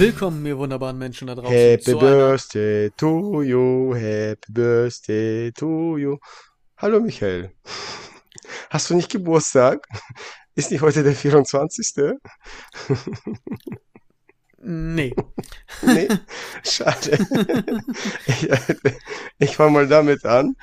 Willkommen, 0.00 0.46
ihr 0.46 0.56
wunderbaren 0.56 0.96
Menschen 0.96 1.26
da 1.26 1.34
draußen. 1.34 1.52
Happy 1.52 1.92
Birthday 1.92 2.90
to 2.96 3.42
you, 3.42 3.94
Happy 3.94 4.50
Birthday 4.50 5.52
to 5.52 5.98
you. 5.98 6.16
Hallo 6.78 7.00
Michael. 7.00 7.52
Hast 8.70 8.88
du 8.88 8.94
nicht 8.94 9.10
Geburtstag? 9.10 9.86
Ist 10.54 10.70
nicht 10.70 10.80
heute 10.80 11.02
der 11.02 11.14
24.? 11.14 12.14
Nee. 14.62 15.14
Nee, 15.82 16.08
schade. 16.64 17.18
Ich, 18.26 18.48
ich 19.38 19.56
fange 19.56 19.70
mal 19.72 19.86
damit 19.86 20.24
an, 20.24 20.56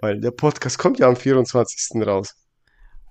weil 0.00 0.18
der 0.18 0.30
Podcast 0.30 0.78
kommt 0.78 0.98
ja 0.98 1.08
am 1.08 1.16
24. 1.16 2.06
raus. 2.06 2.34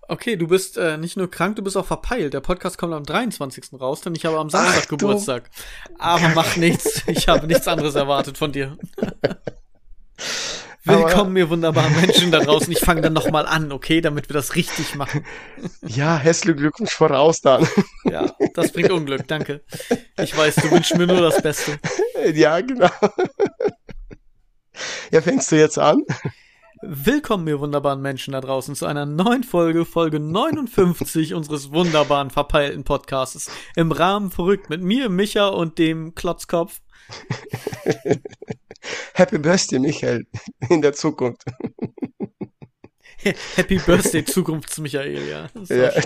Okay, 0.09 0.37
du 0.37 0.47
bist 0.47 0.77
äh, 0.77 0.97
nicht 0.97 1.17
nur 1.17 1.29
krank, 1.29 1.57
du 1.57 1.61
bist 1.61 1.75
auch 1.75 1.85
verpeilt. 1.85 2.33
Der 2.33 2.39
Podcast 2.39 2.77
kommt 2.77 2.93
am 2.93 3.03
23. 3.03 3.79
raus, 3.79 4.01
denn 4.01 4.15
ich 4.15 4.25
habe 4.25 4.37
am 4.37 4.49
Samstag 4.49 4.83
Ach 4.83 4.87
Geburtstag. 4.87 5.49
Aber 5.99 6.29
macht 6.29 6.55
nichts. 6.55 7.03
Ich 7.07 7.27
habe 7.27 7.45
nichts 7.45 7.67
anderes 7.67 7.95
erwartet 7.95 8.37
von 8.37 8.53
dir. 8.53 8.77
Willkommen, 10.85 11.35
ihr 11.35 11.49
wunderbaren 11.49 11.93
Menschen 11.99 12.31
da 12.31 12.39
draußen. 12.39 12.71
Ich 12.71 12.79
fange 12.79 13.01
dann 13.01 13.11
nochmal 13.11 13.45
an, 13.45 13.73
okay, 13.73 13.99
damit 13.99 14.29
wir 14.29 14.33
das 14.33 14.55
richtig 14.55 14.95
machen. 14.95 15.25
Ja, 15.85 16.17
herzlichen 16.17 16.57
Glückwunsch 16.57 16.93
voraus 16.93 17.41
dann. 17.41 17.67
Ja, 18.05 18.33
das 18.53 18.71
bringt 18.71 18.91
Unglück, 18.91 19.27
danke. 19.27 19.61
Ich 20.17 20.37
weiß, 20.37 20.55
du 20.55 20.71
wünschst 20.71 20.97
mir 20.97 21.07
nur 21.07 21.19
das 21.19 21.41
Beste. 21.41 21.77
Ja, 22.33 22.61
genau. 22.61 22.89
Ja, 25.11 25.21
fängst 25.21 25.51
du 25.51 25.57
jetzt 25.57 25.77
an? 25.77 26.03
Willkommen, 26.81 27.47
ihr 27.47 27.59
wunderbaren 27.59 28.01
Menschen 28.01 28.33
da 28.33 28.41
draußen, 28.41 28.75
zu 28.75 28.85
einer 28.85 29.07
neuen 29.07 29.43
Folge, 29.43 29.83
Folge 29.83 30.19
59 30.19 31.33
unseres 31.33 31.71
wunderbaren, 31.71 32.29
verpeilten 32.29 32.83
Podcasts. 32.83 33.49
Im 33.75 33.91
Rahmen 33.91 34.29
verrückt 34.29 34.69
mit 34.69 34.83
mir, 34.83 35.09
Micha 35.09 35.47
und 35.47 35.79
dem 35.79 36.13
Klotzkopf. 36.13 36.79
Happy 39.13 39.39
Birthday, 39.39 39.79
Michael, 39.79 40.27
in 40.69 40.83
der 40.83 40.93
Zukunft. 40.93 41.45
Happy 43.55 43.79
Birthday, 43.79 44.23
Zukunfts-Michael, 44.23 45.27
ja. 45.27 45.49
Ja, 45.69 45.91
schön. 45.91 46.01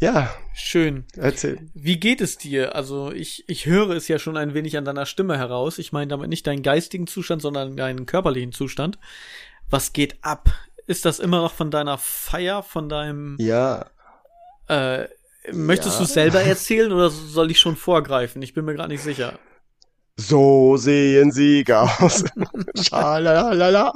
Ja, 0.00 0.30
schön. 0.54 1.04
erzähl. 1.16 1.58
Wie 1.74 1.98
geht 1.98 2.20
es 2.20 2.36
dir? 2.36 2.74
Also, 2.74 3.12
ich, 3.12 3.44
ich 3.48 3.64
höre 3.66 3.90
es 3.90 4.08
ja 4.08 4.18
schon 4.18 4.36
ein 4.36 4.52
wenig 4.52 4.76
an 4.76 4.84
deiner 4.84 5.06
Stimme 5.06 5.38
heraus. 5.38 5.78
Ich 5.78 5.92
meine 5.92 6.08
damit 6.08 6.28
nicht 6.28 6.46
deinen 6.46 6.62
geistigen 6.62 7.06
Zustand, 7.06 7.40
sondern 7.40 7.76
deinen 7.76 8.04
körperlichen 8.04 8.52
Zustand. 8.52 8.98
Was 9.70 9.92
geht 9.94 10.16
ab? 10.22 10.50
Ist 10.86 11.04
das 11.06 11.18
immer 11.18 11.38
noch 11.40 11.52
von 11.54 11.70
deiner 11.70 11.96
Feier, 11.98 12.62
von 12.62 12.88
deinem 12.88 13.36
Ja, 13.40 13.86
Äh, 14.68 15.06
möchtest 15.52 15.98
Ja. 15.98 16.04
du 16.04 16.10
selber 16.10 16.40
erzählen 16.42 16.92
oder 16.92 17.08
soll 17.10 17.50
ich 17.50 17.58
schon 17.58 17.76
vorgreifen? 17.76 18.42
Ich 18.42 18.52
bin 18.52 18.64
mir 18.64 18.74
gerade 18.74 18.92
nicht 18.92 19.02
sicher. 19.02 19.38
so 20.18 20.76
sehen 20.76 21.30
Siege 21.32 21.78
aus. 21.80 22.24
Schalalala. 22.82 23.92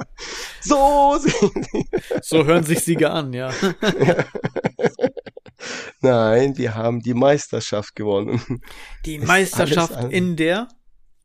So 0.61 1.17
sehen 1.19 1.65
sie. 1.71 1.85
So 2.23 2.43
hören 2.45 2.63
sich 2.63 2.79
Siege 2.83 3.09
an, 3.11 3.33
ja. 3.33 3.51
Nein, 6.01 6.57
wir 6.57 6.75
haben 6.75 6.99
die 7.01 7.13
Meisterschaft 7.13 7.95
gewonnen. 7.95 8.41
Die 9.05 9.15
Ist 9.17 9.27
Meisterschaft 9.27 9.95
alles 9.95 10.11
in 10.11 10.35
der 10.35 10.67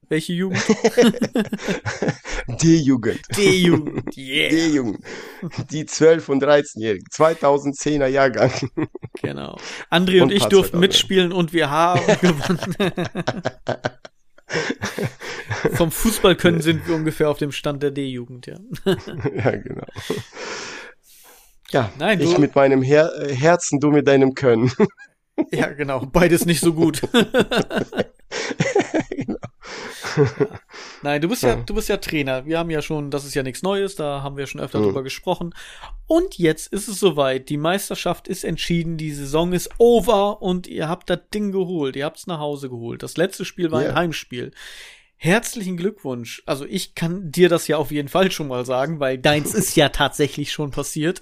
welche 0.08 0.32
Jugend? 0.34 0.62
Die 2.60 2.78
Jugend. 2.80 3.20
Die 3.36 3.62
Jugend. 3.62 4.14
Die 4.14 4.30
Yeah. 4.30 4.66
Jugend. 4.68 5.04
Die 5.70 5.84
12- 5.84 6.30
und 6.30 6.44
13-Jährigen. 6.44 7.06
2010er 7.12 8.06
Jahrgang. 8.06 8.52
Genau. 9.20 9.58
André 9.90 10.22
und, 10.22 10.30
Und 10.30 10.32
ich 10.32 10.44
durften 10.44 10.78
mitspielen 10.78 11.32
und 11.32 11.52
wir 11.52 11.70
haben 11.70 12.06
gewonnen. 12.20 12.76
Vom 15.74 15.90
Fußball 15.90 16.36
können 16.36 16.60
sind 16.60 16.86
wir 16.86 16.94
ungefähr 16.94 17.28
auf 17.28 17.38
dem 17.38 17.50
Stand 17.50 17.82
der 17.82 17.90
D-Jugend, 17.90 18.46
ja. 18.46 18.58
Ja, 19.34 19.50
genau. 19.56 19.86
Ja, 21.70 21.90
Nein, 21.98 22.20
ich 22.20 22.32
du- 22.34 22.40
mit 22.40 22.54
meinem 22.54 22.82
Her 22.82 23.10
äh, 23.20 23.34
Herzen, 23.34 23.80
du 23.80 23.90
mit 23.90 24.06
deinem 24.06 24.34
Können. 24.34 24.72
Ja, 25.52 25.66
genau. 25.66 26.00
Beides 26.06 26.46
nicht 26.46 26.60
so 26.60 26.72
gut. 26.72 27.02
Genau. 29.10 29.36
Nein, 31.02 31.20
du 31.20 31.28
bist 31.28 31.42
ja, 31.42 31.56
du 31.56 31.74
bist 31.74 31.88
ja 31.88 31.96
Trainer. 31.98 32.46
Wir 32.46 32.58
haben 32.58 32.70
ja 32.70 32.80
schon, 32.82 33.10
das 33.10 33.24
ist 33.24 33.34
ja 33.34 33.42
nichts 33.42 33.62
Neues, 33.62 33.96
da 33.96 34.22
haben 34.22 34.36
wir 34.36 34.46
schon 34.46 34.60
öfter 34.60 34.78
Mhm. 34.80 34.84
drüber 34.84 35.02
gesprochen. 35.02 35.54
Und 36.06 36.38
jetzt 36.38 36.72
ist 36.72 36.88
es 36.88 36.98
soweit. 36.98 37.48
Die 37.50 37.56
Meisterschaft 37.58 38.28
ist 38.28 38.44
entschieden, 38.44 38.96
die 38.96 39.12
Saison 39.12 39.52
ist 39.52 39.70
over 39.78 40.40
und 40.42 40.66
ihr 40.66 40.88
habt 40.88 41.10
das 41.10 41.20
Ding 41.34 41.52
geholt. 41.52 41.96
Ihr 41.96 42.04
habt's 42.06 42.26
nach 42.26 42.38
Hause 42.38 42.68
geholt. 42.70 43.02
Das 43.02 43.16
letzte 43.16 43.44
Spiel 43.44 43.70
war 43.70 43.82
Ja. 43.82 43.90
ein 43.90 43.94
Heimspiel. 43.96 44.52
Herzlichen 45.16 45.76
Glückwunsch. 45.76 46.42
Also 46.46 46.64
ich 46.64 46.94
kann 46.94 47.30
dir 47.30 47.48
das 47.48 47.68
ja 47.68 47.76
auf 47.78 47.90
jeden 47.90 48.08
Fall 48.08 48.30
schon 48.30 48.48
mal 48.48 48.64
sagen, 48.64 49.00
weil 49.00 49.18
deins 49.18 49.54
ist 49.54 49.76
ja 49.76 49.88
tatsächlich 49.90 50.52
schon 50.52 50.70
passiert. 50.70 51.20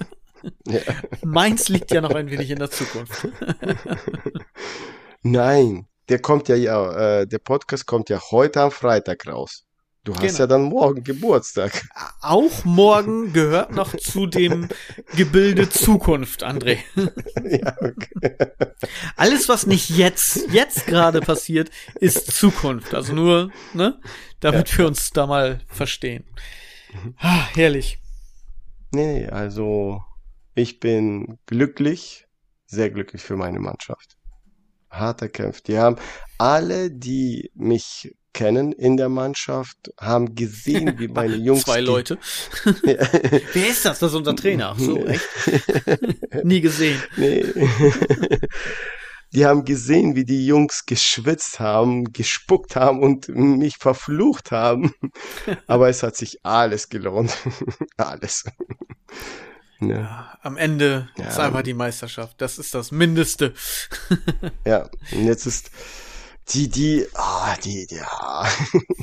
Ja. 0.66 0.80
Meins 1.22 1.68
liegt 1.68 1.90
ja 1.90 2.00
noch 2.00 2.14
ein 2.14 2.30
wenig 2.30 2.50
in 2.50 2.58
der 2.58 2.70
Zukunft. 2.70 3.28
Nein, 5.22 5.86
der 6.08 6.18
kommt 6.20 6.48
ja, 6.48 6.56
ja 6.56 7.20
äh, 7.20 7.26
der 7.26 7.38
Podcast 7.38 7.86
kommt 7.86 8.10
ja 8.10 8.20
heute 8.30 8.60
am 8.62 8.70
Freitag 8.70 9.26
raus. 9.26 9.64
Du 10.04 10.12
hast 10.12 10.20
Genau. 10.20 10.38
ja 10.38 10.46
dann 10.46 10.62
morgen 10.64 11.02
Geburtstag. 11.02 11.82
Auch 12.20 12.64
morgen 12.66 13.32
gehört 13.32 13.72
noch 13.72 13.96
zu 13.96 14.26
dem 14.26 14.68
Gebilde 15.16 15.70
Zukunft, 15.70 16.44
André. 16.44 16.76
ja, 17.42 17.74
okay. 17.80 18.36
Alles, 19.16 19.48
was 19.48 19.66
nicht 19.66 19.88
jetzt, 19.88 20.52
jetzt 20.52 20.86
gerade 20.86 21.22
passiert, 21.22 21.70
ist 22.00 22.30
Zukunft. 22.32 22.92
Also 22.92 23.14
nur, 23.14 23.50
ne, 23.72 23.98
damit 24.40 24.76
wir 24.76 24.86
uns 24.86 25.10
da 25.10 25.26
mal 25.26 25.60
verstehen. 25.68 26.24
Ah, 27.18 27.46
herrlich. 27.54 27.98
Nee, 28.92 29.26
also 29.28 30.02
ich 30.54 30.80
bin 30.80 31.38
glücklich, 31.46 32.26
sehr 32.66 32.90
glücklich 32.90 33.22
für 33.22 33.36
meine 33.36 33.60
Mannschaft. 33.60 34.16
Hart 34.90 35.22
erkämpft. 35.22 35.68
Die 35.68 35.78
haben 35.78 35.96
alle, 36.38 36.90
die 36.90 37.50
mich 37.54 38.14
kennen 38.32 38.72
in 38.72 38.96
der 38.96 39.08
Mannschaft, 39.08 39.92
haben 39.98 40.34
gesehen, 40.34 40.98
wie 40.98 41.08
meine 41.20 41.36
Jungs. 41.36 41.62
Zwei 41.62 41.80
Leute. 41.80 42.18
Wer 42.82 43.68
ist 43.68 43.84
das? 43.84 43.98
Das 43.98 44.10
ist 44.10 44.16
unser 44.16 44.36
Trainer. 44.36 44.74
Ach 44.74 44.78
so, 44.78 45.04
echt? 45.04 45.28
Nie 46.44 46.60
gesehen. 46.60 47.00
Nee. 47.16 47.44
Die 49.32 49.46
haben 49.46 49.64
gesehen, 49.64 50.14
wie 50.14 50.24
die 50.24 50.46
Jungs 50.46 50.86
geschwitzt 50.86 51.58
haben, 51.58 52.12
gespuckt 52.12 52.76
haben 52.76 53.00
und 53.02 53.28
mich 53.28 53.78
verflucht 53.78 54.52
haben. 54.52 54.94
Aber 55.66 55.88
es 55.88 56.04
hat 56.04 56.14
sich 56.16 56.44
alles 56.44 56.88
gelohnt. 56.88 57.36
alles. 57.96 58.44
Ja, 59.90 60.38
Am 60.42 60.56
Ende 60.56 61.08
Ja. 61.16 61.28
ist 61.28 61.38
einfach 61.38 61.62
die 61.62 61.74
Meisterschaft. 61.74 62.40
Das 62.40 62.58
ist 62.58 62.74
das 62.74 62.90
Mindeste. 62.90 63.54
ja. 64.66 64.88
Und 65.12 65.24
jetzt 65.24 65.46
ist 65.46 65.70
die, 66.48 66.68
die, 66.68 67.06
ah, 67.14 67.56
die, 67.64 67.86
die, 67.86 68.00
ah. 68.00 68.46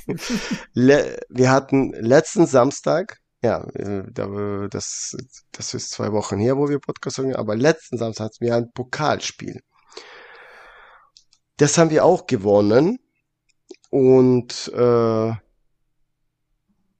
Le 0.73 1.19
wir 1.29 1.51
hatten 1.51 1.91
letzten 1.93 2.45
Samstag, 2.45 3.17
ja, 3.43 3.63
äh, 3.73 4.03
da, 4.11 4.67
das, 4.69 5.17
das 5.51 5.73
ist 5.73 5.91
zwei 5.91 6.11
Wochen 6.11 6.37
her, 6.37 6.57
wo 6.57 6.69
wir 6.69 6.79
Podcast 6.79 7.17
haben, 7.17 7.35
aber 7.35 7.55
letzten 7.55 7.97
Samstag 7.97 8.25
hatten 8.25 8.45
wir 8.45 8.55
ein 8.55 8.71
Pokalspiel. 8.71 9.61
Das 11.57 11.77
haben 11.77 11.89
wir 11.89 12.05
auch 12.05 12.27
gewonnen 12.27 12.99
und 13.89 14.71
äh, 14.73 15.33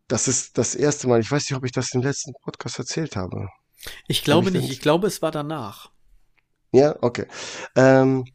das 0.08 0.28
ist 0.28 0.58
das 0.58 0.75
erste 0.75 1.08
Mal. 1.08 1.22
Ich 1.22 1.31
weiß 1.31 1.50
nicht, 1.50 1.57
ob 1.57 1.63
ich 1.63 1.72
das 1.72 1.94
im 1.94 2.01
letzten 2.01 2.34
Podcast 2.44 2.80
erzählt 2.80 3.16
habe. 3.16 3.48
Ich 4.07 4.24
glaube 4.24 4.51
nicht. 4.51 4.69
Ich 4.69 4.81
glaube, 4.81 5.07
es 5.07 5.22
war 5.22 5.31
danach. 5.31 5.92
Ja, 6.72 6.95
okay. 7.01 7.25
Ähm, 7.75 8.25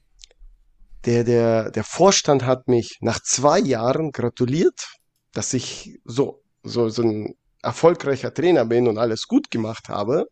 der, 1.04 1.24
der, 1.24 1.70
der 1.70 1.84
Vorstand 1.84 2.44
hat 2.44 2.68
mich 2.68 2.98
nach 3.00 3.20
zwei 3.20 3.58
Jahren 3.60 4.10
gratuliert, 4.10 4.88
dass 5.32 5.54
ich 5.54 5.98
so, 6.04 6.42
so, 6.62 6.88
so 6.88 7.02
ein 7.02 7.34
erfolgreicher 7.62 8.34
Trainer 8.34 8.64
bin 8.64 8.88
und 8.88 8.98
alles 8.98 9.26
gut 9.26 9.50
gemacht 9.50 9.88
habe. 9.88 10.26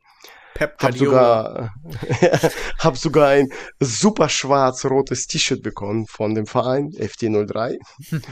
Pep 0.55 0.81
Hab 0.81 0.97
sogar, 0.97 1.75
hab 2.79 2.97
sogar 2.97 3.29
ein 3.31 3.49
super 3.81 4.29
schwarz-rotes 4.29 5.27
T-Shirt 5.27 5.63
bekommen 5.63 6.07
von 6.07 6.35
dem 6.35 6.47
Verein 6.47 6.91
FT03. 6.91 7.77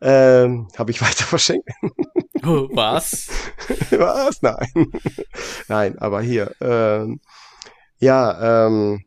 ähm, 0.00 0.68
habe 0.76 0.90
ich 0.90 1.02
weiter 1.02 1.24
verschenkt. 1.24 1.68
Was? 2.72 3.28
Was? 3.90 4.42
Nein. 4.42 4.92
Nein, 5.68 5.98
aber 5.98 6.22
hier. 6.22 6.54
Ähm, 6.60 7.20
ja, 7.98 8.66
ähm, 8.66 9.04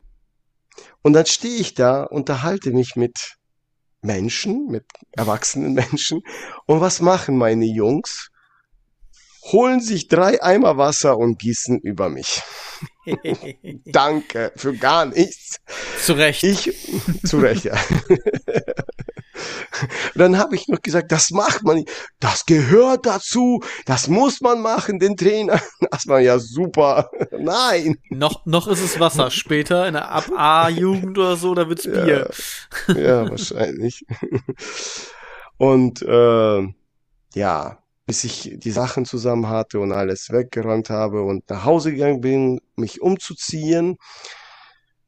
und 1.02 1.12
dann 1.12 1.26
stehe 1.26 1.60
ich 1.60 1.74
da, 1.74 2.02
unterhalte 2.04 2.70
mich 2.70 2.96
mit 2.96 3.36
Menschen, 4.02 4.66
mit 4.68 4.86
erwachsenen 5.12 5.74
Menschen. 5.74 6.22
Und 6.66 6.80
was 6.80 7.00
machen 7.00 7.36
meine 7.36 7.66
Jungs? 7.66 8.30
holen 9.52 9.80
sich 9.80 10.08
drei 10.08 10.42
Eimer 10.42 10.76
Wasser 10.76 11.16
und 11.18 11.38
gießen 11.38 11.80
über 11.80 12.08
mich. 12.08 12.42
Danke 13.86 14.52
für 14.56 14.74
gar 14.74 15.06
nichts. 15.06 15.60
Zu 16.02 16.14
Recht. 16.14 16.42
Ich, 16.42 16.72
zu 17.24 17.38
Recht, 17.38 17.64
ja. 17.64 17.76
Dann 20.14 20.38
habe 20.38 20.54
ich 20.56 20.68
noch 20.68 20.80
gesagt, 20.80 21.12
das 21.12 21.30
macht 21.30 21.62
man 21.64 21.76
nicht. 21.76 21.90
Das 22.20 22.46
gehört 22.46 23.06
dazu. 23.06 23.62
Das 23.84 24.08
muss 24.08 24.40
man 24.40 24.60
machen, 24.60 24.98
den 24.98 25.16
Trainer. 25.16 25.60
Das 25.90 26.06
war 26.08 26.20
ja 26.20 26.38
super. 26.38 27.10
Nein. 27.38 27.96
Noch, 28.10 28.44
noch 28.44 28.68
ist 28.68 28.82
es 28.82 28.98
Wasser. 29.00 29.30
Später 29.30 29.86
in 29.86 29.94
der 29.94 30.10
Ab-A-Jugend 30.10 31.16
oder 31.16 31.36
so, 31.36 31.54
da 31.54 31.68
wird's 31.68 31.84
Bier. 31.84 32.30
Ja, 32.88 32.94
ja 32.94 33.30
wahrscheinlich. 33.30 34.04
Und 35.58 36.02
äh, 36.02 36.66
ja, 37.34 37.78
bis 38.06 38.24
ich 38.24 38.52
die 38.56 38.70
Sachen 38.70 39.04
zusammen 39.04 39.48
hatte 39.48 39.80
und 39.80 39.92
alles 39.92 40.30
weggeräumt 40.30 40.90
habe 40.90 41.22
und 41.22 41.48
nach 41.50 41.64
Hause 41.64 41.92
gegangen 41.92 42.20
bin, 42.20 42.60
mich 42.76 43.02
umzuziehen. 43.02 43.96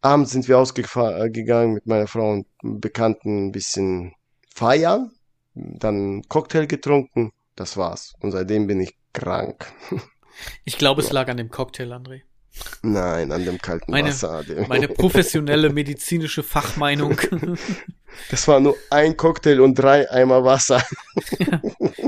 Abends 0.00 0.32
sind 0.32 0.48
wir 0.48 0.58
ausgegangen 0.58 1.74
mit 1.74 1.86
meiner 1.86 2.06
Frau 2.06 2.32
und 2.32 2.46
Bekannten 2.62 3.46
ein 3.46 3.52
bisschen 3.52 4.14
feiern, 4.58 5.12
dann 5.54 6.22
Cocktail 6.28 6.66
getrunken, 6.66 7.32
das 7.54 7.76
war's. 7.76 8.14
Und 8.20 8.32
seitdem 8.32 8.66
bin 8.66 8.80
ich 8.80 8.96
krank. 9.12 9.72
Ich 10.64 10.78
glaube, 10.78 11.02
es 11.02 11.10
lag 11.10 11.26
an 11.26 11.36
dem 11.36 11.50
Cocktail, 11.50 11.92
André. 11.92 12.20
Nein, 12.82 13.32
an 13.32 13.44
dem 13.44 13.58
kalten 13.60 13.90
meine, 13.90 14.10
Wasser. 14.10 14.44
Meine 14.68 14.86
professionelle 15.02 15.70
medizinische 15.70 16.44
Fachmeinung. 16.44 17.20
Das 18.30 18.48
war 18.48 18.58
nur 18.58 18.74
ein 18.90 19.16
Cocktail 19.16 19.60
und 19.60 19.74
drei 19.74 20.10
Eimer 20.10 20.42
Wasser. 20.42 20.82
Ja, 21.38 21.60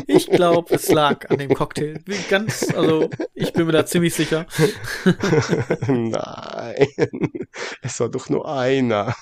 ich 0.06 0.29
glaube, 0.29 0.75
es 0.75 0.88
lag 0.88 1.29
an 1.29 1.38
dem 1.38 1.52
Cocktail. 1.55 2.02
Ganz, 2.29 2.73
also 2.75 3.11
ich 3.35 3.52
bin 3.52 3.67
mir 3.67 3.73
da 3.73 3.85
ziemlich 3.85 4.14
sicher. 4.14 4.47
Nein, 5.87 6.88
es 7.82 8.00
war 8.00 8.08
doch 8.08 8.29
nur 8.29 8.50
einer. 8.50 9.14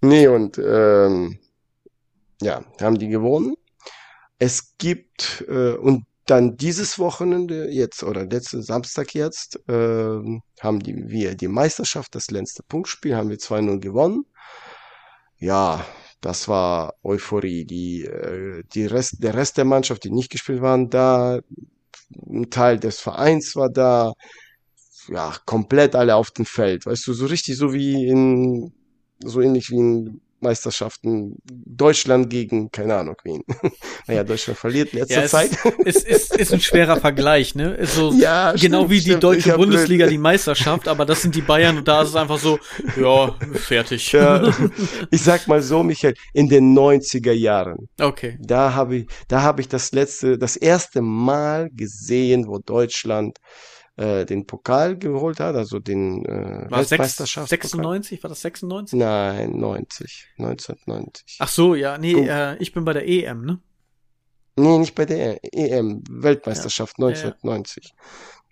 Nee, 0.00 0.28
und 0.28 0.58
ähm, 0.58 1.38
ja, 2.40 2.64
haben 2.80 2.98
die 2.98 3.08
gewonnen. 3.08 3.56
Es 4.38 4.76
gibt, 4.78 5.44
äh, 5.48 5.72
und 5.74 6.04
dann 6.26 6.56
dieses 6.56 6.98
Wochenende 6.98 7.70
jetzt 7.70 8.02
oder 8.02 8.26
letzten 8.26 8.62
Samstag 8.62 9.14
jetzt 9.14 9.58
äh, 9.68 10.20
haben 10.60 10.80
die, 10.80 11.08
wir 11.08 11.34
die 11.34 11.48
Meisterschaft, 11.48 12.14
das 12.14 12.30
letzte 12.30 12.62
Punktspiel, 12.62 13.16
haben 13.16 13.30
wir 13.30 13.38
2-0 13.38 13.80
gewonnen. 13.80 14.26
Ja, 15.38 15.84
das 16.20 16.48
war 16.48 16.94
Euphorie. 17.02 17.64
Die, 17.64 18.04
äh, 18.04 18.62
die 18.74 18.86
Rest, 18.86 19.22
der 19.22 19.34
Rest 19.34 19.56
der 19.56 19.64
Mannschaft, 19.64 20.04
die 20.04 20.10
nicht 20.10 20.30
gespielt 20.30 20.60
waren, 20.62 20.90
da, 20.90 21.40
ein 22.26 22.50
Teil 22.50 22.78
des 22.78 23.00
Vereins 23.00 23.56
war 23.56 23.70
da, 23.70 24.12
ja, 25.08 25.34
komplett 25.46 25.94
alle 25.94 26.16
auf 26.16 26.30
dem 26.30 26.44
Feld. 26.46 26.86
Weißt 26.86 27.06
du, 27.06 27.12
so 27.14 27.26
richtig 27.26 27.56
so 27.56 27.72
wie 27.72 28.06
in 28.06 28.72
so 29.24 29.40
ähnlich 29.40 29.70
wie 29.70 29.76
in 29.76 30.20
Meisterschaften 30.40 31.36
Deutschland 31.44 32.30
gegen, 32.30 32.70
keine 32.70 32.96
Ahnung 32.96 33.16
wen. 33.24 33.42
naja, 34.06 34.22
Deutschland 34.22 34.58
verliert 34.58 34.92
letzte 34.92 35.14
ja, 35.14 35.26
Zeit. 35.26 35.50
Es 35.84 35.96
ist, 35.96 36.36
ist 36.36 36.52
ein 36.52 36.60
schwerer 36.60 37.00
Vergleich, 37.00 37.54
ne? 37.54 37.78
So, 37.86 38.12
ja, 38.18 38.52
genau 38.52 38.78
stimmt, 38.78 38.90
wie 38.90 39.00
die 39.00 39.10
stimmt. 39.10 39.24
deutsche 39.24 39.56
Bundesliga 39.56 40.04
blöd. 40.04 40.12
die 40.12 40.18
Meisterschaft, 40.18 40.86
aber 40.86 41.04
das 41.04 41.22
sind 41.22 41.34
die 41.34 41.40
Bayern 41.40 41.78
und 41.78 41.88
da 41.88 42.02
ist 42.02 42.10
es 42.10 42.16
einfach 42.16 42.38
so, 42.38 42.58
ja, 42.96 43.34
fertig. 43.54 44.12
Ja, 44.12 44.52
ich 45.10 45.22
sag 45.22 45.48
mal 45.48 45.60
so, 45.60 45.82
Michael, 45.82 46.14
in 46.32 46.48
den 46.48 46.76
90er 46.76 47.32
Jahren. 47.32 47.88
Okay. 48.00 48.38
Da 48.40 48.74
habe 48.74 48.96
ich, 48.96 49.06
da 49.26 49.42
habe 49.42 49.60
ich 49.60 49.68
das 49.68 49.92
letzte, 49.92 50.38
das 50.38 50.56
erste 50.56 51.02
Mal 51.02 51.70
gesehen, 51.74 52.46
wo 52.46 52.58
Deutschland 52.58 53.38
äh, 53.98 54.24
den 54.24 54.46
Pokal 54.46 54.96
geholt 54.96 55.40
hat, 55.40 55.56
also 55.56 55.80
den 55.80 56.24
äh, 56.24 56.70
war 56.70 56.78
Weltmeisterschaft. 56.78 57.48
96? 57.48 58.22
War 58.22 58.30
das 58.30 58.40
96? 58.42 58.98
Nein, 58.98 59.58
90. 59.58 60.28
1990. 60.38 61.36
Ach 61.40 61.48
so, 61.48 61.74
ja, 61.74 61.98
nee, 61.98 62.12
äh, 62.12 62.56
ich 62.58 62.72
bin 62.72 62.84
bei 62.84 62.92
der 62.92 63.08
EM, 63.08 63.44
ne? 63.44 63.60
Nee, 64.54 64.78
nicht 64.78 64.94
bei 64.94 65.04
der 65.04 65.40
EM, 65.42 66.02
Weltmeisterschaft 66.08 66.96
ja. 66.98 67.06
1990. 67.08 67.92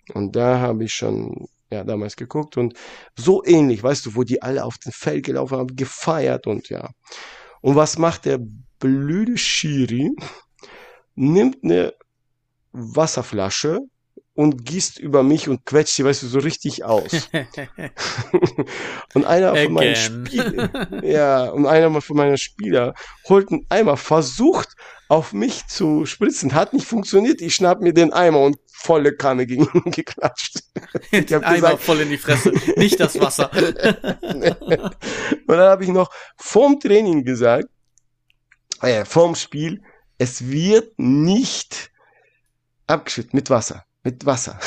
Ja, 0.09 0.15
Und 0.15 0.35
da 0.35 0.59
habe 0.59 0.83
ich 0.83 0.93
schon 0.93 1.47
ja 1.71 1.83
damals 1.83 2.15
geguckt 2.15 2.57
und 2.57 2.73
so 3.17 3.43
ähnlich, 3.45 3.81
weißt 3.83 4.05
du, 4.05 4.15
wo 4.15 4.23
die 4.23 4.41
alle 4.41 4.65
auf 4.65 4.77
den 4.77 4.91
Feld 4.91 5.25
gelaufen 5.25 5.57
haben, 5.57 5.75
gefeiert 5.75 6.45
und 6.47 6.69
ja. 6.69 6.89
Und 7.61 7.75
was 7.75 7.97
macht 7.97 8.25
der 8.25 8.39
blöde 8.79 9.37
Schiri? 9.37 10.11
Nimmt 11.15 11.63
eine 11.63 11.93
Wasserflasche, 12.73 13.79
und 14.37 14.65
gießt 14.65 14.99
über 14.99 15.23
mich 15.23 15.49
und 15.49 15.65
quetscht 15.65 15.95
sie, 15.95 16.05
weißt 16.05 16.21
du, 16.21 16.27
so 16.27 16.37
richtig 16.37 16.83
aus. 16.83 17.11
und 19.15 19.25
einer 19.25 19.55
von 19.55 19.73
meinen 19.73 19.95
Spielern, 19.95 21.01
ja, 21.03 21.49
und 21.49 21.65
einer 21.65 21.99
von 22.01 22.17
meinen 22.17 22.37
Spieler 22.37 22.93
holt 23.27 23.51
einen 23.51 23.65
Eimer, 23.69 23.97
versucht 23.97 24.75
auf 25.09 25.33
mich 25.33 25.65
zu 25.65 26.05
spritzen, 26.05 26.53
hat 26.53 26.73
nicht 26.73 26.85
funktioniert. 26.85 27.41
Ich 27.41 27.55
schnapp 27.55 27.81
mir 27.81 27.93
den 27.93 28.13
Eimer 28.13 28.41
und 28.41 28.57
volle 28.71 29.15
Kanne 29.15 29.47
gegen 29.47 29.67
ihn 29.73 29.81
geklatscht. 29.91 30.59
Ich 31.09 31.33
hab 31.33 31.43
Eimer 31.43 31.55
gesagt, 31.55 31.81
voll 31.81 32.01
in 32.01 32.09
die 32.09 32.19
Fresse, 32.19 32.53
nicht 32.75 32.99
das 32.99 33.19
Wasser. 33.19 33.51
und 33.51 34.95
dann 35.47 35.59
habe 35.59 35.83
ich 35.83 35.89
noch 35.89 36.11
vorm 36.37 36.79
Training 36.79 37.23
gesagt, 37.23 37.65
äh, 38.83 39.03
vorm 39.03 39.33
Spiel, 39.33 39.81
es 40.19 40.47
wird 40.47 40.93
nicht 40.97 41.89
abgeschüttet 42.85 43.33
mit 43.33 43.49
Wasser. 43.49 43.86
Mit 44.07 44.25
Wasser. 44.25 44.57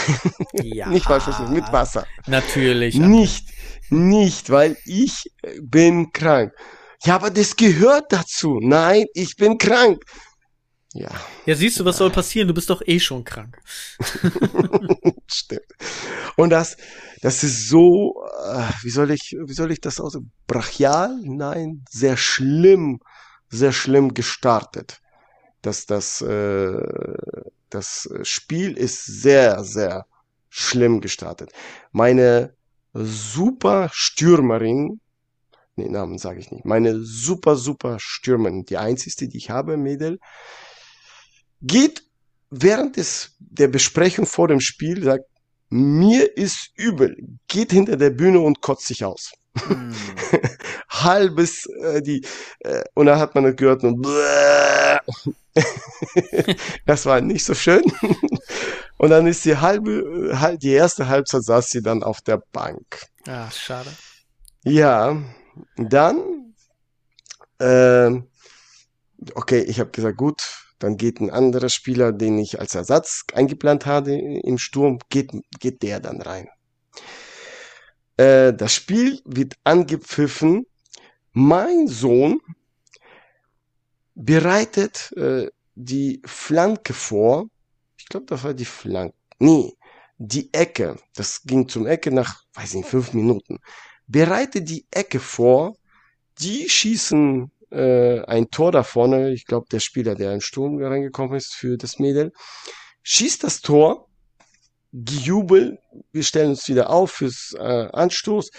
Ja. 0.53 0.87
nicht 0.91 1.07
falsch 1.07 1.25
verstehen, 1.25 1.51
mit 1.51 1.73
Wasser. 1.73 2.07
Natürlich. 2.27 2.97
Nicht, 2.97 3.49
nicht, 3.89 4.51
weil 4.51 4.77
ich 4.85 5.33
bin 5.63 6.13
krank. 6.13 6.53
Ja, 7.05 7.15
aber 7.15 7.31
das 7.31 7.57
gehört 7.57 8.13
dazu. 8.13 8.59
Nein, 8.61 9.07
ich 9.15 9.37
bin 9.37 9.57
krank. 9.57 10.03
Ja. 10.93 11.09
Ja, 11.47 11.55
siehst 11.55 11.81
du, 11.81 11.87
was 11.87 11.97
soll 11.97 12.11
passieren? 12.11 12.49
Du 12.49 12.53
bist 12.53 12.69
doch 12.69 12.83
eh 12.85 13.01
schon 13.01 13.25
krank. 13.25 13.57
Stimmt. 15.27 15.73
Und 16.37 16.51
das, 16.51 16.77
das 17.23 17.43
ist 17.43 17.71
so, 17.71 18.23
äh, 18.45 18.69
wie 18.83 18.91
soll 18.91 19.11
ich, 19.11 19.35
wie 19.47 19.55
soll 19.55 19.73
ich 19.73 19.81
das 19.81 20.01
aus? 20.01 20.19
Brachial? 20.49 21.19
Nein, 21.23 21.83
sehr 21.89 22.19
schlimm, 22.19 23.01
sehr 23.49 23.73
schlimm 23.73 24.13
gestartet. 24.13 25.01
Dass 25.63 25.87
das, 25.87 26.21
äh, 26.21 26.77
das 27.71 28.07
äh, 28.07 28.25
Spiel 28.25 28.77
ist 28.77 29.05
sehr, 29.05 29.65
sehr 29.65 30.07
schlimm 30.49 31.01
gestartet. 31.01 31.53
Meine 31.93 32.55
super 32.93 33.89
Stürmerin, 33.93 35.01
nee, 35.77 35.89
Namen 35.89 36.19
sage 36.19 36.41
ich 36.41 36.51
nicht, 36.51 36.65
meine 36.65 37.01
super, 37.01 37.57
super 37.57 37.99
Stürmerin, 38.01 38.65
die 38.65 38.77
einzigste, 38.77 39.29
die 39.29 39.39
ich 39.39 39.51
habe, 39.51 39.77
Mädel, 39.77 40.19
geht 41.63 42.03
während 42.51 42.97
des, 42.97 43.37
der 43.39 43.69
Besprechung 43.69 44.27
vor 44.27 44.49
dem 44.49 44.61
Spiel, 44.61 45.05
sagt, 45.05 45.25
mir 45.69 46.37
ist 46.37 46.73
übel, 46.75 47.17
geht 47.47 47.71
hinter 47.71 47.97
der 47.97 48.11
Bühne 48.11 48.41
und 48.41 48.61
kotzt 48.61 48.87
sich 48.87 49.05
aus. 49.05 49.33
Mm. 49.69 49.93
Halbes, 50.89 51.67
äh, 51.67 52.03
die, 52.03 52.25
äh, 52.61 52.83
und 52.95 53.07
dann 53.07 53.21
hat 53.21 53.37
man 53.37 53.55
gehört 53.55 53.85
und 53.85 54.05
das 56.87 57.07
war 57.07 57.21
nicht 57.21 57.45
so 57.45 57.55
schön. 57.55 57.83
Und 58.97 59.11
dann 59.11 59.27
ist 59.27 59.45
die 59.45 59.57
halbe, 59.57 60.59
die 60.61 60.73
erste 60.73 61.09
Halbzeit 61.09 61.45
saß 61.45 61.71
sie 61.71 61.83
dann 61.83 62.03
auf 62.03 62.21
der 62.21 62.43
Bank. 62.53 63.07
Ah, 63.27 63.51
schade. 63.51 63.91
Ja, 64.65 65.17
dann, 65.77 66.55
äh, 67.59 68.11
okay, 69.35 69.61
ich 69.61 69.81
habe 69.81 69.91
gesagt, 69.91 70.19
gut, 70.19 70.43
dann 70.79 70.97
geht 70.97 71.21
ein 71.21 71.31
anderer 71.31 71.69
Spieler, 71.69 72.13
den 72.13 72.39
ich 72.39 72.59
als 72.59 72.75
Ersatz 72.75 73.25
eingeplant 73.33 73.87
hatte 73.87 74.13
im 74.13 74.59
Sturm, 74.59 74.99
geht, 75.09 75.31
geht 75.61 75.83
der 75.83 76.01
dann 76.01 76.21
rein. 76.21 76.49
Äh, 78.17 78.53
das 78.53 78.75
Spiel 78.75 79.21
wird 79.25 79.55
angepfiffen. 79.65 80.67
Mein 81.33 81.87
Sohn 81.87 82.41
bereitet 84.15 85.13
äh, 85.17 85.49
die 85.85 86.23
Flanke 86.25 86.93
vor. 86.93 87.47
Ich 87.99 88.07
glaube, 88.07 88.27
das 88.27 88.45
war 88.45 88.55
die 88.55 88.65
Flanke. 88.65 89.15
Nee, 89.39 89.73
die 90.19 90.53
Ecke. 90.53 90.97
Das 91.15 91.43
ging 91.43 91.69
zum 91.69 91.87
Ecke 91.87 92.11
nach, 92.11 92.43
weiß 92.55 92.75
nicht, 92.75 92.89
fünf 92.89 93.13
Minuten. 93.13 93.59
Bereitet 94.07 94.69
die 94.69 94.87
Ecke 94.91 95.21
vor. 95.21 95.77
Die 96.39 96.69
schießen 96.69 97.51
äh, 97.71 98.21
ein 98.25 98.51
Tor 98.51 98.73
da 98.73 98.83
vorne. 98.83 99.33
Ich 99.33 99.47
glaube, 99.47 99.67
der 99.71 99.81
Spieler, 99.81 100.15
der 100.15 100.35
im 100.35 100.41
Sturm 100.41 100.83
reingekommen 100.83 101.37
ist 101.37 101.55
für 101.55 101.77
das 101.77 101.99
Mädel, 101.99 102.33
schießt 103.03 103.45
das 103.45 103.61
Tor. 103.61 104.07
Gejubel. 104.93 105.79
Wir 106.13 106.25
stellen 106.25 106.51
uns 106.51 106.69
wieder 106.69 106.91
auf 106.91 107.13
fürs 107.13 107.55
äh, 107.57 107.89
Anstoß. 107.93 108.51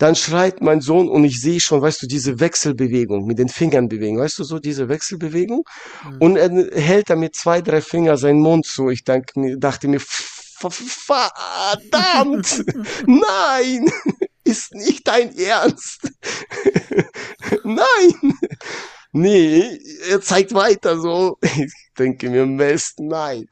Dann 0.00 0.16
schreit 0.16 0.62
mein 0.62 0.80
Sohn 0.80 1.10
und 1.10 1.24
ich 1.24 1.42
sehe 1.42 1.60
schon, 1.60 1.82
weißt 1.82 2.02
du, 2.02 2.06
diese 2.06 2.40
Wechselbewegung 2.40 3.26
mit 3.26 3.38
denIngern 3.38 3.86
bewegen, 3.86 4.18
weißt 4.18 4.38
du, 4.38 4.44
so 4.44 4.58
diese 4.58 4.88
Wechselbewegung. 4.88 5.64
Mhm. 6.04 6.16
Und 6.18 6.36
er 6.36 6.48
hält 6.72 7.10
damit 7.10 7.36
zwei, 7.36 7.60
drei 7.60 7.82
Finger 7.82 8.16
seinen 8.16 8.40
Mund 8.40 8.64
zu. 8.64 8.88
Ich 8.88 9.04
denk, 9.04 9.32
dachte 9.58 9.88
mir, 9.88 10.00
verdammt, 10.00 11.44
nein, 13.06 13.92
ist 14.44 14.74
nicht 14.74 15.06
dein 15.06 15.36
Ernst. 15.36 16.10
nein. 17.64 18.38
Nee, 19.12 19.78
er 20.08 20.22
zeigt 20.22 20.54
weiter 20.54 20.98
so. 20.98 21.36
Ich 21.42 21.74
denke 21.98 22.30
mir, 22.30 22.46
Mist, 22.46 23.00
nein 23.00 23.46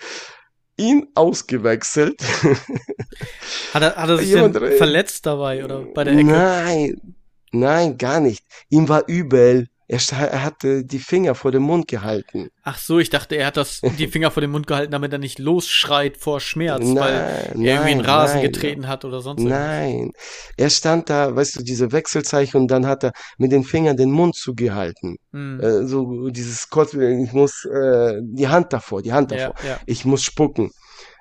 ihn 0.79 1.09
ausgewechselt. 1.15 2.23
Hat 3.75 3.83
er, 3.83 3.97
hat 3.97 4.09
er 4.09 4.19
sich 4.19 4.33
denn 4.33 4.53
verletzt 4.53 5.27
dabei 5.27 5.63
oder 5.63 5.81
bei 5.81 6.05
der 6.05 6.15
Ecke? 6.15 6.25
Nein, 6.25 7.15
nein, 7.53 7.99
gar 7.99 8.21
nicht. 8.21 8.47
Ihm 8.71 8.89
war 8.89 9.07
übel. 9.07 9.69
Er, 9.91 10.01
er 10.13 10.45
hatte 10.45 10.85
die 10.85 10.99
Finger 10.99 11.35
vor 11.35 11.51
dem 11.51 11.63
Mund 11.63 11.89
gehalten. 11.89 12.51
Ach 12.63 12.77
so, 12.77 12.99
ich 12.99 13.09
dachte, 13.09 13.37
er 13.37 13.47
hat 13.47 13.57
das, 13.57 13.81
die 13.99 14.07
Finger 14.07 14.31
vor 14.31 14.43
dem 14.43 14.51
Mund 14.51 14.67
gehalten, 14.67 14.93
damit 14.93 15.13
er 15.13 15.19
nicht 15.19 15.39
losschreit 15.39 16.19
vor 16.19 16.41
Schmerz, 16.41 16.85
nein, 16.85 16.97
weil 16.97 17.15
er 17.15 17.49
nein, 17.55 17.65
irgendwie 17.65 17.91
einen 17.93 18.01
Rasen 18.03 18.37
nein, 18.37 18.53
getreten 18.53 18.87
hat 18.87 19.07
oder 19.07 19.23
sonst 19.23 19.43
was. 19.43 19.51
Nein, 19.51 20.13
er 20.59 20.69
stand 20.69 21.09
da, 21.09 21.35
weißt 21.35 21.57
du, 21.57 21.63
diese 21.63 21.91
Wechselzeichen 21.91 22.61
und 22.61 22.71
dann 22.71 22.87
hat 22.87 23.03
er 23.03 23.13
mit 23.39 23.51
den 23.51 23.65
Fingern 23.65 23.97
den 23.97 24.11
Mund 24.11 24.37
zugehalten. 24.37 25.17
Hm. 25.33 25.59
Äh, 25.61 25.87
so 25.87 26.29
dieses 26.29 26.69
Kurz, 26.69 26.93
ich 26.93 27.33
muss 27.33 27.65
äh, 27.65 28.21
die 28.23 28.49
Hand 28.49 28.75
davor, 28.75 29.01
die 29.01 29.15
Hand 29.15 29.31
davor. 29.31 29.55
Ja, 29.63 29.71
ja. 29.71 29.81
Ich 29.87 30.05
muss 30.05 30.23
spucken. 30.23 30.71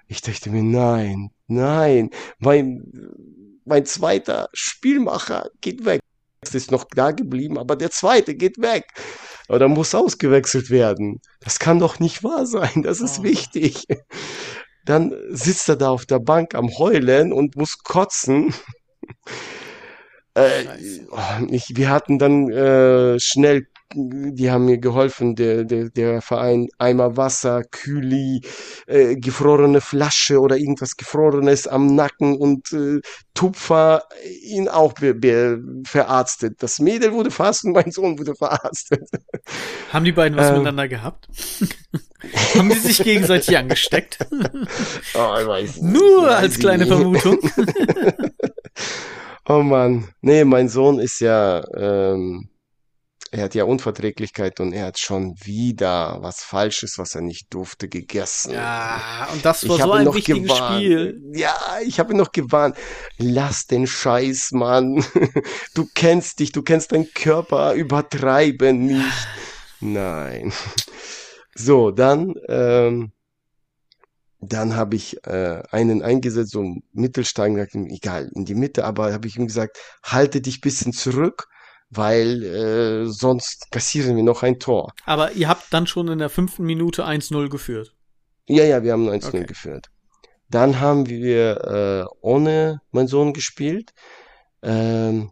Ich 0.08 0.22
dachte 0.22 0.50
mir, 0.50 0.64
nein, 0.64 1.30
nein, 1.48 2.10
mein, 2.40 2.84
mein 3.64 3.86
zweiter 3.86 4.50
Spielmacher 4.52 5.48
geht 5.62 5.86
weg 5.86 6.02
ist 6.42 6.72
noch 6.72 6.86
da 6.96 7.12
geblieben, 7.12 7.58
aber 7.58 7.76
der 7.76 7.92
zweite 7.92 8.36
geht 8.36 8.60
weg. 8.60 8.86
Oder 9.50 9.68
muss 9.68 9.96
ausgewechselt 9.96 10.70
werden. 10.70 11.22
Das 11.40 11.60
kann 11.60 11.80
doch 11.80 12.00
nicht 12.00 12.24
wahr 12.24 12.46
sein. 12.46 12.84
Das 12.84 13.00
ist 13.02 13.20
oh. 13.20 13.24
wichtig. 13.24 13.86
Dann 14.86 15.14
sitzt 15.30 15.68
er 15.70 15.76
da 15.76 15.90
auf 15.90 16.06
der 16.06 16.20
Bank 16.20 16.56
am 16.56 16.70
Heulen 16.78 17.34
und 17.34 17.56
muss 17.56 17.80
kotzen. 17.84 18.54
Äh, 20.38 20.66
ich, 21.50 21.76
wir 21.76 21.90
hatten 21.90 22.20
dann 22.20 22.50
äh, 22.50 23.20
schnell 23.20 23.68
die 23.94 24.52
haben 24.52 24.66
mir 24.66 24.80
geholfen, 24.80 25.36
der, 25.36 25.64
der, 25.64 25.90
der 25.90 26.22
Verein 26.22 26.68
Eimer 26.78 27.16
Wasser, 27.16 27.64
Kühli, 27.64 28.42
äh, 28.86 29.16
gefrorene 29.16 29.80
Flasche 29.80 30.40
oder 30.40 30.58
irgendwas 30.58 30.98
Gefrorenes 30.98 31.68
am 31.68 31.96
Nacken 31.96 32.38
und 32.38 32.72
äh, 32.74 33.00
Tupfer 33.34 34.04
ihn 34.44 34.68
auch 34.68 34.94
be, 34.94 35.14
be, 35.14 35.62
verarztet. 35.86 36.62
Das 36.62 36.80
Mädel 36.80 37.14
wurde 37.14 37.32
fast 37.32 37.64
und 37.64 37.74
mein 37.74 37.92
Sohn 37.92 38.20
wurde 38.20 38.36
verarztet. 38.36 39.08
Haben 39.94 40.06
die 40.06 40.12
beiden 40.12 40.38
was 40.38 40.48
ähm, 40.48 40.54
miteinander 40.56 40.88
gehabt? 40.88 41.28
haben 42.56 42.70
die 42.70 42.76
sich 42.76 42.98
gegenseitig 43.04 43.58
angesteckt? 43.58 44.18
oh, 44.32 45.36
ich 45.42 45.48
weiß 45.48 45.82
nicht. 45.82 45.94
Nur 45.94 46.30
als 46.30 46.60
kleine 46.60 46.84
nicht. 46.84 46.94
Vermutung. 46.94 47.40
oh 49.48 49.62
Mann. 49.62 50.10
Nee, 50.22 50.44
mein 50.44 50.68
Sohn 50.68 51.00
ist 51.00 51.20
ja 51.20 51.64
ähm, 51.76 52.50
er 53.32 53.44
hat 53.44 53.56
ja 53.56 53.64
Unverträglichkeit 53.66 54.60
und 54.60 54.74
er 54.74 54.88
hat 54.88 55.00
schon 55.00 55.36
wieder 55.44 56.18
was 56.22 56.42
Falsches, 56.42 56.98
was 56.98 57.16
er 57.16 57.22
nicht 57.22 57.54
durfte, 57.54 57.90
gegessen. 57.90 58.54
Ja, 58.54 59.28
und 59.34 59.44
das 59.44 59.68
war 59.68 59.78
ich 59.78 59.84
so 59.84 59.92
ein 59.92 60.14
wichtiges 60.14 60.44
gewarnt. 60.44 60.76
Spiel. 60.76 61.22
Ja, 61.34 61.56
ich 61.86 62.00
habe 62.00 62.14
ihn 62.14 62.18
noch 62.18 62.32
gewarnt. 62.32 62.78
Lass 63.18 63.66
den 63.66 63.88
Scheiß, 63.88 64.52
Mann. 64.52 65.06
Du 65.74 65.88
kennst 65.94 66.40
dich, 66.40 66.52
du 66.52 66.64
kennst 66.64 66.92
deinen 66.92 67.12
Körper, 67.14 67.74
übertreiben 67.74 68.86
nicht. 68.86 69.28
Nein. 69.80 70.54
So, 71.60 71.90
dann, 71.90 72.36
ähm, 72.50 73.14
dann 74.40 74.76
habe 74.76 74.96
ich 74.96 75.26
äh, 75.26 75.64
einen 75.72 76.04
eingesetzt, 76.04 76.52
so 76.52 76.60
einen 76.60 76.84
Mittelsteigen, 76.94 77.90
egal, 77.90 78.30
in 78.36 78.46
die 78.46 78.54
Mitte, 78.54 78.86
aber 78.86 79.12
habe 79.12 79.28
ich 79.28 79.38
ihm 79.38 79.48
gesagt, 79.48 79.80
halte 80.04 80.40
dich 80.40 80.62
bisschen 80.62 80.94
zurück 80.94 81.48
weil 81.90 82.44
äh, 82.44 83.06
sonst 83.08 83.72
kassieren 83.72 84.16
wir 84.16 84.24
noch 84.24 84.44
ein 84.44 84.60
Tor. 84.60 84.94
Aber 85.06 85.32
ihr 85.34 85.48
habt 85.48 85.72
dann 85.72 85.88
schon 85.88 86.08
in 86.10 86.20
der 86.20 86.30
fünften 86.30 86.66
Minute 86.66 87.06
1-0 87.06 87.50
geführt. 87.50 87.94
Ja, 88.48 88.64
ja, 88.64 88.84
wir 88.84 88.94
haben 88.94 89.10
1-0 89.10 89.28
okay. 89.28 89.46
geführt. 89.46 89.88
Dann 90.50 90.80
haben 90.80 91.08
wir 91.08 92.08
äh, 92.10 92.16
ohne 92.22 92.82
meinen 92.92 93.08
Sohn 93.08 93.34
gespielt. 93.34 93.92
Ähm, 94.62 95.32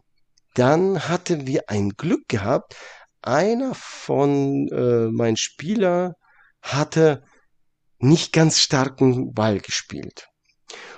dann 0.54 1.08
hatten 1.08 1.46
wir 1.46 1.68
ein 1.68 1.90
Glück 1.90 2.28
gehabt. 2.28 2.76
Einer 3.22 3.74
von 3.74 4.68
äh, 4.68 5.10
meinen 5.10 5.36
Spieler 5.36 6.14
hatte 6.62 7.22
nicht 7.98 8.32
ganz 8.32 8.58
starken 8.58 9.32
Ball 9.32 9.60
gespielt. 9.60 10.28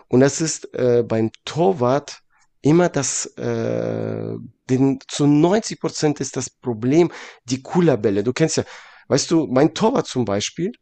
Und 0.08 0.20
das 0.20 0.40
ist 0.40 0.74
äh, 0.74 1.04
beim 1.06 1.30
Torwart 1.44 2.20
immer 2.62 2.88
das, 2.88 3.26
äh, 3.36 4.34
den, 4.68 4.98
zu 5.06 5.26
90 5.26 5.80
Prozent 5.80 6.20
ist 6.20 6.36
das 6.36 6.50
Problem 6.50 7.10
die 7.44 7.62
Coolerbälle. 7.62 8.24
Du 8.24 8.32
kennst 8.32 8.56
ja, 8.56 8.64
weißt 9.08 9.30
du, 9.30 9.46
mein 9.46 9.74
Torwart 9.74 10.06
zum 10.06 10.24
Beispiel, 10.24 10.72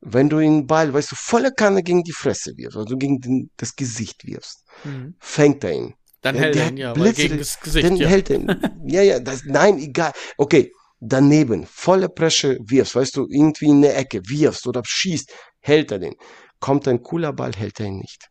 wenn 0.00 0.28
du 0.28 0.38
den 0.38 0.66
Ball, 0.66 0.92
weißt 0.92 1.12
du, 1.12 1.16
volle 1.16 1.52
Kanne 1.52 1.82
gegen 1.82 2.02
die 2.02 2.12
Fresse 2.12 2.56
wirfst, 2.56 2.76
also 2.76 2.96
gegen 2.96 3.20
den, 3.20 3.50
das 3.56 3.76
Gesicht 3.76 4.26
wirfst, 4.26 4.64
mhm. 4.84 5.14
fängt 5.18 5.64
er 5.64 5.72
ihn. 5.72 5.94
Dann 6.22 6.36
ja, 6.36 6.42
hält 6.42 6.56
er 6.56 6.68
ihn, 6.68 6.76
ja, 6.76 6.92
Blitze, 6.92 7.22
gegen 7.22 7.38
das 7.38 7.60
Gesicht, 7.60 7.86
dann 7.86 7.96
ja. 7.96 8.08
hält 8.08 8.30
er 8.30 8.36
ihn. 8.36 8.60
Ja, 8.86 9.02
ja, 9.02 9.20
das, 9.20 9.44
nein, 9.44 9.78
egal. 9.78 10.12
Okay, 10.36 10.72
daneben, 11.00 11.66
volle 11.66 12.08
Presche 12.08 12.58
wirfst, 12.62 12.94
weißt 12.94 13.16
du, 13.16 13.26
irgendwie 13.28 13.66
in 13.66 13.76
eine 13.76 13.92
Ecke 13.94 14.20
wirfst 14.26 14.66
oder 14.66 14.82
schießt, 14.84 15.32
hält 15.60 15.92
er 15.92 15.98
den. 15.98 16.14
Kommt 16.60 16.88
ein 16.88 17.02
cooler 17.02 17.32
Ball, 17.32 17.52
hält 17.52 17.80
er 17.80 17.86
ihn 17.86 17.98
nicht. 17.98 18.28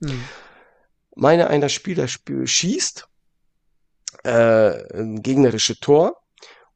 Mhm 0.00 0.24
meine 1.16 1.48
einer 1.48 1.68
Spieler 1.68 2.04
sp 2.08 2.46
schießt 2.46 3.08
äh, 4.24 4.98
ein 4.98 5.22
gegnerische 5.22 5.78
Tor 5.78 6.16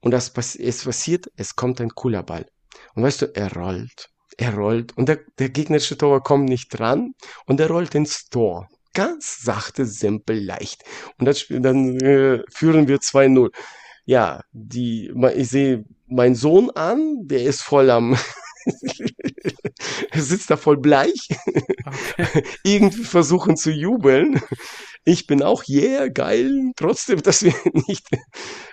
und 0.01 0.11
das 0.11 0.33
es 0.57 0.85
passiert, 0.85 1.31
es 1.37 1.57
kommt 1.57 1.81
ein 1.81 1.91
cooler 1.91 2.23
Ball. 2.23 2.47
Und 2.95 3.03
weißt 3.03 3.23
du, 3.23 3.27
er 3.35 3.53
rollt, 3.53 4.11
er 4.37 4.55
rollt 4.55 4.97
und 4.97 5.09
der, 5.09 5.21
der 5.39 5.49
gegnerische 5.51 5.97
Tor 5.97 6.23
kommt 6.23 6.49
nicht 6.49 6.69
dran 6.79 7.15
und 7.47 7.61
er 7.61 7.69
rollt 7.69 7.95
ins 7.95 8.29
Tor. 8.29 8.69
Ganz 8.93 9.41
sachte, 9.41 9.87
simpel, 9.87 10.45
leicht. 10.45 10.85
Und 11.19 11.27
das, 11.27 11.47
dann 11.49 11.99
äh, 12.01 12.43
führen 12.53 12.87
wir 12.87 12.99
2-0. 12.99 13.51
Ja, 14.05 14.43
die, 14.53 15.13
ich 15.35 15.49
sehe 15.49 15.85
meinen 16.07 16.37
Sohn 16.37 16.71
an, 16.71 17.27
der 17.27 17.43
ist 17.43 17.63
voll 17.63 17.91
am 17.91 18.17
sitzt 20.15 20.51
da 20.51 20.57
voll 20.57 20.79
bleich. 20.79 21.29
Okay. 21.85 22.45
Irgendwie 22.65 23.05
versuchen 23.05 23.57
zu 23.57 23.71
jubeln. 23.71 24.41
Ich 25.05 25.27
bin 25.27 25.43
auch 25.43 25.65
yeah, 25.69 26.09
geil. 26.09 26.73
Trotzdem, 26.77 27.23
dass 27.23 27.43
wir 27.43 27.55
nicht 27.89 28.07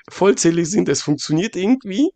vollzählig 0.09 0.69
sind, 0.69 0.89
es 0.89 1.01
funktioniert 1.01 1.55
irgendwie. 1.55 2.11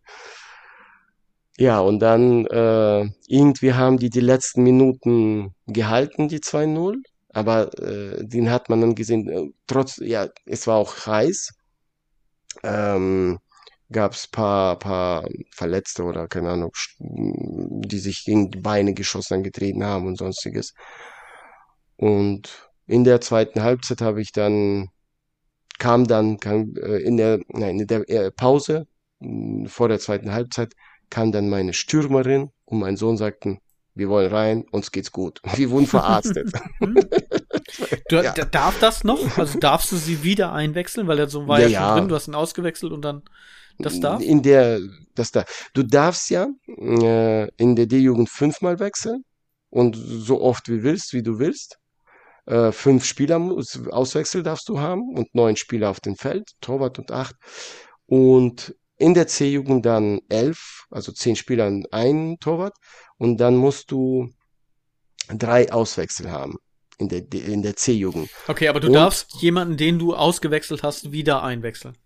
Ja, 1.57 1.79
und 1.79 1.99
dann 1.99 2.45
äh, 2.47 3.09
irgendwie 3.27 3.73
haben 3.73 3.97
die 3.97 4.09
die 4.09 4.19
letzten 4.19 4.63
Minuten 4.63 5.53
gehalten, 5.67 6.27
die 6.27 6.39
2-0. 6.39 6.97
Aber 7.29 7.77
äh, 7.79 8.25
den 8.25 8.49
hat 8.49 8.69
man 8.69 8.81
dann 8.81 8.95
gesehen, 8.95 9.29
äh, 9.29 9.49
trotz, 9.67 9.97
ja, 9.97 10.27
es 10.45 10.67
war 10.67 10.77
auch 10.77 11.05
heiß. 11.05 11.53
Ähm, 12.63 13.39
gab 13.91 14.13
es 14.13 14.27
paar, 14.27 14.79
paar 14.79 15.27
Verletzte 15.51 16.03
oder 16.03 16.27
keine 16.27 16.49
Ahnung, 16.51 16.71
die 16.99 17.99
sich 17.99 18.23
gegen 18.25 18.51
die 18.51 18.59
Beine 18.59 18.93
geschossen 18.93 19.35
angetreten 19.35 19.83
haben 19.83 20.07
und 20.07 20.17
sonstiges. 20.17 20.73
Und 21.97 22.69
in 22.87 23.03
der 23.03 23.21
zweiten 23.21 23.61
Halbzeit 23.63 24.01
habe 24.01 24.21
ich 24.21 24.31
dann, 24.31 24.89
kam 25.77 26.07
dann, 26.07 26.39
kam, 26.39 26.73
äh, 26.75 26.97
in 26.97 27.17
der, 27.17 27.39
nein, 27.49 27.79
in 27.79 27.87
der 27.87 28.09
äh, 28.09 28.31
Pause, 28.31 28.87
vor 29.67 29.87
der 29.87 29.99
zweiten 29.99 30.31
Halbzeit, 30.31 30.73
kam 31.09 31.31
dann 31.31 31.49
meine 31.49 31.73
Stürmerin 31.73 32.51
und 32.65 32.79
mein 32.79 32.97
Sohn 32.97 33.17
sagten, 33.17 33.59
wir 33.93 34.09
wollen 34.09 34.31
rein, 34.31 34.65
uns 34.71 34.91
geht's 34.91 35.11
gut. 35.11 35.41
Wir 35.55 35.69
wurden 35.69 35.87
verarztet. 35.87 36.51
du, 38.09 38.15
ja. 38.15 38.33
Darf 38.33 38.77
das 38.79 39.05
noch? 39.05 39.37
Also 39.37 39.57
darfst 39.57 39.91
du 39.91 39.95
sie 39.95 40.21
wieder 40.21 40.51
einwechseln, 40.51 41.07
weil 41.07 41.17
er 41.17 41.29
so 41.29 41.47
war 41.47 41.61
ja, 41.61 41.67
ja 41.67 41.87
schon 41.87 41.97
drin, 41.99 42.07
du 42.09 42.15
hast 42.15 42.27
ihn 42.27 42.35
ausgewechselt 42.35 42.91
und 42.91 43.03
dann 43.03 43.23
das 43.79 43.99
darf? 43.99 44.21
In 44.21 44.41
der, 44.41 44.79
das 45.15 45.31
da. 45.31 45.45
Du 45.73 45.83
darfst 45.83 46.29
ja 46.29 46.47
äh, 46.67 47.47
in 47.57 47.75
der 47.75 47.85
D-Jugend 47.87 48.29
fünfmal 48.29 48.79
wechseln 48.79 49.23
und 49.69 49.95
so 49.95 50.41
oft 50.41 50.69
wie 50.69 50.83
willst, 50.83 51.13
wie 51.13 51.23
du 51.23 51.39
willst. 51.39 51.77
Äh, 52.45 52.71
fünf 52.71 53.05
Spieler 53.05 53.39
Auswechsel 53.91 54.43
darfst 54.43 54.69
du 54.69 54.79
haben 54.79 55.01
und 55.15 55.33
neun 55.33 55.55
Spieler 55.55 55.89
auf 55.89 55.99
dem 55.99 56.15
Feld, 56.15 56.51
Torwart 56.61 56.99
und 56.99 57.11
acht. 57.11 57.35
Und 58.05 58.75
in 58.97 59.13
der 59.13 59.27
C-Jugend 59.27 59.85
dann 59.85 60.19
elf, 60.29 60.85
also 60.89 61.11
zehn 61.11 61.35
Spieler 61.35 61.67
und 61.67 61.91
ein 61.91 62.37
Torwart. 62.39 62.75
Und 63.17 63.37
dann 63.37 63.55
musst 63.57 63.91
du 63.91 64.29
drei 65.27 65.71
Auswechsel 65.71 66.31
haben. 66.31 66.57
in 66.97 67.09
der, 67.09 67.23
in 67.33 67.61
der 67.61 67.75
C-Jugend. 67.75 68.29
Okay, 68.47 68.69
aber 68.69 68.79
du 68.79 68.87
Und- 68.87 68.93
darfst 68.93 69.41
jemanden, 69.41 69.75
den 69.75 69.99
du 69.99 70.15
ausgewechselt 70.15 70.81
hast, 70.81 71.11
wieder 71.11 71.43
einwechseln. 71.43 71.97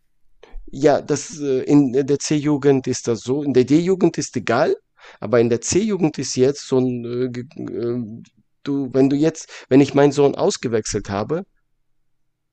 Ja, 0.72 1.02
das 1.02 1.40
äh, 1.40 1.62
in 1.64 1.94
der 1.94 2.20
C-Jugend 2.20 2.88
ist 2.88 3.08
das 3.08 3.22
so. 3.22 3.44
In 3.44 3.54
der 3.54 3.66
D-Jugend 3.66 4.18
ist 4.18 4.36
egal, 4.36 4.76
aber 5.20 5.40
in 5.40 5.50
der 5.50 5.62
C-Jugend 5.62 6.18
ist 6.20 6.36
jetzt 6.36 6.68
so 6.68 6.78
ein, 6.80 7.06
äh, 7.06 7.30
ge- 7.30 7.46
äh, 7.58 8.24
du, 8.64 8.90
wenn 8.94 9.10
du 9.10 9.16
jetzt, 9.16 9.50
wenn 9.70 9.82
ich 9.82 9.94
meinen 9.94 10.12
Sohn 10.12 10.36
ausgewechselt 10.36 11.10
habe, 11.10 11.44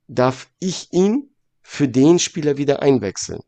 darf 0.09 0.49
ich 0.61 0.93
ihn 0.93 1.31
für 1.63 1.89
den 1.89 2.19
Spieler 2.19 2.57
wieder 2.57 2.83
einwechseln. 2.83 3.41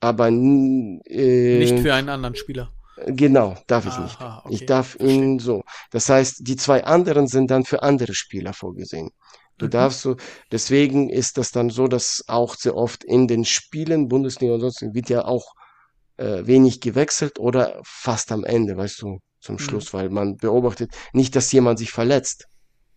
Aber 0.00 0.28
äh, 0.28 1.58
Nicht 1.58 1.78
für 1.80 1.94
einen 1.94 2.08
anderen 2.08 2.34
Spieler. 2.34 2.72
genau, 3.06 3.56
darf 3.66 3.86
ich 3.86 3.98
nicht. 3.98 4.20
Aha, 4.20 4.42
Ich 4.50 4.56
okay, 4.56 4.66
darf 4.66 4.96
ihn 5.00 5.38
so. 5.38 5.62
Das 5.90 6.08
heißt, 6.08 6.46
die 6.46 6.56
zwei 6.56 6.84
anderen 6.84 7.26
sind 7.28 7.50
dann 7.50 7.64
für 7.64 7.82
andere 7.82 8.14
Spieler 8.14 8.52
vorgesehen. 8.52 9.10
Du 9.60 9.68
Mhm. 9.68 9.70
darfst 9.70 10.02
so, 10.02 10.16
deswegen 10.52 11.10
ist 11.10 11.38
das 11.38 11.52
dann 11.52 11.70
so, 11.70 11.88
dass 11.88 12.24
auch 12.28 12.56
sehr 12.56 12.76
oft 12.76 13.04
in 13.04 13.28
den 13.28 13.44
Spielen, 13.44 14.08
Bundesliga 14.08 14.54
und 14.54 14.60
sonst, 14.60 14.82
wird 14.94 15.10
ja 15.10 15.24
auch 15.26 15.54
äh, 16.18 16.46
wenig 16.46 16.80
gewechselt 16.80 17.38
oder 17.38 17.80
fast 17.84 18.32
am 18.32 18.44
Ende, 18.44 18.76
weißt 18.76 19.02
du, 19.02 19.18
zum 19.40 19.58
Mhm. 19.58 19.60
Schluss, 19.60 19.92
weil 19.94 20.10
man 20.10 20.36
beobachtet 20.36 20.92
nicht, 21.12 21.36
dass 21.36 21.52
jemand 21.52 21.78
sich 21.78 21.92
verletzt. 21.92 22.46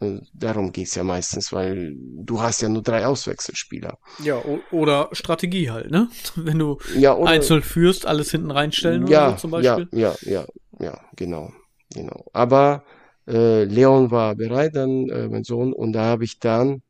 Äh, 0.02 0.20
Darum 0.34 0.72
geht's 0.72 0.96
ja 0.96 1.04
meistens, 1.04 1.52
weil 1.54 1.94
du 1.98 2.42
hast 2.42 2.62
ja 2.62 2.70
nur 2.70 2.84
drei 2.84 3.06
Auswechselspieler. 3.08 3.98
Ja, 4.18 4.38
oder 4.40 5.10
Strategie 5.12 5.72
halt, 5.72 5.90
ne? 5.92 6.08
Wenn 6.36 6.60
du 6.60 6.78
Ja, 6.86 7.18
einzeln 7.24 7.62
führst, 7.64 8.06
alles 8.06 8.32
hinten 8.32 8.52
reinstellen 8.52 9.04
ja, 9.04 9.26
oder 9.26 9.32
so 9.32 9.34
zum 9.34 9.52
Beispiel. 9.52 9.90
ja, 9.92 9.92
ja, 9.92 10.16
ja, 10.22 10.46
ja, 10.80 11.00
genau, 11.16 11.52
genau. 11.94 12.26
Aber 12.34 12.84
äh, 13.28 13.64
Leon 13.64 14.12
war 14.12 14.36
bereit, 14.36 14.76
dann 14.76 15.10
äh, 15.10 15.28
mein 15.28 15.44
Sohn, 15.44 15.74
und 15.74 15.94
da 15.94 16.06
habe 16.06 16.24
ich 16.24 16.40
dann 16.40 16.82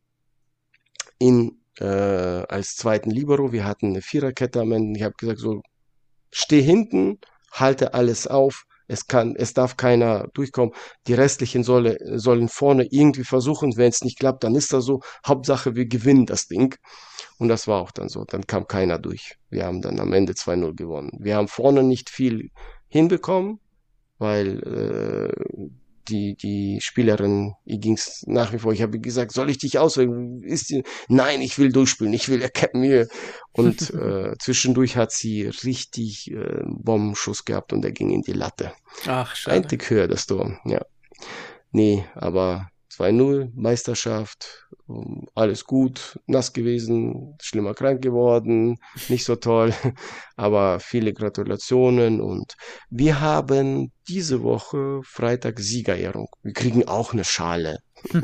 ihn 1.19 1.61
äh, 1.79 1.85
als 1.85 2.75
zweiten 2.75 3.09
Libero, 3.09 3.51
wir 3.51 3.65
hatten 3.65 3.87
eine 3.87 4.01
Viererkette 4.01 4.61
am 4.61 4.71
Ende, 4.71 4.97
ich 4.97 5.03
habe 5.03 5.15
gesagt, 5.17 5.39
so, 5.39 5.61
steh 6.31 6.61
hinten, 6.61 7.19
halte 7.51 7.93
alles 7.93 8.27
auf, 8.27 8.65
es 8.87 9.07
kann, 9.07 9.35
es 9.35 9.53
darf 9.53 9.77
keiner 9.77 10.27
durchkommen, 10.33 10.73
die 11.07 11.13
restlichen 11.13 11.63
solle, 11.63 11.97
sollen 12.19 12.49
vorne 12.49 12.85
irgendwie 12.89 13.23
versuchen, 13.23 13.77
wenn 13.77 13.89
es 13.89 14.03
nicht 14.03 14.19
klappt, 14.19 14.43
dann 14.43 14.55
ist 14.55 14.73
das 14.73 14.85
so, 14.85 15.01
Hauptsache 15.25 15.75
wir 15.75 15.85
gewinnen 15.85 16.25
das 16.25 16.47
Ding. 16.47 16.75
Und 17.37 17.47
das 17.47 17.67
war 17.67 17.81
auch 17.81 17.91
dann 17.91 18.09
so, 18.09 18.25
dann 18.25 18.45
kam 18.45 18.67
keiner 18.67 18.99
durch. 18.99 19.37
Wir 19.49 19.65
haben 19.65 19.81
dann 19.81 19.99
am 19.99 20.13
Ende 20.13 20.33
2-0 20.33 20.75
gewonnen. 20.75 21.11
Wir 21.19 21.35
haben 21.35 21.47
vorne 21.47 21.83
nicht 21.83 22.09
viel 22.09 22.51
hinbekommen, 22.89 23.59
weil 24.17 24.59
äh, 24.63 25.67
die, 26.10 26.36
die 26.36 26.79
Spielerin, 26.81 27.53
ihr 27.65 27.79
ging's 27.79 28.24
nach 28.27 28.53
wie 28.53 28.60
vor, 28.60 28.74
ich 28.74 28.81
habe 28.81 29.00
gesagt, 29.00 29.31
soll 29.31 29.50
ich 29.50 29.57
dich 29.57 29.79
auswählen? 29.79 30.41
Ist 30.43 30.69
die, 30.69 30.83
nein, 31.07 31.41
ich 31.41 31.57
will 31.57 31.72
durchspielen, 31.72 32.13
ich 32.13 32.29
will 32.29 32.41
erkennen 32.41 32.81
mir. 32.81 33.07
Und 33.51 33.89
äh, 33.93 34.33
zwischendurch 34.39 34.98
hat 34.98 35.12
sie 35.12 35.48
richtig 35.48 36.31
äh, 36.31 36.63
Bombenschuss 36.65 37.45
gehabt 37.45 37.74
und 37.74 37.81
der 37.81 37.91
ging 37.91 38.10
in 38.10 38.22
die 38.22 38.33
Latte. 38.33 38.74
Ach, 39.05 39.31
Ein 39.31 39.36
schade. 39.36 39.67
Tick 39.67 39.89
höher, 39.89 40.07
das 40.07 40.25
Tor, 40.25 40.60
ja. 40.65 40.81
Nee, 41.72 42.05
aber 42.15 42.69
2-0, 42.97 43.50
Meisterschaft, 43.55 44.67
ähm, 44.89 45.27
alles 45.35 45.65
gut, 45.65 46.19
nass 46.27 46.53
gewesen, 46.53 47.35
schlimmer 47.41 47.73
krank 47.73 48.01
geworden, 48.01 48.77
nicht 49.09 49.25
so 49.25 49.35
toll, 49.35 49.73
aber 50.35 50.79
viele 50.79 51.13
Gratulationen 51.13 52.21
und 52.21 52.55
wir 52.89 53.19
haben 53.19 53.91
diese 54.07 54.43
Woche 54.43 55.01
Freitag 55.03 55.59
Siegerehrung. 55.59 56.27
Wir 56.43 56.53
kriegen 56.53 56.88
auch 56.88 57.13
eine 57.13 57.23
Schale, 57.23 57.79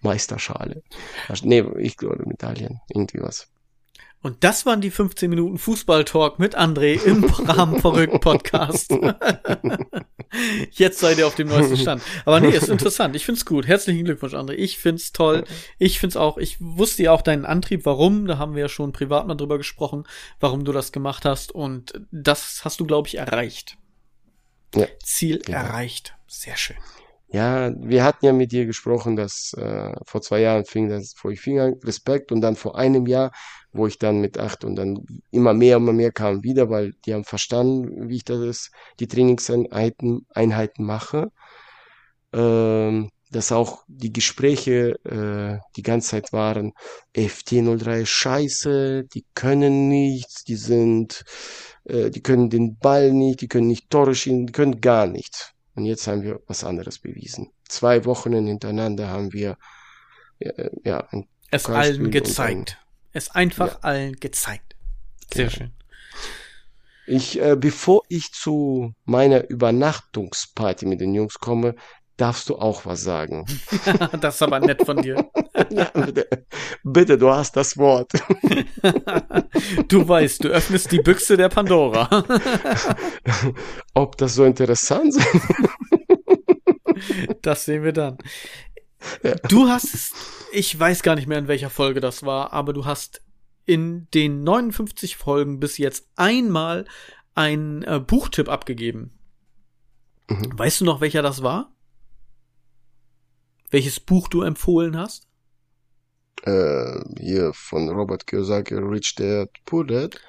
Meisterschale. 0.00 0.82
Ach, 1.28 1.40
Nee, 1.42 1.64
ich 1.78 1.96
glaube 1.96 2.24
Medaillen, 2.26 2.80
irgendwie 2.88 3.20
was. 3.20 3.48
Und 4.24 4.42
das 4.42 4.64
waren 4.64 4.80
die 4.80 4.90
15 4.90 5.28
Minuten 5.28 5.58
Fußball-Talk 5.58 6.38
mit 6.38 6.56
André 6.56 6.94
im 7.04 7.24
Rahmen 7.46 7.78
verrückt 7.78 8.22
Podcast. 8.22 8.90
Jetzt 10.70 11.00
seid 11.00 11.18
ihr 11.18 11.26
auf 11.26 11.34
dem 11.34 11.48
neuesten 11.48 11.76
Stand. 11.76 12.02
Aber 12.24 12.40
nee, 12.40 12.48
ist 12.48 12.70
interessant. 12.70 13.14
Ich 13.16 13.26
find's 13.26 13.44
gut. 13.44 13.66
Herzlichen 13.66 14.02
Glückwunsch, 14.06 14.32
André. 14.32 14.54
Ich 14.54 14.78
find's 14.78 15.12
toll. 15.12 15.44
Ich 15.78 16.00
find's 16.00 16.16
auch, 16.16 16.38
ich 16.38 16.56
wusste 16.58 17.02
ja 17.02 17.12
auch 17.12 17.20
deinen 17.20 17.44
Antrieb, 17.44 17.84
warum. 17.84 18.26
Da 18.26 18.38
haben 18.38 18.54
wir 18.54 18.62
ja 18.62 18.68
schon 18.70 18.94
privat 18.94 19.26
mal 19.26 19.34
drüber 19.34 19.58
gesprochen, 19.58 20.04
warum 20.40 20.64
du 20.64 20.72
das 20.72 20.90
gemacht 20.90 21.26
hast. 21.26 21.52
Und 21.52 21.92
das 22.10 22.64
hast 22.64 22.80
du, 22.80 22.86
glaube 22.86 23.08
ich, 23.08 23.18
erreicht. 23.18 23.76
Ja, 24.74 24.86
Ziel 25.02 25.40
genau. 25.40 25.58
erreicht. 25.58 26.14
Sehr 26.26 26.56
schön. 26.56 26.78
Ja, 27.34 27.72
wir 27.76 28.04
hatten 28.04 28.24
ja 28.26 28.32
mit 28.32 28.52
dir 28.52 28.64
gesprochen, 28.64 29.16
dass 29.16 29.52
äh, 29.58 29.92
vor 30.06 30.22
zwei 30.22 30.40
Jahren 30.40 30.64
fing 30.64 30.88
das, 30.88 31.14
wo 31.20 31.30
ich 31.30 31.40
fing 31.40 31.58
an, 31.58 31.74
Respekt 31.82 32.30
und 32.30 32.40
dann 32.42 32.54
vor 32.54 32.76
einem 32.78 33.06
Jahr, 33.06 33.32
wo 33.72 33.86
ich 33.88 33.98
dann 33.98 34.20
mit 34.20 34.38
acht 34.38 34.64
und 34.64 34.76
dann 34.76 35.04
immer 35.32 35.52
mehr, 35.52 35.78
immer 35.78 35.92
mehr 35.92 36.12
kam 36.12 36.44
wieder, 36.44 36.70
weil 36.70 36.92
die 37.04 37.12
haben 37.14 37.24
verstanden, 37.24 38.08
wie 38.08 38.16
ich 38.16 38.24
das, 38.24 38.70
die 39.00 39.08
Trainingseinheiten 39.08 40.26
Einheiten 40.32 40.84
mache. 40.84 41.30
Ähm, 42.32 43.10
dass 43.30 43.50
auch 43.52 43.82
die 43.88 44.12
Gespräche 44.12 44.94
äh, 45.04 45.58
die 45.76 45.82
ganze 45.82 46.10
Zeit 46.10 46.32
waren, 46.32 46.72
FT03 47.14 48.02
ist 48.02 48.10
scheiße, 48.10 49.04
die 49.12 49.24
können 49.34 49.88
nichts, 49.88 50.44
die 50.44 50.54
sind, 50.56 51.24
äh, 51.84 52.10
die 52.10 52.22
können 52.22 52.50
den 52.50 52.76
Ball 52.78 53.12
nicht, 53.12 53.40
die 53.40 53.48
können 53.48 53.66
nicht 53.68 53.90
Tore 53.90 54.14
schießen, 54.14 54.46
die 54.46 54.52
können 54.52 54.80
gar 54.80 55.06
nichts. 55.06 55.53
Und 55.74 55.84
jetzt 55.86 56.06
haben 56.06 56.22
wir 56.22 56.40
was 56.46 56.64
anderes 56.64 56.98
bewiesen. 56.98 57.50
Zwei 57.68 58.04
Wochen 58.04 58.32
hintereinander 58.32 59.08
haben 59.08 59.32
wir 59.32 59.56
äh, 60.38 60.70
ja 60.84 61.06
ein 61.10 61.26
Es 61.50 61.66
allen 61.66 62.10
gezeigt. 62.10 62.78
Es 63.12 63.30
einfach 63.30 63.74
Ja. 63.74 63.78
allen 63.80 64.14
gezeigt. 64.16 64.76
Sehr 65.32 65.46
Genau. 65.46 65.56
schön. 65.56 65.72
Ich, 67.06 67.40
äh, 67.40 67.56
bevor 67.56 68.02
ich 68.08 68.32
zu 68.32 68.94
meiner 69.04 69.48
Übernachtungsparty 69.50 70.86
mit 70.86 71.00
den 71.00 71.14
Jungs 71.14 71.38
komme, 71.38 71.74
darfst 72.16 72.48
du 72.48 72.56
auch 72.56 72.86
was 72.86 73.02
sagen. 73.02 73.44
das 74.20 74.36
ist 74.36 74.42
aber 74.42 74.60
nett 74.60 74.84
von 74.84 75.02
dir. 75.02 75.28
ja, 75.70 75.90
bitte, 75.94 76.46
bitte, 76.82 77.18
du 77.18 77.30
hast 77.30 77.56
das 77.56 77.76
Wort. 77.76 78.12
Du 79.88 80.06
weißt, 80.06 80.44
du 80.44 80.48
öffnest 80.48 80.92
die 80.92 80.98
Büchse 80.98 81.36
der 81.36 81.48
Pandora. 81.48 82.08
Ob 83.94 84.16
das 84.18 84.34
so 84.34 84.44
interessant 84.44 85.16
ist? 85.16 85.20
Das 87.42 87.64
sehen 87.64 87.82
wir 87.82 87.92
dann. 87.92 88.18
Ja. 89.22 89.34
Du 89.48 89.68
hast, 89.68 90.14
ich 90.52 90.78
weiß 90.78 91.02
gar 91.02 91.14
nicht 91.14 91.26
mehr, 91.26 91.38
in 91.38 91.48
welcher 91.48 91.70
Folge 91.70 92.00
das 92.00 92.24
war, 92.24 92.52
aber 92.52 92.72
du 92.72 92.86
hast 92.86 93.22
in 93.66 94.08
den 94.14 94.42
59 94.42 95.16
Folgen 95.16 95.60
bis 95.60 95.78
jetzt 95.78 96.08
einmal 96.16 96.86
einen 97.34 97.82
äh, 97.82 98.00
Buchtipp 98.00 98.48
abgegeben. 98.48 99.18
Mhm. 100.28 100.58
Weißt 100.58 100.80
du 100.80 100.84
noch, 100.84 101.00
welcher 101.00 101.22
das 101.22 101.42
war? 101.42 101.72
Welches 103.70 104.00
Buch 104.00 104.28
du 104.28 104.42
empfohlen 104.42 104.96
hast? 104.96 105.28
Äh, 106.46 107.00
hier 107.18 107.52
von 107.54 107.88
Robert 107.88 108.26
Kiyosaki, 108.26 108.74
Rich 108.74 109.14
Dad, 109.16 109.48
Poor 109.64 109.86
Dad. 109.86 110.20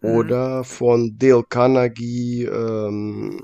Mhm. 0.00 0.10
Oder 0.10 0.64
von 0.64 1.16
Dale 1.18 1.44
Carnegie, 1.48 2.44
ähm, 2.44 3.40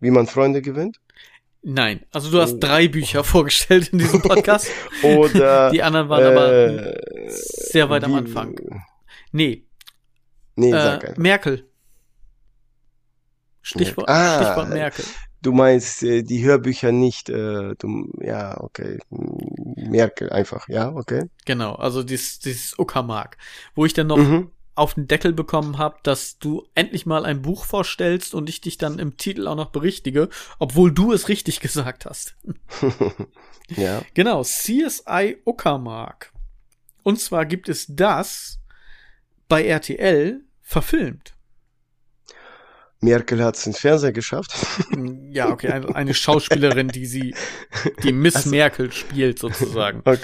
wie 0.00 0.10
man 0.10 0.26
Freunde 0.26 0.60
gewinnt. 0.62 1.00
Nein, 1.62 2.04
also 2.12 2.30
du 2.30 2.40
hast 2.40 2.54
Oh. 2.54 2.58
drei 2.60 2.88
Bücher 2.88 3.24
vorgestellt 3.24 3.88
in 3.88 3.98
diesem 3.98 4.20
Podcast. 4.22 4.70
Oder 5.02 5.70
Die 5.72 5.82
anderen 5.82 6.08
waren 6.08 6.24
aber 6.24 6.52
äh, 6.52 7.00
sehr 7.30 7.88
weit 7.90 8.04
am 8.04 8.12
wie- 8.12 8.16
Anfang. 8.16 8.54
Nee, 9.32 9.64
Nee, 10.56 10.68
äh, 10.68 10.72
sag 10.72 11.04
einfach. 11.08 11.16
Merkel. 11.22 11.64
Stichwort, 13.62 14.08
Ah, 14.08 14.42
Stichwort 14.44 14.68
Merkel. 14.70 15.04
Du 15.42 15.52
meinst 15.52 16.02
äh, 16.02 16.22
die 16.22 16.44
Hörbücher 16.44 16.90
nicht, 16.92 17.28
äh, 17.28 17.74
du, 17.78 18.10
ja, 18.20 18.60
okay. 18.60 18.98
Merkel 19.10 20.30
einfach, 20.30 20.68
ja, 20.68 20.92
okay. 20.92 21.24
Genau, 21.44 21.74
also 21.74 22.02
dieses, 22.02 22.40
dieses 22.40 22.78
Uckermark, 22.78 23.36
wo 23.74 23.84
ich 23.84 23.94
dann 23.94 24.08
noch 24.08 24.16
Mhm. 24.16 24.50
auf 24.74 24.94
den 24.94 25.06
Deckel 25.06 25.32
bekommen 25.32 25.78
habe, 25.78 25.98
dass 26.02 26.38
du 26.38 26.66
endlich 26.74 27.06
mal 27.06 27.24
ein 27.24 27.42
Buch 27.42 27.64
vorstellst 27.64 28.34
und 28.34 28.48
ich 28.48 28.60
dich 28.60 28.78
dann 28.78 28.98
im 28.98 29.16
Titel 29.16 29.46
auch 29.46 29.54
noch 29.56 29.70
berichtige, 29.70 30.28
obwohl 30.58 30.92
du 30.92 31.12
es 31.12 31.28
richtig 31.28 31.60
gesagt 31.60 32.04
hast. 32.06 32.36
ja. 33.76 34.02
Genau, 34.14 34.42
CSI 34.42 35.38
Uckermark. 35.44 36.32
Und 37.04 37.20
zwar 37.20 37.46
gibt 37.46 37.68
es 37.68 37.86
das 37.88 38.58
bei 39.48 39.64
RTL 39.64 40.40
verfilmt. 40.62 41.34
Merkel 43.00 43.42
hat 43.44 43.56
es 43.56 43.66
ins 43.66 43.78
Fernseher 43.78 44.12
geschafft. 44.12 44.52
Ja, 45.30 45.50
okay, 45.50 45.68
eine, 45.68 45.94
eine 45.94 46.14
Schauspielerin, 46.14 46.88
die 46.88 47.06
sie, 47.06 47.34
die 48.02 48.12
Miss 48.12 48.34
Also- 48.36 48.50
Merkel 48.50 48.90
spielt 48.92 49.38
sozusagen. 49.38 50.00
Okay. 50.04 50.18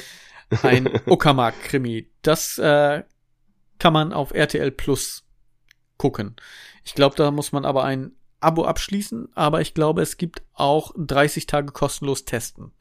Ein 0.62 0.88
Uckermark-Krimi. 1.06 2.10
Das 2.22 2.58
äh, 2.58 3.02
kann 3.78 3.92
man 3.92 4.12
auf 4.12 4.32
RTL 4.32 4.70
Plus 4.70 5.24
gucken. 5.98 6.36
Ich 6.84 6.94
glaube, 6.94 7.16
da 7.16 7.30
muss 7.30 7.52
man 7.52 7.64
aber 7.64 7.84
ein 7.84 8.12
Abo 8.40 8.64
abschließen, 8.64 9.28
aber 9.34 9.60
ich 9.60 9.74
glaube, 9.74 10.02
es 10.02 10.16
gibt 10.16 10.42
auch 10.52 10.92
30 10.98 11.46
Tage 11.46 11.72
kostenlos 11.72 12.24
testen. 12.24 12.72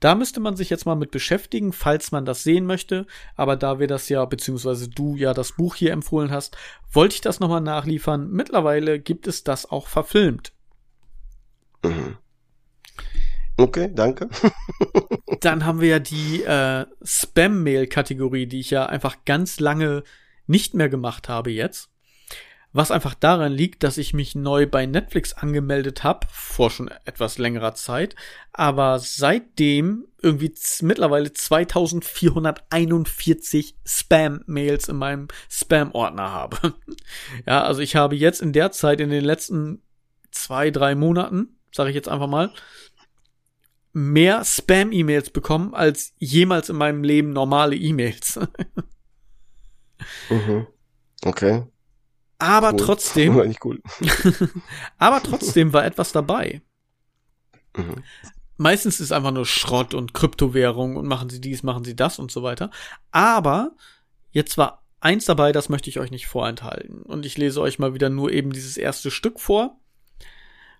Da 0.00 0.14
müsste 0.14 0.40
man 0.40 0.56
sich 0.56 0.70
jetzt 0.70 0.86
mal 0.86 0.94
mit 0.94 1.10
beschäftigen, 1.10 1.74
falls 1.74 2.10
man 2.10 2.24
das 2.24 2.42
sehen 2.42 2.64
möchte. 2.64 3.06
Aber 3.36 3.56
da 3.56 3.78
wir 3.78 3.86
das 3.86 4.08
ja, 4.08 4.24
beziehungsweise 4.24 4.88
du 4.88 5.14
ja 5.14 5.34
das 5.34 5.52
Buch 5.52 5.74
hier 5.74 5.92
empfohlen 5.92 6.30
hast, 6.30 6.56
wollte 6.90 7.14
ich 7.14 7.20
das 7.20 7.38
nochmal 7.38 7.60
nachliefern. 7.60 8.30
Mittlerweile 8.30 8.98
gibt 8.98 9.26
es 9.26 9.44
das 9.44 9.70
auch 9.70 9.88
verfilmt. 9.88 10.52
Mhm. 11.84 12.16
Okay, 13.58 13.90
danke. 13.92 14.30
Dann 15.40 15.66
haben 15.66 15.82
wir 15.82 15.88
ja 15.88 15.98
die 15.98 16.42
äh, 16.44 16.86
Spam-Mail-Kategorie, 17.02 18.46
die 18.46 18.60
ich 18.60 18.70
ja 18.70 18.86
einfach 18.86 19.18
ganz 19.26 19.60
lange 19.60 20.02
nicht 20.46 20.72
mehr 20.72 20.88
gemacht 20.88 21.28
habe 21.28 21.50
jetzt. 21.50 21.90
Was 22.72 22.92
einfach 22.92 23.14
daran 23.14 23.52
liegt, 23.52 23.82
dass 23.82 23.98
ich 23.98 24.14
mich 24.14 24.36
neu 24.36 24.64
bei 24.66 24.86
Netflix 24.86 25.32
angemeldet 25.32 26.04
habe, 26.04 26.28
vor 26.30 26.70
schon 26.70 26.86
etwas 27.04 27.36
längerer 27.36 27.74
Zeit, 27.74 28.14
aber 28.52 29.00
seitdem 29.00 30.06
irgendwie 30.22 30.54
mittlerweile 30.82 31.32
2441 31.32 33.74
Spam-Mails 33.84 34.88
in 34.88 34.96
meinem 34.96 35.26
Spam-Ordner 35.48 36.30
habe. 36.30 36.74
ja, 37.46 37.64
also 37.64 37.80
ich 37.80 37.96
habe 37.96 38.14
jetzt 38.14 38.40
in 38.40 38.52
der 38.52 38.70
Zeit, 38.70 39.00
in 39.00 39.10
den 39.10 39.24
letzten 39.24 39.82
zwei, 40.30 40.70
drei 40.70 40.94
Monaten, 40.94 41.58
sage 41.72 41.90
ich 41.90 41.96
jetzt 41.96 42.08
einfach 42.08 42.28
mal, 42.28 42.52
mehr 43.92 44.44
Spam-E-Mails 44.44 45.30
bekommen 45.30 45.74
als 45.74 46.12
jemals 46.18 46.68
in 46.68 46.76
meinem 46.76 47.02
Leben 47.02 47.30
normale 47.30 47.74
E-Mails. 47.74 48.38
mhm. 50.30 50.68
Okay. 51.24 51.64
Aber 52.40 52.72
cool. 52.72 52.78
trotzdem. 52.78 53.34
War 53.36 53.44
nicht 53.44 53.64
cool. 53.64 53.80
aber 54.98 55.22
trotzdem 55.22 55.72
war 55.72 55.84
etwas 55.84 56.10
dabei. 56.10 56.62
Mhm. 57.76 58.02
Meistens 58.56 59.00
ist 59.00 59.12
einfach 59.12 59.30
nur 59.30 59.46
Schrott 59.46 59.94
und 59.94 60.12
Kryptowährung 60.12 60.96
und 60.96 61.06
machen 61.06 61.30
sie 61.30 61.40
dies, 61.40 61.62
machen 61.62 61.84
sie 61.84 61.96
das 61.96 62.18
und 62.18 62.30
so 62.30 62.42
weiter. 62.42 62.70
Aber 63.10 63.72
jetzt 64.32 64.58
war 64.58 64.84
eins 65.00 65.24
dabei, 65.26 65.52
das 65.52 65.68
möchte 65.68 65.88
ich 65.88 65.98
euch 65.98 66.10
nicht 66.10 66.26
vorenthalten. 66.26 67.02
Und 67.02 67.24
ich 67.24 67.38
lese 67.38 67.60
euch 67.60 67.78
mal 67.78 67.94
wieder 67.94 68.10
nur 68.10 68.30
eben 68.32 68.52
dieses 68.52 68.76
erste 68.76 69.10
Stück 69.10 69.40
vor, 69.40 69.78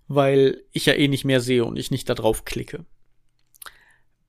weil 0.09 0.63
ich 0.73 0.87
ja 0.87 0.95
eh 0.95 1.09
nicht 1.09 1.25
mehr 1.25 1.41
sehe 1.41 1.65
und 1.65 1.77
ich 1.79 1.91
nicht 1.91 2.09
da 2.09 2.15
drauf 2.15 2.45
klicke. 2.45 2.85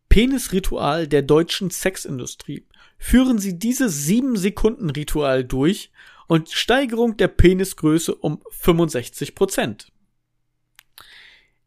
Penisritual 0.08 1.08
der 1.08 1.22
deutschen 1.22 1.72
Sexindustrie. 1.72 2.68
Führen 2.98 3.40
Sie 3.40 3.58
dieses 3.58 4.06
7 4.06 4.36
Sekunden 4.36 4.90
Ritual 4.90 5.44
durch 5.44 5.92
und 6.32 6.50
Steigerung 6.50 7.18
der 7.18 7.28
Penisgröße 7.28 8.16
um 8.16 8.42
65 8.52 9.36
Prozent. 9.36 9.92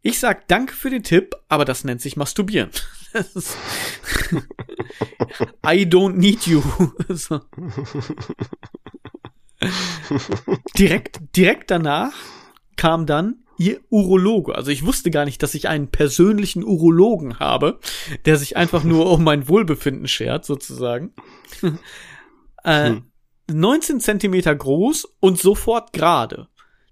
Ich 0.01 0.19
sag 0.19 0.49
Danke 0.49 0.73
für 0.73 0.89
den 0.89 1.03
Tipp, 1.03 1.37
aber 1.49 1.67
das 1.67 1.85
nennt 1.85 2.01
sich 2.01 2.17
Masturbieren. 2.17 2.71
I 5.67 5.85
don't 5.85 6.15
need 6.15 6.47
you. 6.47 6.63
direkt, 10.79 11.21
direkt 11.37 11.71
danach 11.71 12.15
kam 12.77 13.05
dann 13.05 13.45
ihr 13.59 13.83
Urologe. 13.91 14.55
Also 14.55 14.71
ich 14.71 14.87
wusste 14.87 15.11
gar 15.11 15.27
nicht, 15.27 15.43
dass 15.43 15.55
ich 15.55 15.69
einen 15.69 15.89
persönlichen 15.89 16.65
Urologen 16.65 17.39
habe, 17.39 17.81
der 18.25 18.39
sich 18.39 18.57
einfach 18.57 18.83
nur 18.83 19.11
um 19.11 19.23
mein 19.23 19.47
Wohlbefinden 19.47 20.09
schert, 20.09 20.47
sozusagen. 20.47 21.13
äh, 22.65 22.89
hm. 22.93 23.11
19 23.51 24.01
Zentimeter 24.01 24.55
groß 24.55 25.07
und 25.21 25.39
sofort 25.39 25.93
gerade. 25.93 26.49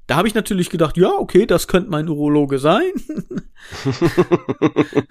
Da 0.07 0.17
habe 0.17 0.29
ich 0.29 0.35
natürlich 0.35 0.69
gedacht, 0.69 0.97
ja, 0.97 1.11
okay, 1.11 1.47
das 1.47 1.69
könnte 1.69 1.91
mein 1.91 2.09
Urologe 2.09 2.59
sein. 2.59 2.93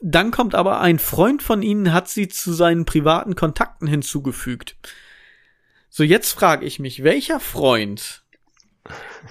Dann 0.00 0.30
kommt 0.30 0.54
aber 0.54 0.80
ein 0.80 0.98
Freund 0.98 1.42
von 1.42 1.62
ihnen, 1.62 1.92
hat 1.92 2.08
sie 2.08 2.28
zu 2.28 2.52
seinen 2.52 2.84
privaten 2.84 3.34
Kontakten 3.34 3.86
hinzugefügt. 3.86 4.76
So, 5.88 6.02
jetzt 6.02 6.32
frage 6.32 6.66
ich 6.66 6.78
mich, 6.78 7.02
welcher 7.02 7.40
Freund 7.40 8.24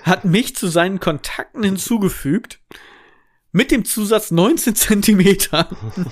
hat 0.03 0.25
mich 0.25 0.55
zu 0.55 0.67
seinen 0.67 0.99
Kontakten 0.99 1.63
hinzugefügt 1.63 2.59
mit 3.51 3.71
dem 3.71 3.85
Zusatz 3.85 4.31
19 4.31 4.75
Zentimeter? 4.75 5.69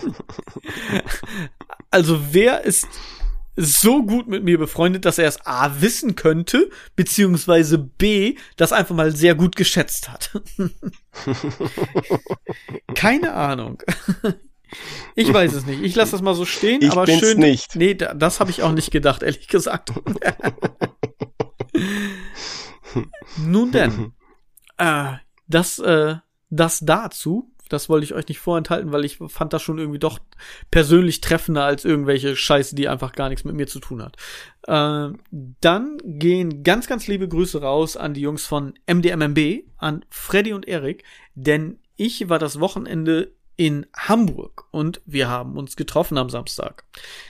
also 1.90 2.20
wer 2.32 2.64
ist 2.64 2.88
so 3.56 4.04
gut 4.04 4.28
mit 4.28 4.44
mir 4.44 4.58
befreundet, 4.58 5.06
dass 5.06 5.18
er 5.18 5.28
es 5.28 5.46
A 5.46 5.82
wissen 5.82 6.16
könnte, 6.16 6.70
beziehungsweise 6.96 7.78
B 7.78 8.36
das 8.58 8.72
einfach 8.72 8.96
mal 8.96 9.16
sehr 9.16 9.36
gut 9.36 9.56
geschätzt 9.56 10.10
hat. 10.10 10.32
Keine 12.96 13.34
Ahnung. 13.34 13.82
Ich 15.16 15.32
weiß 15.32 15.54
es 15.54 15.66
nicht. 15.66 15.82
Ich 15.84 15.96
lasse 15.96 16.12
das 16.14 16.22
mal 16.22 16.36
so 16.36 16.46
stehen, 16.46 16.82
ich 16.82 16.92
aber 16.92 17.06
bin's 17.06 17.20
schön. 17.20 17.40
nicht. 17.40 17.76
Nee, 17.76 17.94
das 17.96 18.40
habe 18.40 18.50
ich 18.50 18.64
auch 18.64 18.72
nicht 18.72 18.92
gedacht, 18.92 19.22
ehrlich 19.24 19.48
gesagt. 19.48 19.92
Nun 23.38 23.72
denn, 23.72 24.14
äh, 24.78 25.14
das, 25.48 25.80
äh, 25.80 26.16
das 26.50 26.80
dazu 26.80 27.53
das 27.70 27.90
wollte 27.90 28.06
ich 28.06 28.14
euch 28.14 28.28
nicht 28.28 28.40
vorenthalten, 28.40 28.92
weil 28.92 29.06
ich 29.06 29.18
fand 29.28 29.54
das 29.54 29.62
schon 29.62 29.80
irgendwie 29.80 30.00
doch 30.00 30.20
persönlich 30.72 31.22
treffender 31.22 31.64
als 31.64 31.86
irgendwelche 31.86 32.36
Scheiße, 32.36 32.76
die 32.76 32.88
einfach 32.88 33.14
gar 33.14 33.30
nichts 33.30 33.46
mit 33.46 33.56
mir 33.56 33.68
zu 33.68 33.80
tun 33.80 34.04
hat. 34.04 34.18
Äh, 34.68 35.16
dann 35.62 35.98
gehen 36.04 36.64
ganz, 36.64 36.88
ganz 36.88 37.08
liebe 37.08 37.28
Grüße 37.28 37.62
raus 37.62 37.98
an 37.98 38.14
die 38.14 38.22
Jungs 38.22 38.46
von 38.46 38.74
MDMMB, 38.92 39.64
an 39.78 40.06
Freddy 40.10 40.54
und 40.54 40.68
Erik, 40.68 41.04
denn 41.36 41.80
ich 41.96 42.30
war 42.30 42.40
das 42.40 42.60
Wochenende 42.60 43.32
in 43.56 43.86
Hamburg 43.96 44.66
und 44.72 45.02
wir 45.06 45.30
haben 45.30 45.58
uns 45.58 45.76
getroffen 45.76 46.18
am 46.18 46.30
Samstag. 46.30 46.86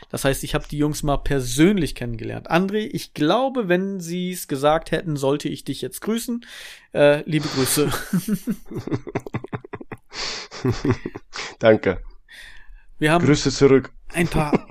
Das 0.10 0.24
heißt, 0.24 0.44
ich 0.46 0.56
habe 0.56 0.66
die 0.70 0.78
Jungs 0.78 1.04
mal 1.04 1.18
persönlich 1.18 1.96
kennengelernt. 1.96 2.50
André, 2.50 2.90
ich 2.92 3.14
glaube, 3.14 3.68
wenn 3.68 4.00
sie 4.00 4.32
es 4.32 4.48
gesagt 4.48 4.92
hätten, 4.92 5.18
sollte 5.18 5.50
ich 5.50 5.66
dich 5.66 5.82
jetzt 5.82 6.00
grüßen. 6.00 6.46
Äh, 6.94 7.30
liebe 7.30 7.50
Grüße. 7.50 7.92
Danke. 11.60 12.02
Wir 13.00 13.12
haben 13.12 13.26
Grüße 13.26 13.52
zurück. 13.52 13.92
Ein 14.14 14.28
paar. 14.28 14.68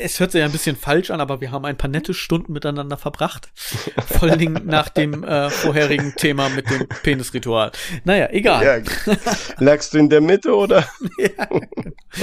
es 0.00 0.18
hört 0.18 0.32
sich 0.32 0.40
ja 0.40 0.46
ein 0.46 0.52
bisschen 0.52 0.76
falsch 0.76 1.10
an, 1.10 1.20
aber 1.20 1.40
wir 1.40 1.50
haben 1.50 1.64
ein 1.64 1.76
paar 1.76 1.90
nette 1.90 2.14
Stunden 2.14 2.52
miteinander 2.52 2.96
verbracht. 2.96 3.50
Vor 4.06 4.28
allen 4.28 4.38
Dingen 4.38 4.62
nach 4.64 4.88
dem 4.88 5.24
äh, 5.24 5.50
vorherigen 5.50 6.14
Thema 6.16 6.48
mit 6.48 6.70
dem 6.70 6.88
Penisritual. 7.02 7.72
Naja, 8.04 8.28
egal. 8.30 8.84
Ja, 8.84 9.14
lagst 9.58 9.94
du 9.94 9.98
in 9.98 10.08
der 10.08 10.20
Mitte 10.20 10.54
oder? 10.54 10.88
Ja. 11.18 11.48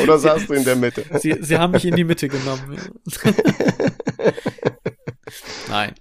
oder 0.02 0.18
saßt 0.18 0.50
du 0.50 0.54
in 0.54 0.66
der 0.66 0.76
Mitte? 0.76 1.06
Sie, 1.20 1.38
sie 1.40 1.58
haben 1.58 1.72
mich 1.72 1.86
in 1.86 1.96
die 1.96 2.04
Mitte 2.04 2.28
genommen. 2.28 2.78
Nein. 5.70 5.94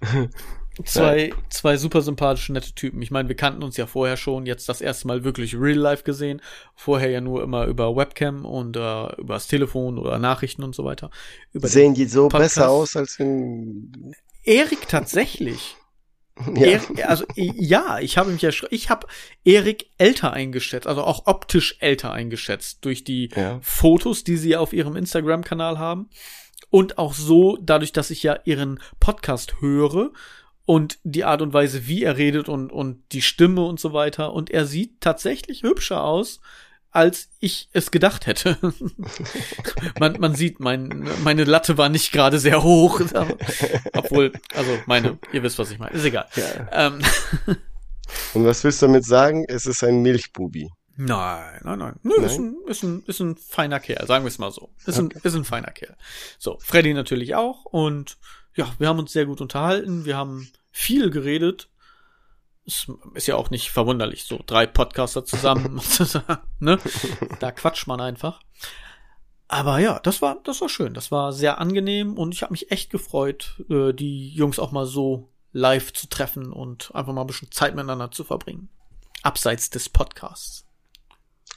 Zwei, 0.85 1.33
zwei 1.49 1.77
super 1.77 2.01
sympathische, 2.01 2.53
nette 2.53 2.73
Typen. 2.73 3.01
Ich 3.01 3.11
meine, 3.11 3.27
wir 3.27 3.35
kannten 3.35 3.63
uns 3.63 3.77
ja 3.77 3.85
vorher 3.85 4.17
schon, 4.17 4.45
jetzt 4.45 4.69
das 4.69 4.81
erste 4.81 5.07
Mal 5.07 5.23
wirklich 5.23 5.55
real 5.55 5.77
life 5.77 6.03
gesehen. 6.03 6.41
Vorher 6.75 7.09
ja 7.09 7.21
nur 7.21 7.43
immer 7.43 7.65
über 7.65 7.95
Webcam 7.95 8.45
und 8.45 8.77
äh, 8.77 9.15
über 9.17 9.33
das 9.33 9.47
Telefon 9.47 9.97
oder 9.97 10.19
Nachrichten 10.19 10.63
und 10.63 10.75
so 10.75 10.85
weiter. 10.85 11.09
Über 11.51 11.67
Sehen 11.67 11.93
die 11.93 12.05
so 12.05 12.29
Podcast. 12.29 12.55
besser 12.55 12.69
aus 12.69 12.95
als 12.95 13.19
in. 13.19 14.13
Erik 14.43 14.87
tatsächlich. 14.87 15.75
Ja. 16.55 16.65
Erik, 16.65 17.05
also 17.05 17.25
ja, 17.35 17.99
ich 17.99 18.17
habe 18.17 18.31
mich 18.31 18.41
ja, 18.41 18.49
ich 18.69 18.89
habe 18.89 19.07
Erik 19.43 19.87
älter 19.97 20.31
eingeschätzt, 20.31 20.87
also 20.87 21.03
auch 21.03 21.23
optisch 21.25 21.75
älter 21.81 22.13
eingeschätzt 22.13 22.85
durch 22.85 23.03
die 23.03 23.29
ja. 23.35 23.59
Fotos, 23.61 24.23
die 24.23 24.37
sie 24.37 24.55
auf 24.55 24.71
ihrem 24.71 24.95
Instagram-Kanal 24.95 25.77
haben 25.77 26.09
und 26.69 26.97
auch 26.97 27.13
so 27.13 27.57
dadurch, 27.61 27.91
dass 27.91 28.09
ich 28.09 28.23
ja 28.23 28.39
ihren 28.45 28.79
Podcast 28.99 29.59
höre 29.59 30.11
und 30.69 30.99
die 31.01 31.23
Art 31.23 31.41
und 31.41 31.51
Weise, 31.51 31.87
wie 31.87 32.03
er 32.03 32.17
redet 32.17 32.47
und, 32.47 32.71
und 32.71 33.01
die 33.11 33.23
Stimme 33.23 33.65
und 33.65 33.79
so 33.79 33.91
weiter. 33.91 34.33
Und 34.33 34.51
er 34.51 34.67
sieht 34.67 35.01
tatsächlich 35.01 35.63
hübscher 35.63 36.03
aus, 36.03 36.41
als 36.91 37.29
ich 37.39 37.69
es 37.73 37.89
gedacht 37.89 38.27
hätte. 38.27 38.55
man, 39.99 40.19
man 40.19 40.35
sieht, 40.35 40.59
mein, 40.59 41.09
meine 41.23 41.45
Latte 41.45 41.79
war 41.79 41.89
nicht 41.89 42.11
gerade 42.11 42.37
sehr 42.37 42.61
hoch. 42.61 43.01
Obwohl, 43.93 44.31
also 44.53 44.77
meine, 44.85 45.17
ihr 45.33 45.41
wisst, 45.41 45.57
was 45.57 45.71
ich 45.71 45.79
meine. 45.79 45.95
Ist 45.95 46.05
egal. 46.05 46.27
Ja. 46.35 46.67
Ähm. 46.71 47.01
Und 48.35 48.45
was 48.45 48.63
willst 48.63 48.83
du 48.83 48.85
damit 48.85 49.05
sagen? 49.05 49.45
Es 49.47 49.65
ist 49.65 49.83
ein 49.83 50.03
Milchbubi. 50.03 50.69
Nein, 50.97 51.61
nein, 51.63 51.79
nein. 51.79 51.95
Nö, 52.03 52.13
nein? 52.15 52.25
Ist, 52.25 52.37
ein, 52.37 52.55
ist, 52.67 52.83
ein, 52.83 53.03
ist 53.07 53.19
ein 53.21 53.37
feiner 53.37 53.79
Kerl, 53.79 54.05
sagen 54.05 54.23
wir 54.23 54.29
es 54.29 54.37
mal 54.37 54.51
so. 54.51 54.69
Ist, 54.85 54.99
okay. 54.99 55.17
ein, 55.17 55.21
ist 55.23 55.33
ein 55.33 55.45
feiner 55.45 55.71
Kerl. 55.71 55.95
So, 56.37 56.59
Freddy 56.59 56.93
natürlich 56.93 57.33
auch. 57.33 57.65
Und 57.65 58.19
ja, 58.53 58.71
wir 58.77 58.87
haben 58.87 58.99
uns 58.99 59.13
sehr 59.13 59.25
gut 59.25 59.41
unterhalten. 59.41 60.05
Wir 60.05 60.15
haben 60.15 60.51
viel 60.79 61.09
geredet. 61.09 61.69
Ist, 62.65 62.87
ist 63.15 63.27
ja 63.27 63.35
auch 63.35 63.49
nicht 63.49 63.71
verwunderlich, 63.71 64.23
so 64.23 64.39
drei 64.45 64.67
Podcaster 64.67 65.25
zusammen, 65.25 65.81
ne? 66.59 66.79
Da 67.39 67.51
quatscht 67.51 67.87
man 67.87 67.99
einfach. 67.99 68.41
Aber 69.47 69.79
ja, 69.79 69.99
das 69.99 70.21
war, 70.21 70.39
das 70.43 70.61
war 70.61 70.69
schön. 70.69 70.93
Das 70.93 71.11
war 71.11 71.33
sehr 71.33 71.59
angenehm 71.59 72.17
und 72.17 72.33
ich 72.33 72.43
habe 72.43 72.53
mich 72.53 72.71
echt 72.71 72.91
gefreut, 72.91 73.63
äh, 73.69 73.93
die 73.93 74.29
Jungs 74.29 74.59
auch 74.59 74.71
mal 74.71 74.85
so 74.85 75.29
live 75.51 75.91
zu 75.93 76.07
treffen 76.07 76.53
und 76.53 76.93
einfach 76.93 77.13
mal 77.13 77.21
ein 77.21 77.27
bisschen 77.27 77.51
Zeit 77.51 77.75
miteinander 77.75 78.11
zu 78.11 78.23
verbringen. 78.23 78.69
Abseits 79.23 79.71
des 79.71 79.89
Podcasts. 79.89 80.65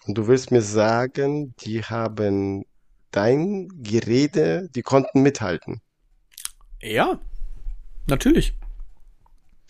Und 0.06 0.16
du 0.16 0.26
willst 0.26 0.50
mir 0.50 0.62
sagen, 0.62 1.54
die 1.60 1.84
haben 1.84 2.64
dein 3.10 3.68
Gerede, 3.82 4.68
die 4.74 4.82
konnten 4.82 5.20
mithalten. 5.20 5.82
Ja, 6.80 7.20
natürlich. 8.06 8.54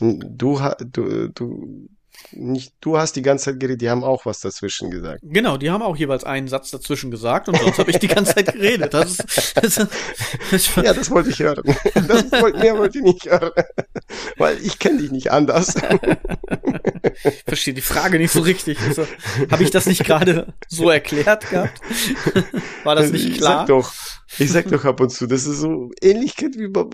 Du, 0.02 0.60
du, 0.80 1.28
du, 1.28 1.88
nicht, 2.32 2.74
du 2.80 2.98
hast 2.98 3.14
die 3.14 3.22
ganze 3.22 3.46
Zeit 3.46 3.60
geredet, 3.60 3.80
die 3.82 3.90
haben 3.90 4.04
auch 4.04 4.26
was 4.26 4.40
dazwischen 4.40 4.90
gesagt. 4.90 5.20
Genau, 5.22 5.56
die 5.56 5.70
haben 5.70 5.82
auch 5.82 5.96
jeweils 5.96 6.24
einen 6.24 6.48
Satz 6.48 6.70
dazwischen 6.70 7.10
gesagt 7.10 7.48
und 7.48 7.56
sonst 7.56 7.78
habe 7.78 7.90
ich 7.90 7.98
die 7.98 8.08
ganze 8.08 8.34
Zeit 8.34 8.52
geredet. 8.52 8.94
Das 8.94 9.12
ist, 9.12 9.56
das 9.56 9.78
ist, 9.78 9.88
das 10.50 10.76
ja, 10.76 10.92
das 10.92 11.10
wollte 11.10 11.30
ich 11.30 11.38
hören. 11.38 11.62
Das 11.94 12.32
wollte, 12.32 12.58
mehr 12.58 12.76
wollte 12.76 12.98
ich 12.98 13.04
nicht 13.04 13.26
hören. 13.26 13.52
Weil 14.36 14.58
ich 14.58 14.78
kenne 14.78 14.98
dich 14.98 15.10
nicht 15.10 15.30
anders. 15.30 15.74
Ich 17.24 17.44
verstehe 17.44 17.74
die 17.74 17.80
Frage 17.80 18.18
nicht 18.18 18.32
so 18.32 18.40
richtig. 18.40 18.78
Also, 18.80 19.06
habe 19.50 19.62
ich 19.62 19.70
das 19.70 19.86
nicht 19.86 20.04
gerade 20.04 20.52
so 20.68 20.90
erklärt 20.90 21.48
gehabt? 21.50 21.80
War 22.84 22.94
das 22.94 23.10
nicht 23.10 23.36
klar? 23.36 23.58
Sag 23.58 23.66
doch, 23.66 23.92
ich 24.38 24.50
sag 24.50 24.68
doch 24.68 24.84
ab 24.84 25.00
und 25.00 25.10
zu, 25.10 25.26
das 25.26 25.46
ist 25.46 25.60
so 25.60 25.90
Ähnlichkeit 26.00 26.52
wie 26.56 26.68
bei 26.68 26.84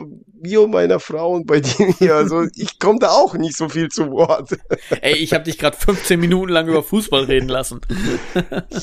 mir 0.40 0.62
und 0.62 0.70
meiner 0.70 1.00
Frau 1.00 1.32
und 1.32 1.46
bei 1.46 1.60
dir. 2.00 2.14
Also 2.14 2.46
ich 2.54 2.78
komme 2.78 2.98
da 2.98 3.10
auch 3.10 3.34
nicht 3.34 3.56
so 3.56 3.68
viel 3.68 3.88
zu 3.88 4.10
Wort. 4.10 4.58
Ey, 5.02 5.16
ich 5.16 5.32
habe 5.34 5.44
dich 5.44 5.58
gerade 5.58 5.76
15 5.76 6.18
Minuten 6.18 6.52
lang 6.52 6.68
über 6.68 6.82
Fußball 6.82 7.24
reden 7.24 7.48
lassen. 7.48 7.80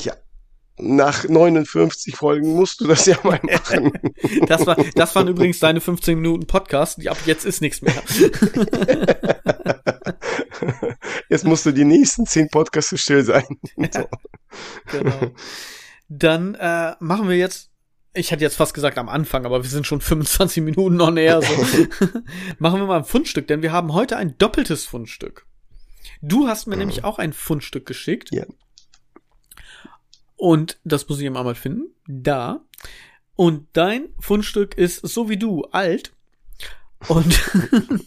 Ja. 0.02 0.14
Nach 0.78 1.26
59 1.26 2.14
Folgen 2.16 2.54
musst 2.54 2.82
du 2.82 2.86
das 2.86 3.06
ja 3.06 3.16
mal 3.22 3.40
machen. 3.42 3.92
Das, 4.46 4.66
war, 4.66 4.76
das 4.94 5.14
waren 5.14 5.28
übrigens 5.28 5.58
deine 5.58 5.80
15 5.80 6.16
Minuten 6.20 6.46
Podcast. 6.46 7.06
Ab 7.06 7.16
jetzt 7.24 7.46
ist 7.46 7.62
nichts 7.62 7.80
mehr. 7.80 7.94
Jetzt 11.28 11.44
musst 11.44 11.64
du 11.66 11.72
die 11.72 11.84
nächsten 11.84 12.26
10 12.26 12.48
Podcasts 12.48 13.00
still 13.00 13.24
sein. 13.24 13.44
So. 13.90 14.08
Genau. 14.92 15.32
Dann 16.08 16.54
äh, 16.54 16.92
machen 17.00 17.28
wir 17.28 17.36
jetzt 17.36 17.70
ich 18.16 18.30
hätte 18.30 18.42
jetzt 18.42 18.56
fast 18.56 18.74
gesagt 18.74 18.98
am 18.98 19.08
Anfang, 19.08 19.46
aber 19.46 19.62
wir 19.62 19.70
sind 19.70 19.86
schon 19.86 20.00
25 20.00 20.62
Minuten 20.62 20.96
noch 20.96 21.10
näher. 21.10 21.42
So. 21.42 21.54
Machen 22.58 22.80
wir 22.80 22.86
mal 22.86 22.98
ein 22.98 23.04
Fundstück, 23.04 23.46
denn 23.46 23.62
wir 23.62 23.72
haben 23.72 23.92
heute 23.92 24.16
ein 24.16 24.36
doppeltes 24.38 24.84
Fundstück. 24.84 25.46
Du 26.22 26.48
hast 26.48 26.66
mir 26.66 26.76
mhm. 26.76 26.80
nämlich 26.80 27.04
auch 27.04 27.18
ein 27.18 27.32
Fundstück 27.32 27.86
geschickt. 27.86 28.30
Ja. 28.32 28.46
Und 30.36 30.78
das 30.84 31.08
muss 31.08 31.18
ich 31.18 31.26
ihm 31.26 31.36
einmal 31.36 31.54
finden. 31.54 31.94
Da. 32.06 32.64
Und 33.34 33.68
dein 33.74 34.08
Fundstück 34.18 34.76
ist 34.76 35.06
so 35.06 35.28
wie 35.28 35.36
du 35.36 35.64
alt. 35.64 36.12
Und, 37.08 37.38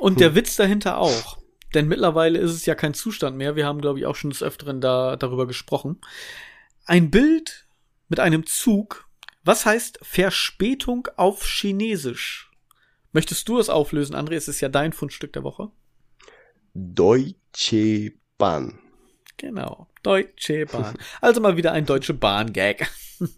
und 0.00 0.20
der 0.20 0.34
Witz 0.34 0.56
dahinter 0.56 0.98
auch. 0.98 1.38
Denn 1.74 1.88
mittlerweile 1.88 2.38
ist 2.38 2.52
es 2.52 2.66
ja 2.66 2.74
kein 2.74 2.94
Zustand 2.94 3.36
mehr. 3.36 3.56
Wir 3.56 3.66
haben, 3.66 3.80
glaube 3.80 3.98
ich, 3.98 4.06
auch 4.06 4.16
schon 4.16 4.30
des 4.30 4.42
Öfteren 4.42 4.80
da, 4.80 5.16
darüber 5.16 5.46
gesprochen. 5.46 6.00
Ein 6.84 7.10
Bild 7.10 7.61
mit 8.12 8.20
einem 8.20 8.44
Zug. 8.44 9.08
Was 9.42 9.64
heißt 9.64 9.98
Verspätung 10.02 11.08
auf 11.16 11.46
Chinesisch? 11.46 12.50
Möchtest 13.12 13.48
du 13.48 13.58
es 13.58 13.70
auflösen, 13.70 14.14
André? 14.14 14.34
Es 14.34 14.48
ist 14.48 14.60
ja 14.60 14.68
dein 14.68 14.92
Fundstück 14.92 15.32
der 15.32 15.44
Woche. 15.44 15.70
Deutsche 16.74 18.12
Bahn. 18.36 18.78
Genau, 19.38 19.86
Deutsche 20.02 20.66
Bahn. 20.66 20.94
Also 21.22 21.40
mal 21.40 21.56
wieder 21.56 21.72
ein 21.72 21.86
Deutsche 21.86 22.12
Bahn-Gag. 22.12 22.86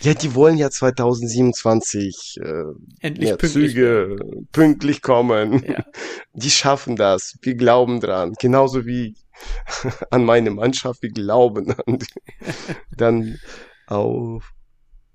ja, 0.00 0.14
die 0.14 0.34
wollen 0.34 0.58
ja 0.58 0.68
2027 0.68 2.40
äh, 2.42 2.64
Endlich 2.98 3.28
ja, 3.30 3.36
pünktlich 3.36 3.70
Züge 3.70 4.16
pünktlich 4.50 5.00
kommen. 5.00 5.64
Ja. 5.64 5.84
Die 6.32 6.50
schaffen 6.50 6.96
das. 6.96 7.38
Wir 7.40 7.54
glauben 7.54 8.00
dran. 8.00 8.34
Genauso 8.40 8.84
wie 8.84 9.14
an 10.10 10.24
meine 10.24 10.50
Mannschaft, 10.50 11.02
wir 11.02 11.10
glauben 11.10 11.72
an 11.72 11.98
die, 11.98 12.06
dann 12.96 13.38
auf 13.86 14.52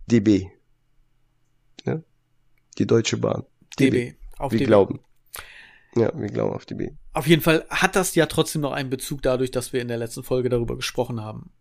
DB. 0.07 0.47
Ja? 1.85 2.01
Die 2.77 2.87
Deutsche 2.87 3.17
Bahn. 3.17 3.45
DB. 3.79 3.91
DB. 3.91 4.15
Auf 4.37 4.51
wir 4.51 4.59
DB. 4.59 4.67
glauben. 4.67 4.99
Ja, 5.95 6.11
wir 6.15 6.27
glauben 6.27 6.53
auf 6.53 6.65
DB. 6.65 6.91
Auf 7.13 7.27
jeden 7.27 7.41
Fall 7.41 7.65
hat 7.69 7.95
das 7.95 8.15
ja 8.15 8.25
trotzdem 8.27 8.61
noch 8.61 8.71
einen 8.71 8.89
Bezug 8.89 9.21
dadurch, 9.21 9.51
dass 9.51 9.73
wir 9.73 9.81
in 9.81 9.87
der 9.87 9.97
letzten 9.97 10.23
Folge 10.23 10.49
darüber 10.49 10.75
gesprochen 10.75 11.21
haben. 11.21 11.51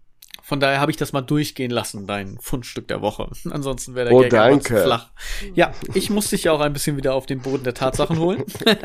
Von 0.49 0.61
daher 0.61 0.81
habe 0.81 0.91
ich 0.91 0.97
das 0.97 1.13
mal 1.13 1.21
durchgehen 1.21 1.71
lassen, 1.71 2.07
dein 2.07 2.39
Fundstück 2.41 2.89
der 2.89 3.03
Woche. 3.03 3.29
Ansonsten 3.51 3.95
wäre 3.95 4.09
der 4.09 4.17
oh, 4.17 4.23
Gag 4.23 4.31
danke. 4.31 4.83
flach. 4.83 5.11
Ja, 5.55 5.73
ich 5.93 6.09
muss 6.09 6.31
dich 6.31 6.45
ja 6.45 6.53
auch 6.53 6.61
ein 6.61 6.73
bisschen 6.73 6.97
wieder 6.97 7.13
auf 7.13 7.27
den 7.27 7.41
Boden 7.41 7.65
der 7.65 7.75
Tatsachen 7.75 8.19
holen. 8.19 8.45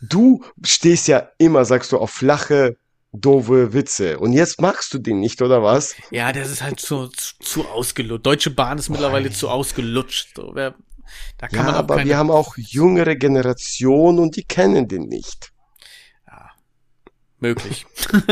du 0.00 0.44
stehst 0.62 1.08
ja 1.08 1.28
immer, 1.38 1.64
sagst 1.64 1.90
du, 1.90 1.98
auf 1.98 2.12
flache, 2.12 2.76
doofe 3.10 3.72
Witze. 3.72 4.20
Und 4.20 4.32
jetzt 4.32 4.60
magst 4.60 4.94
du 4.94 4.98
den 4.98 5.18
nicht, 5.18 5.42
oder 5.42 5.60
was? 5.60 5.96
Ja, 6.12 6.32
das 6.32 6.48
ist 6.48 6.62
halt 6.62 6.78
zu, 6.78 7.08
zu, 7.08 7.34
zu 7.40 7.66
ausgelutscht. 7.66 8.26
Deutsche 8.26 8.50
Bahn 8.50 8.78
ist 8.78 8.90
mittlerweile 8.90 9.30
Boah. 9.30 9.34
zu 9.34 9.48
ausgelutscht. 9.48 10.36
So, 10.36 10.52
wer, 10.54 10.76
da 11.38 11.48
kann 11.48 11.58
ja, 11.58 11.64
man 11.64 11.74
aber 11.74 12.04
wir 12.04 12.16
haben 12.16 12.30
auch 12.30 12.56
jüngere 12.56 13.16
Generationen 13.16 14.20
und 14.20 14.36
die 14.36 14.44
kennen 14.44 14.86
den 14.86 15.08
nicht 15.08 15.52
möglich. 17.40 17.86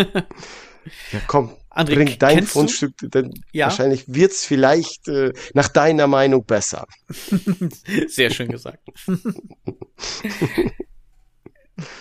ja, 1.13 1.21
komm. 1.27 1.57
André, 1.71 1.95
bring 1.95 2.19
dein 2.19 2.47
Fundstück, 2.47 2.95
denn 3.03 3.35
ja? 3.53 3.67
wahrscheinlich 3.67 4.05
wird's 4.07 4.47
vielleicht 4.47 5.09
äh, 5.09 5.35
nach 5.53 5.69
deiner 5.69 6.07
Meinung 6.07 6.45
besser. 6.45 6.87
Sehr 8.09 8.31
schön 8.31 8.49
gesagt. 8.49 8.83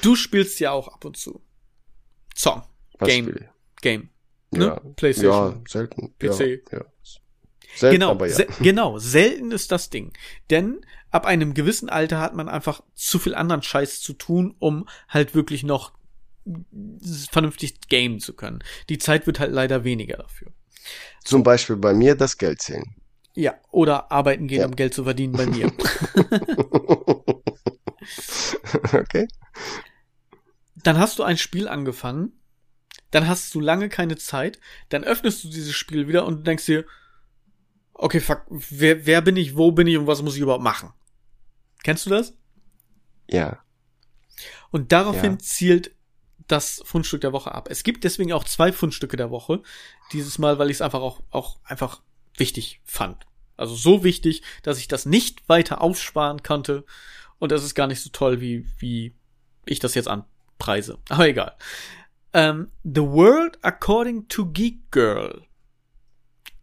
du 0.02 0.16
spielst 0.16 0.62
ja 0.62 0.72
auch 0.72 0.88
ab 0.88 1.04
und 1.04 1.18
zu. 1.18 1.42
Song. 2.34 2.64
Was 3.00 3.10
Game. 3.10 3.28
Spiel? 3.28 3.50
Game. 3.82 4.10
Ne? 4.52 4.66
Ja. 4.66 4.80
PlayStation. 4.96 5.56
Ja, 5.56 5.64
selten. 5.68 6.16
PC. 6.20 6.40
Ja, 6.72 6.78
ja. 6.80 6.86
Selten, 7.76 8.00
genau, 8.00 8.26
ja. 8.26 8.30
se 8.30 8.48
genau, 8.62 8.98
selten 9.00 9.52
ist 9.52 9.72
das 9.74 9.90
Ding. 9.90 10.14
Denn 10.50 10.80
ab 11.12 11.26
einem 11.26 11.54
gewissen 11.54 11.90
Alter 11.90 12.22
hat 12.22 12.34
man 12.34 12.48
einfach 12.48 12.82
zu 12.94 13.20
viel 13.20 13.36
anderen 13.36 13.62
Scheiß 13.62 14.00
zu 14.00 14.14
tun, 14.14 14.56
um 14.60 14.88
halt 15.10 15.36
wirklich 15.36 15.64
noch 15.64 15.92
vernünftig 17.32 17.80
gamen 17.90 18.20
zu 18.20 18.34
können. 18.34 18.64
Die 18.90 18.98
Zeit 18.98 19.28
wird 19.28 19.40
halt 19.40 19.52
leider 19.52 19.84
weniger 19.84 20.18
dafür. 20.18 20.52
Zum 21.24 21.44
Beispiel 21.44 21.76
bei 21.76 21.94
mir 21.94 22.16
das 22.16 22.38
Geld 22.38 22.62
zählen. 22.62 22.96
Ja, 23.34 23.56
oder 23.72 24.12
arbeiten 24.12 24.48
gehen, 24.48 24.62
ja. 24.62 24.66
um 24.66 24.76
Geld 24.76 24.94
zu 24.94 25.04
verdienen 25.04 25.34
bei 25.34 25.46
mir. 25.46 25.72
okay. 28.94 29.28
Dann 30.76 30.98
hast 30.98 31.20
du 31.20 31.24
ein 31.24 31.38
Spiel 31.38 31.68
angefangen, 31.68 32.34
dann 33.12 33.28
hast 33.28 33.54
du 33.56 33.60
lange 33.60 33.90
keine 33.90 34.18
Zeit, 34.18 34.60
dann 34.90 35.04
öffnest 35.04 35.44
du 35.44 35.50
dieses 35.50 35.74
Spiel 35.74 36.08
wieder 36.08 36.26
und 36.26 36.46
denkst 36.46 36.66
dir, 36.66 36.86
okay, 37.94 38.20
fuck, 38.20 38.46
wer, 38.50 39.06
wer 39.06 39.22
bin 39.22 39.38
ich, 39.38 39.56
wo 39.56 39.72
bin 39.72 39.88
ich 39.88 39.98
und 39.98 40.08
was 40.08 40.22
muss 40.22 40.36
ich 40.36 40.42
überhaupt 40.42 40.64
machen? 40.64 40.94
Kennst 41.84 42.06
du 42.06 42.10
das? 42.10 42.38
Ja. 43.30 43.64
Und 44.72 44.92
daraufhin 44.92 45.34
ja. 45.34 45.40
zielt 45.40 45.95
das 46.48 46.82
Fundstück 46.86 47.22
der 47.22 47.34
Woche 47.34 47.54
ab. 47.54 47.68
Es 47.70 47.84
gibt 47.84 48.04
deswegen 48.04 48.34
auch 48.34 48.44
zwei 48.44 48.72
Fundstücke 48.72 49.18
der 49.18 49.32
Woche. 49.32 49.62
Dieses 50.12 50.38
Mal, 50.38 50.60
weil 50.60 50.70
ich 50.70 50.78
es 50.78 50.82
einfach 50.82 51.02
auch, 51.02 51.22
auch 51.32 51.60
einfach 51.64 52.02
wichtig 52.38 52.82
fand. 52.84 53.26
Also 53.58 53.76
so 53.76 54.04
wichtig, 54.04 54.44
dass 54.64 54.78
ich 54.78 54.88
das 54.88 55.06
nicht 55.06 55.48
weiter 55.48 55.82
aufsparen 55.82 56.44
konnte. 56.44 56.86
Und 57.40 57.52
das 57.52 57.64
ist 57.64 57.76
gar 57.76 57.88
nicht 57.88 58.02
so 58.02 58.10
toll, 58.10 58.42
wie, 58.42 58.66
wie 58.80 59.16
ich 59.66 59.80
das 59.80 59.96
jetzt 59.96 60.08
anpreise. 60.08 61.00
Aber 61.10 61.28
egal. 61.28 61.56
Um, 62.34 62.42
ähm, 62.42 62.72
The 62.84 63.02
World 63.02 63.58
According 63.64 64.28
to 64.28 64.48
Geek 64.48 64.92
Girl. 64.92 65.44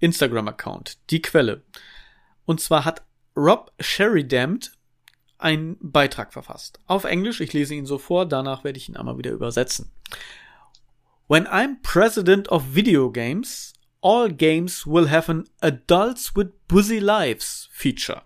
Instagram-Account. 0.01 0.99
Die 1.11 1.23
Quelle. 1.23 1.63
Und 2.45 2.61
zwar 2.61 2.85
hat 2.85 3.03
Rob 3.37 3.73
Sherrydamt 3.81 4.73
einen 5.43 5.77
Beitrag 5.81 6.33
verfasst. 6.33 6.81
Auf 6.87 7.05
Englisch, 7.05 7.41
ich 7.41 7.53
lese 7.53 7.75
ihn 7.75 7.87
so 7.87 7.99
vor, 7.99 8.27
danach 8.27 8.65
werde 8.65 8.79
ich 8.79 8.89
ihn 8.89 8.97
einmal 8.97 9.19
wieder 9.19 9.33
übersetzen. 9.33 9.91
When 11.29 11.47
I'm 11.47 11.83
president 11.83 12.49
of 12.51 12.75
video 12.75 13.11
games, 13.11 13.73
all 14.03 14.31
games 14.31 14.87
will 14.87 15.11
have 15.11 15.31
an 15.31 15.45
adults 15.61 16.35
with 16.37 16.49
busy 16.69 16.99
lives 16.99 17.69
feature. 17.73 18.23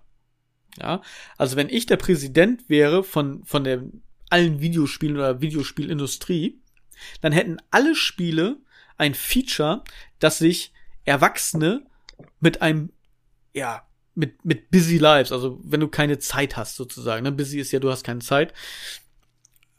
Ja, 0.78 1.00
also 1.38 1.56
wenn 1.56 1.68
ich 1.68 1.86
der 1.86 1.96
Präsident 1.96 2.68
wäre 2.68 3.02
von, 3.02 3.44
von 3.44 3.64
der, 3.64 3.82
allen 4.28 4.60
Videospielen 4.60 5.16
oder 5.16 5.40
Videospielindustrie, 5.40 6.60
dann 7.20 7.32
hätten 7.32 7.58
alle 7.70 7.94
Spiele 7.94 8.58
ein 8.98 9.14
Feature, 9.14 9.84
das 10.18 10.38
sich 10.38 10.72
Erwachsene 11.04 11.86
mit 12.40 12.62
einem, 12.62 12.92
ja, 13.52 13.86
mit, 14.16 14.44
mit 14.44 14.70
busy 14.70 14.98
lives, 14.98 15.30
also 15.30 15.60
wenn 15.62 15.80
du 15.80 15.88
keine 15.88 16.18
Zeit 16.18 16.56
hast 16.56 16.76
sozusagen, 16.76 17.22
ne? 17.22 17.30
Busy 17.30 17.60
ist 17.60 17.70
ja, 17.70 17.78
du 17.78 17.90
hast 17.90 18.02
keine 18.02 18.20
Zeit. 18.20 18.52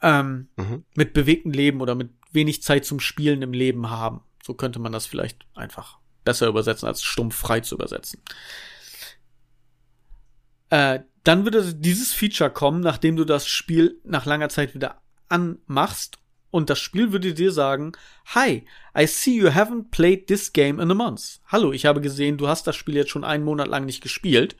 Ähm, 0.02 0.48
mhm. 0.56 0.86
Mit 0.96 1.14
bewegtem 1.14 1.52
Leben 1.52 1.82
oder 1.82 1.96
mit 1.96 2.12
wenig 2.32 2.62
Zeit 2.62 2.86
zum 2.86 3.00
Spielen 3.00 3.42
im 3.42 3.52
Leben 3.52 3.90
haben. 3.90 4.22
So 4.46 4.54
könnte 4.54 4.80
man 4.80 4.92
das 4.92 5.08
vielleicht 5.08 5.46
einfach 5.56 5.98
besser 6.24 6.48
übersetzen, 6.48 6.88
als 6.88 7.04
stumpf 7.04 7.36
frei 7.36 7.62
zu 7.62 7.76
übersetzen. 7.76 8.22
Äh, 10.70 11.00
dann 11.24 11.44
würde 11.44 11.74
dieses 11.74 12.14
Feature 12.14 12.52
kommen, 12.52 12.80
nachdem 12.82 13.16
du 13.16 13.26
das 13.26 13.48
Spiel 13.48 14.00
nach 14.04 14.26
langer 14.26 14.50
Zeit 14.50 14.76
wieder 14.76 15.02
anmachst 15.30 16.20
und 16.52 16.70
das 16.70 16.80
Spiel 16.80 17.12
würde 17.12 17.34
dir 17.34 17.52
sagen, 17.52 17.94
Hi, 18.34 18.66
I 18.98 19.08
see 19.08 19.36
you 19.36 19.50
haven't 19.50 19.92
played 19.92 20.28
this 20.28 20.54
game 20.54 20.80
in 20.80 20.92
a 20.92 20.96
month. 20.96 21.40
Hallo, 21.48 21.72
ich 21.72 21.86
habe 21.86 22.02
gesehen, 22.02 22.38
du 22.38 22.48
hast 22.48 22.68
das 22.68 22.76
Spiel 22.76 22.96
jetzt 22.96 23.12
schon 23.12 23.24
einen 23.24 23.44
Monat 23.44 23.68
lang 23.68 23.86
nicht 23.86 24.02
gespielt. 24.02 24.56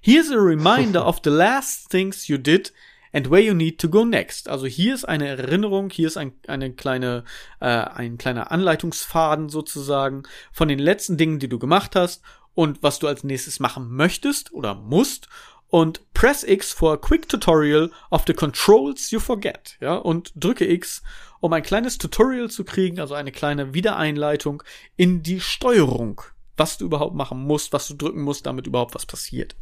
Here's 0.00 0.30
a 0.30 0.36
reminder 0.36 1.06
of 1.06 1.20
the 1.22 1.30
last 1.30 1.90
things 1.90 2.28
you 2.28 2.38
did 2.38 2.72
and 3.12 3.30
where 3.30 3.42
you 3.42 3.54
need 3.54 3.78
to 3.78 3.88
go 3.88 4.04
next. 4.04 4.48
Also 4.48 4.66
hier 4.66 4.94
ist 4.94 5.04
eine 5.04 5.28
Erinnerung, 5.28 5.90
hier 5.90 6.08
ist 6.08 6.16
ein, 6.16 6.32
eine 6.46 6.72
kleine, 6.72 7.24
äh, 7.60 7.66
ein 7.66 8.18
kleiner 8.18 8.50
Anleitungsfaden 8.50 9.48
sozusagen 9.48 10.24
von 10.52 10.68
den 10.68 10.78
letzten 10.78 11.16
Dingen, 11.16 11.38
die 11.38 11.48
du 11.48 11.58
gemacht 11.58 11.94
hast 11.94 12.22
und 12.54 12.82
was 12.82 12.98
du 12.98 13.06
als 13.06 13.24
nächstes 13.24 13.60
machen 13.60 13.94
möchtest 13.94 14.52
oder 14.52 14.74
musst. 14.74 15.28
Und 15.68 16.02
press 16.12 16.44
X 16.44 16.72
for 16.72 16.92
a 16.92 16.96
quick 16.98 17.28
tutorial 17.28 17.90
of 18.10 18.24
the 18.26 18.34
controls 18.34 19.10
you 19.10 19.18
forget. 19.18 19.78
Ja, 19.80 19.94
und 19.94 20.30
drücke 20.34 20.70
X, 20.70 21.02
um 21.42 21.52
ein 21.52 21.64
kleines 21.64 21.98
Tutorial 21.98 22.48
zu 22.50 22.64
kriegen, 22.64 23.00
also 23.00 23.14
eine 23.14 23.32
kleine 23.32 23.74
Wiedereinleitung 23.74 24.62
in 24.96 25.24
die 25.24 25.40
Steuerung. 25.40 26.22
Was 26.56 26.78
du 26.78 26.84
überhaupt 26.84 27.16
machen 27.16 27.40
musst, 27.40 27.72
was 27.72 27.88
du 27.88 27.94
drücken 27.94 28.22
musst, 28.22 28.46
damit 28.46 28.68
überhaupt 28.68 28.94
was 28.94 29.06
passiert. 29.06 29.56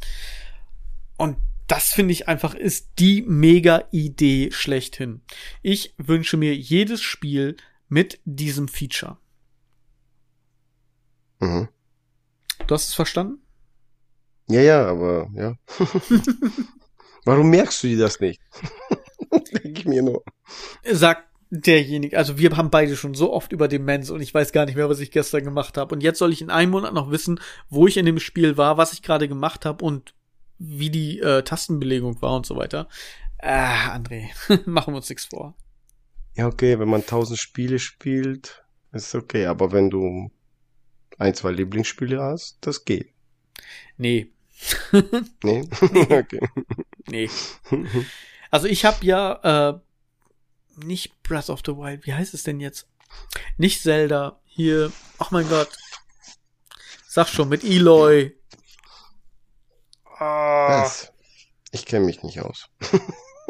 Und 1.17 1.37
das 1.67 1.89
finde 1.89 2.11
ich 2.11 2.27
einfach 2.27 2.53
ist 2.53 2.89
die 2.99 3.23
mega 3.23 3.83
Idee 3.91 4.51
schlechthin. 4.51 5.21
Ich 5.63 5.95
wünsche 5.97 6.37
mir 6.37 6.55
jedes 6.55 7.01
Spiel 7.01 7.57
mit 7.89 8.19
diesem 8.25 8.67
Feature. 8.67 9.17
Mhm. 11.39 11.67
Du 12.67 12.75
hast 12.75 12.89
es 12.89 12.93
verstanden? 12.93 13.41
Ja, 14.47 14.61
ja, 14.61 14.85
aber 14.85 15.31
ja. 15.33 15.55
Warum 17.25 17.49
merkst 17.49 17.81
du 17.81 17.87
dir 17.87 17.97
das 17.97 18.19
nicht? 18.19 18.39
Denke 19.31 19.79
ich 19.79 19.85
mir 19.85 20.03
nur. 20.03 20.23
Sagt 20.83 21.30
derjenige, 21.51 22.17
also 22.17 22.37
wir 22.37 22.55
haben 22.55 22.69
beide 22.69 22.95
schon 22.95 23.13
so 23.13 23.31
oft 23.31 23.51
über 23.51 23.67
Demenz 23.67 24.09
und 24.09 24.21
ich 24.21 24.33
weiß 24.33 24.53
gar 24.53 24.65
nicht 24.65 24.75
mehr, 24.75 24.89
was 24.89 25.01
ich 25.01 25.11
gestern 25.11 25.43
gemacht 25.43 25.77
habe. 25.77 25.93
Und 25.93 26.01
jetzt 26.01 26.17
soll 26.17 26.31
ich 26.31 26.41
in 26.41 26.49
einem 26.49 26.71
Monat 26.71 26.93
noch 26.93 27.11
wissen, 27.11 27.39
wo 27.69 27.87
ich 27.87 27.97
in 27.97 28.05
dem 28.05 28.19
Spiel 28.19 28.57
war, 28.57 28.77
was 28.77 28.93
ich 28.93 29.03
gerade 29.03 29.27
gemacht 29.27 29.65
habe 29.65 29.83
und 29.83 30.15
wie 30.57 30.89
die 30.89 31.19
äh, 31.19 31.43
Tastenbelegung 31.43 32.21
war 32.21 32.35
und 32.35 32.45
so 32.45 32.55
weiter. 32.55 32.87
Ah, 33.39 33.95
André, 33.95 34.29
machen 34.65 34.93
wir 34.93 34.97
uns 34.97 35.09
nichts 35.09 35.25
vor. 35.25 35.55
Ja, 36.35 36.47
okay, 36.47 36.79
wenn 36.79 36.89
man 36.89 37.05
tausend 37.05 37.37
Spiele 37.37 37.79
spielt, 37.79 38.63
ist 38.93 39.13
okay, 39.13 39.45
aber 39.47 39.73
wenn 39.73 39.89
du 39.89 40.31
ein, 41.17 41.33
zwei 41.33 41.51
Lieblingsspiele 41.51 42.21
hast, 42.21 42.59
das 42.61 42.85
geht. 42.85 43.09
Nee. 43.97 44.31
nee? 45.43 45.67
okay. 45.81 46.47
Nee. 47.09 47.29
Also 48.49 48.67
ich 48.67 48.85
habe 48.85 49.05
ja 49.05 49.71
äh, 49.71 49.79
nicht 50.77 51.21
Breath 51.23 51.49
of 51.49 51.61
the 51.65 51.73
Wild, 51.73 52.05
wie 52.05 52.13
heißt 52.13 52.33
es 52.33 52.43
denn 52.43 52.59
jetzt? 52.59 52.87
Nicht 53.57 53.81
Zelda, 53.81 54.39
hier, 54.45 54.91
ach 55.19 55.31
mein 55.31 55.47
Gott. 55.49 55.69
Sag 57.07 57.27
schon, 57.27 57.49
mit 57.49 57.63
Eloy, 57.63 58.33
was? 60.21 61.11
Ich 61.71 61.85
kenne 61.85 62.05
mich 62.05 62.21
nicht 62.21 62.41
aus. 62.41 62.69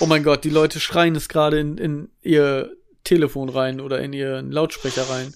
oh 0.00 0.06
mein 0.06 0.22
Gott, 0.22 0.44
die 0.44 0.50
Leute 0.50 0.80
schreien 0.80 1.14
es 1.14 1.28
gerade 1.28 1.60
in, 1.60 1.76
in 1.76 2.10
ihr 2.22 2.74
Telefon 3.02 3.50
rein 3.50 3.80
oder 3.80 4.00
in 4.00 4.12
ihren 4.12 4.50
Lautsprecher 4.50 5.10
rein. 5.10 5.34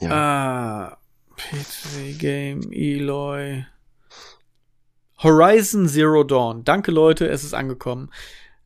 Ja. 0.00 0.10
Ah, 0.12 0.98
PC 1.36 2.18
Game, 2.18 2.70
Eloy. 2.70 3.66
Horizon 5.20 5.88
Zero 5.88 6.22
Dawn. 6.22 6.62
Danke, 6.62 6.92
Leute, 6.92 7.28
es 7.28 7.42
ist 7.42 7.54
angekommen. 7.54 8.12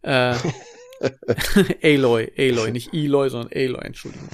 Äh, 0.03 0.35
Aloy, 1.83 2.33
Aloy, 2.37 2.71
nicht 2.71 2.95
Eloy, 2.95 3.31
sondern 3.31 3.53
Aloy, 3.53 3.85
Entschuldigung. 3.85 4.29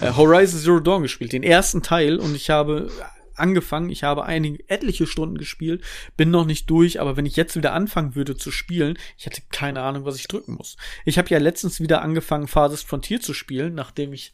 Äh, 0.00 0.12
Horizon 0.12 0.60
Zero 0.60 0.80
Dawn 0.80 1.02
gespielt, 1.02 1.32
den 1.32 1.42
ersten 1.42 1.82
Teil, 1.82 2.18
und 2.18 2.34
ich 2.34 2.50
habe 2.50 2.90
angefangen, 3.34 3.90
ich 3.90 4.04
habe 4.04 4.24
einige 4.24 4.62
etliche 4.68 5.06
Stunden 5.06 5.38
gespielt, 5.38 5.82
bin 6.16 6.30
noch 6.30 6.44
nicht 6.44 6.68
durch, 6.70 7.00
aber 7.00 7.16
wenn 7.16 7.26
ich 7.26 7.36
jetzt 7.36 7.56
wieder 7.56 7.72
anfangen 7.72 8.14
würde 8.14 8.36
zu 8.36 8.50
spielen, 8.50 8.98
ich 9.16 9.26
hätte 9.26 9.42
keine 9.50 9.82
Ahnung, 9.82 10.04
was 10.04 10.16
ich 10.16 10.28
drücken 10.28 10.54
muss. 10.54 10.76
Ich 11.04 11.18
habe 11.18 11.28
ja 11.30 11.38
letztens 11.38 11.80
wieder 11.80 12.02
angefangen, 12.02 12.48
Phases 12.48 12.82
Frontier 12.82 13.20
zu 13.20 13.32
spielen, 13.32 13.74
nachdem 13.74 14.12
ich 14.12 14.32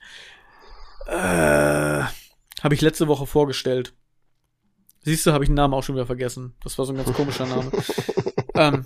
äh, 1.07 2.03
habe 2.63 2.75
ich 2.75 2.81
letzte 2.81 3.07
Woche 3.07 3.27
vorgestellt. 3.27 3.95
Siehst 5.05 5.25
du, 5.25 5.33
habe 5.33 5.45
ich 5.45 5.49
den 5.49 5.55
Namen 5.55 5.73
auch 5.73 5.85
schon 5.85 5.95
wieder 5.95 6.07
vergessen. 6.07 6.57
Das 6.65 6.77
war 6.79 6.85
so 6.85 6.93
ein 6.93 6.97
ganz 6.97 7.13
komischer 7.13 7.47
Name. 7.47 7.71
ähm, 8.55 8.85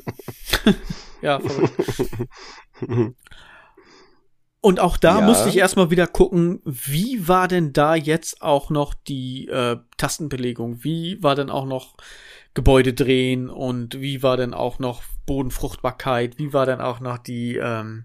ja, 1.22 1.40
verrückt. 1.40 1.72
Und 4.62 4.78
auch 4.78 4.98
da 4.98 5.20
ja. 5.20 5.26
musste 5.26 5.48
ich 5.48 5.56
erstmal 5.56 5.90
wieder 5.90 6.06
gucken, 6.06 6.60
wie 6.64 7.26
war 7.26 7.48
denn 7.48 7.72
da 7.72 7.94
jetzt 7.94 8.42
auch 8.42 8.68
noch 8.68 8.92
die 8.92 9.48
äh, 9.48 9.78
Tastenbelegung? 9.96 10.84
Wie 10.84 11.22
war 11.22 11.34
denn 11.34 11.48
auch 11.48 11.64
noch 11.64 11.96
Gebäude 12.52 12.92
drehen 12.92 13.48
und 13.48 14.00
wie 14.00 14.22
war 14.22 14.36
denn 14.36 14.52
auch 14.52 14.78
noch 14.78 15.02
Bodenfruchtbarkeit? 15.24 16.38
Wie 16.38 16.52
war 16.52 16.66
denn 16.66 16.82
auch 16.82 17.00
noch 17.00 17.16
die 17.16 17.56
ähm, 17.56 18.04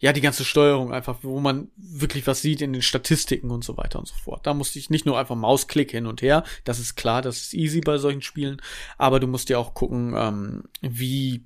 ja 0.00 0.12
die 0.12 0.20
ganze 0.20 0.44
Steuerung 0.44 0.92
einfach, 0.92 1.18
wo 1.22 1.40
man 1.40 1.70
wirklich 1.76 2.26
was 2.26 2.42
sieht 2.42 2.60
in 2.60 2.72
den 2.72 2.82
Statistiken 2.82 3.50
und 3.50 3.64
so 3.64 3.76
weiter 3.76 3.98
und 3.98 4.06
so 4.06 4.14
fort. 4.14 4.46
Da 4.46 4.54
musste 4.54 4.78
ich 4.78 4.90
nicht 4.90 5.06
nur 5.06 5.18
einfach 5.18 5.34
Mausklick 5.34 5.90
hin 5.90 6.06
und 6.06 6.22
her, 6.22 6.44
das 6.64 6.78
ist 6.78 6.94
klar, 6.94 7.22
das 7.22 7.38
ist 7.38 7.54
easy 7.54 7.80
bei 7.80 7.98
solchen 7.98 8.22
Spielen, 8.22 8.60
aber 8.96 9.18
du 9.18 9.26
musst 9.26 9.48
ja 9.48 9.58
auch 9.58 9.74
gucken, 9.74 10.14
ähm, 10.16 10.64
wie 10.80 11.44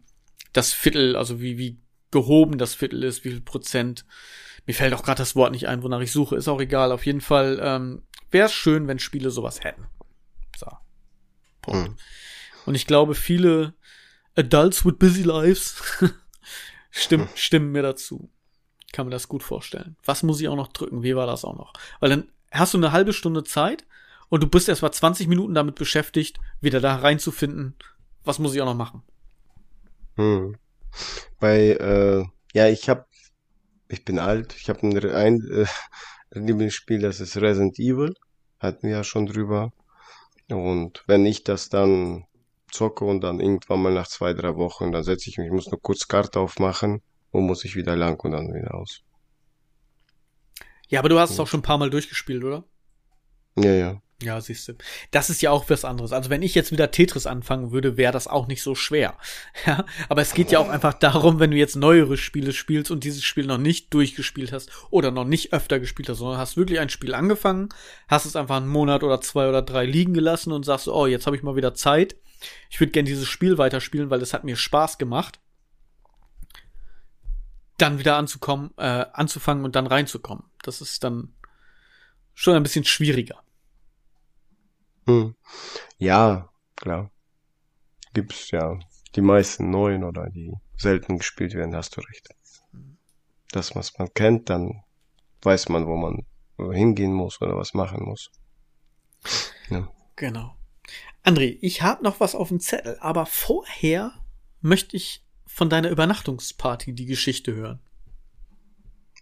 das 0.53 0.73
Viertel, 0.73 1.17
also 1.17 1.41
wie 1.41 1.57
wie 1.57 1.79
gehoben 2.13 2.59
das 2.59 2.75
Viertel 2.75 3.03
ist, 3.03 3.25
wie 3.25 3.31
viel 3.31 3.41
Prozent. 3.41 4.05
Mir 4.67 4.75
fällt 4.75 4.95
auch 4.95 5.03
gerade 5.03 5.19
das 5.19 5.35
Wort 5.35 5.51
nicht 5.51 5.67
ein, 5.67 5.83
wonach 5.83 6.01
ich 6.01 6.13
suche. 6.13 6.37
Ist 6.37 6.49
auch 6.49 6.61
egal. 6.61 6.93
Auf 6.93 7.05
jeden 7.05 7.21
Fall 7.21 7.59
ähm, 7.61 8.03
wäre 8.31 8.47
es 8.47 8.53
schön, 8.53 8.87
wenn 8.87 9.01
Spiele 9.01 9.31
sowas 9.31 9.65
hätten. 9.65 9.87
So. 10.57 10.69
Punkt. 11.61 11.91
Mhm. 11.91 11.97
Und 12.67 12.75
ich 12.77 12.87
glaube, 12.87 13.15
viele 13.17 13.75
Adults 14.37 14.85
with 14.85 14.99
busy 14.99 15.23
lives 15.23 15.83
stimmen, 16.91 17.25
mhm. 17.25 17.37
stimmen 17.37 17.73
mir 17.73 17.83
dazu. 17.83 18.31
kann 18.93 19.07
mir 19.07 19.13
das 19.13 19.29
gut 19.29 19.43
vorstellen. 19.43 19.97
Was 20.05 20.23
muss 20.23 20.41
ich 20.41 20.49
auch 20.49 20.57
noch 20.57 20.69
drücken? 20.69 21.03
Wie 21.03 21.17
war 21.17 21.27
das 21.27 21.45
auch 21.45 21.57
noch? 21.57 21.73
Weil 21.99 22.11
dann 22.11 22.29
hast 22.53 22.75
du 22.75 22.79
eine 22.79 22.93
halbe 22.93 23.13
Stunde 23.13 23.43
Zeit 23.43 23.85
und 24.29 24.43
du 24.43 24.47
bist 24.47 24.69
erst 24.69 24.83
mal 24.83 24.93
20 24.93 25.27
Minuten 25.27 25.55
damit 25.55 25.75
beschäftigt, 25.75 26.39
wieder 26.61 26.81
da 26.81 26.97
reinzufinden. 26.97 27.75
Was 28.25 28.39
muss 28.39 28.55
ich 28.55 28.61
auch 28.61 28.67
noch 28.67 28.75
machen? 28.75 29.03
Hm. 30.17 30.57
Bei, 31.41 31.71
äh, 31.71 32.25
ja, 32.55 32.69
ich 32.69 32.89
habe, 32.89 33.07
ich 33.89 34.05
bin 34.05 34.19
alt, 34.19 34.55
ich 34.57 34.69
habe 34.69 34.81
ein, 34.83 34.97
ein 35.11 35.41
äh, 35.51 35.67
Lieblingsspiel, 36.31 37.01
das 37.01 37.21
ist 37.21 37.37
Resident 37.37 37.79
Evil, 37.79 38.15
hatten 38.59 38.89
wir 38.89 38.97
ja 38.97 39.05
schon 39.05 39.27
drüber. 39.27 39.73
Und 40.49 41.03
wenn 41.07 41.27
ich 41.27 41.45
das 41.45 41.69
dann 41.69 42.27
zocke 42.71 43.05
und 43.05 43.21
dann 43.23 43.41
irgendwann 43.41 43.83
mal 43.83 43.93
nach 43.93 44.09
zwei, 44.09 44.33
drei 44.33 44.57
Wochen, 44.57 44.93
dann 44.93 45.03
setze 45.03 45.31
ich 45.31 45.39
mich, 45.39 45.47
ich 45.47 45.53
muss 45.53 45.71
nur 45.71 45.81
kurz 45.81 46.09
Karte 46.09 46.41
aufmachen 46.41 47.03
und 47.31 47.47
muss 47.47 47.65
ich 47.65 47.77
wieder 47.77 47.97
lang 47.97 48.19
und 48.21 48.33
dann 48.33 48.53
wieder 48.53 48.75
aus. 48.75 49.03
Ja, 50.89 50.99
aber 51.01 51.09
du 51.09 51.19
hast 51.19 51.31
es 51.31 51.41
auch 51.41 51.49
schon 51.49 51.61
ein 51.61 51.65
paar 51.65 51.79
Mal 51.79 51.91
durchgespielt, 51.91 52.45
oder? 52.45 52.65
Ja, 53.57 53.73
ja. 53.73 54.03
Ja, 54.23 54.41
siehst 54.41 54.69
du. 54.69 54.75
Das 55.11 55.31
ist 55.31 55.43
ja 55.43 55.51
auch 55.51 55.69
was 55.69 55.85
anderes. 55.85 56.13
Also 56.13 56.31
wenn 56.31 56.43
ich 56.43 56.55
jetzt 56.55 56.71
wieder 56.71 56.91
Tetris 56.93 57.27
anfangen 57.27 57.73
würde, 57.73 57.97
wäre 57.97 58.13
das 58.13 58.29
auch 58.29 58.47
nicht 58.47 58.63
so 58.63 58.75
schwer. 58.75 59.17
Ja, 59.67 59.85
aber 60.09 60.23
es 60.23 60.35
geht 60.35 60.51
ja 60.51 60.59
auch 60.59 60.69
einfach 60.69 60.95
darum, 60.95 61.39
wenn 61.39 61.53
du 61.53 61.57
jetzt 61.57 61.77
neuere 61.77 62.17
Spiele 62.17 62.53
spielst 62.53 62.91
und 62.91 63.05
dieses 63.05 63.23
Spiel 63.23 63.47
noch 63.47 63.59
nicht 63.59 63.95
durchgespielt 63.95 64.53
hast 64.53 64.71
oder 64.91 65.11
noch 65.13 65.25
nicht 65.25 65.53
öfter 65.53 65.79
gespielt 65.79 66.09
hast, 66.09 66.19
sondern 66.19 66.39
hast 66.39 66.57
wirklich 66.57 66.81
ein 66.81 66.89
Spiel 66.89 67.15
angefangen, 67.15 67.69
hast 68.09 68.25
es 68.25 68.35
einfach 68.35 68.57
einen 68.57 68.69
Monat 68.69 69.05
oder 69.05 69.21
zwei 69.21 69.49
oder 69.49 69.63
drei 69.63 69.87
liegen 69.87 70.15
gelassen 70.15 70.53
und 70.53 70.65
sagst, 70.65 70.89
oh, 70.89 71.07
jetzt 71.07 71.27
habe 71.27 71.37
ich 71.37 71.43
mal 71.43 71.55
wieder 71.55 71.75
Zeit. 71.75 72.17
Ich 72.71 72.81
würde 72.81 72.91
gern 72.91 73.05
dieses 73.05 73.29
Spiel 73.29 73.59
weiterspielen, 73.59 74.11
weil 74.11 74.21
es 74.21 74.35
hat 74.35 74.45
mir 74.45 74.57
Spaß 74.57 74.99
gemacht. 74.99 75.39
Dann 77.79 77.99
wieder 77.99 78.17
anzukommen, 78.17 78.73
äh, 78.79 79.07
anzufangen 79.13 79.65
und 79.65 79.77
dann 79.77 79.87
reinzukommen. 79.87 80.45
Das 80.63 80.81
ist 80.81 81.05
dann 81.05 81.35
schon 82.35 82.55
ein 82.55 82.63
bisschen 82.63 82.85
schwieriger. 82.85 83.42
Hm. 85.07 85.35
Ja, 85.99 86.49
klar. 86.77 87.11
Gibt's 88.15 88.51
ja 88.51 88.79
die 89.15 89.21
meisten 89.21 89.71
neuen 89.71 90.05
oder 90.05 90.29
die 90.31 90.55
selten 90.77 91.19
gespielt 91.19 91.55
werden, 91.55 91.75
hast 91.75 91.97
du 91.97 92.01
recht. 92.01 92.29
Das, 93.51 93.75
was 93.75 93.99
man 93.99 94.13
kennt, 94.15 94.49
dann 94.49 94.83
weiß 95.43 95.69
man, 95.69 95.87
wo 95.87 95.97
man 95.97 96.27
hingehen 96.73 97.13
muss 97.13 97.41
oder 97.41 97.57
was 97.57 97.75
machen 97.75 98.05
muss. 98.05 98.31
Ja. 99.69 99.89
Genau. 100.17 100.57
André, 101.25 101.59
ich 101.61 101.83
habe 101.83 102.03
noch 102.03 102.21
was 102.21 102.35
auf 102.35 102.49
dem 102.49 102.61
Zettel, 102.61 102.97
aber 103.01 103.27
vorher 103.27 104.13
möchte 104.61 104.97
ich 104.97 105.25
von 105.47 105.69
deiner 105.69 105.91
Übernachtungsparty 105.91 106.95
die 106.95 107.07
Geschichte 107.07 107.55
hören. 107.55 107.81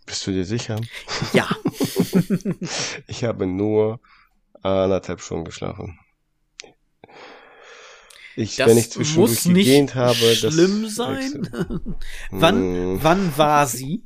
Bist 0.07 0.27
du 0.27 0.31
dir 0.31 0.45
sicher? 0.45 0.81
Ja. 1.33 1.49
ich 3.07 3.25
habe 3.25 3.47
nur 3.47 4.01
anderthalb 4.63 5.21
Stunden 5.21 5.45
geschlafen. 5.45 5.99
Ich, 8.37 8.57
Das 8.57 8.69
wenn 8.69 8.79
ich 8.79 8.91
zwischendurch 8.91 9.31
muss 9.31 9.45
nicht 9.47 9.67
gegähnt 9.67 9.95
habe, 9.95 10.15
schlimm 10.15 10.85
das 10.85 10.95
sein. 10.95 11.49
wann, 12.31 12.57
Hm. 12.57 12.99
wann 13.03 13.37
war 13.37 13.67
sie? 13.67 14.05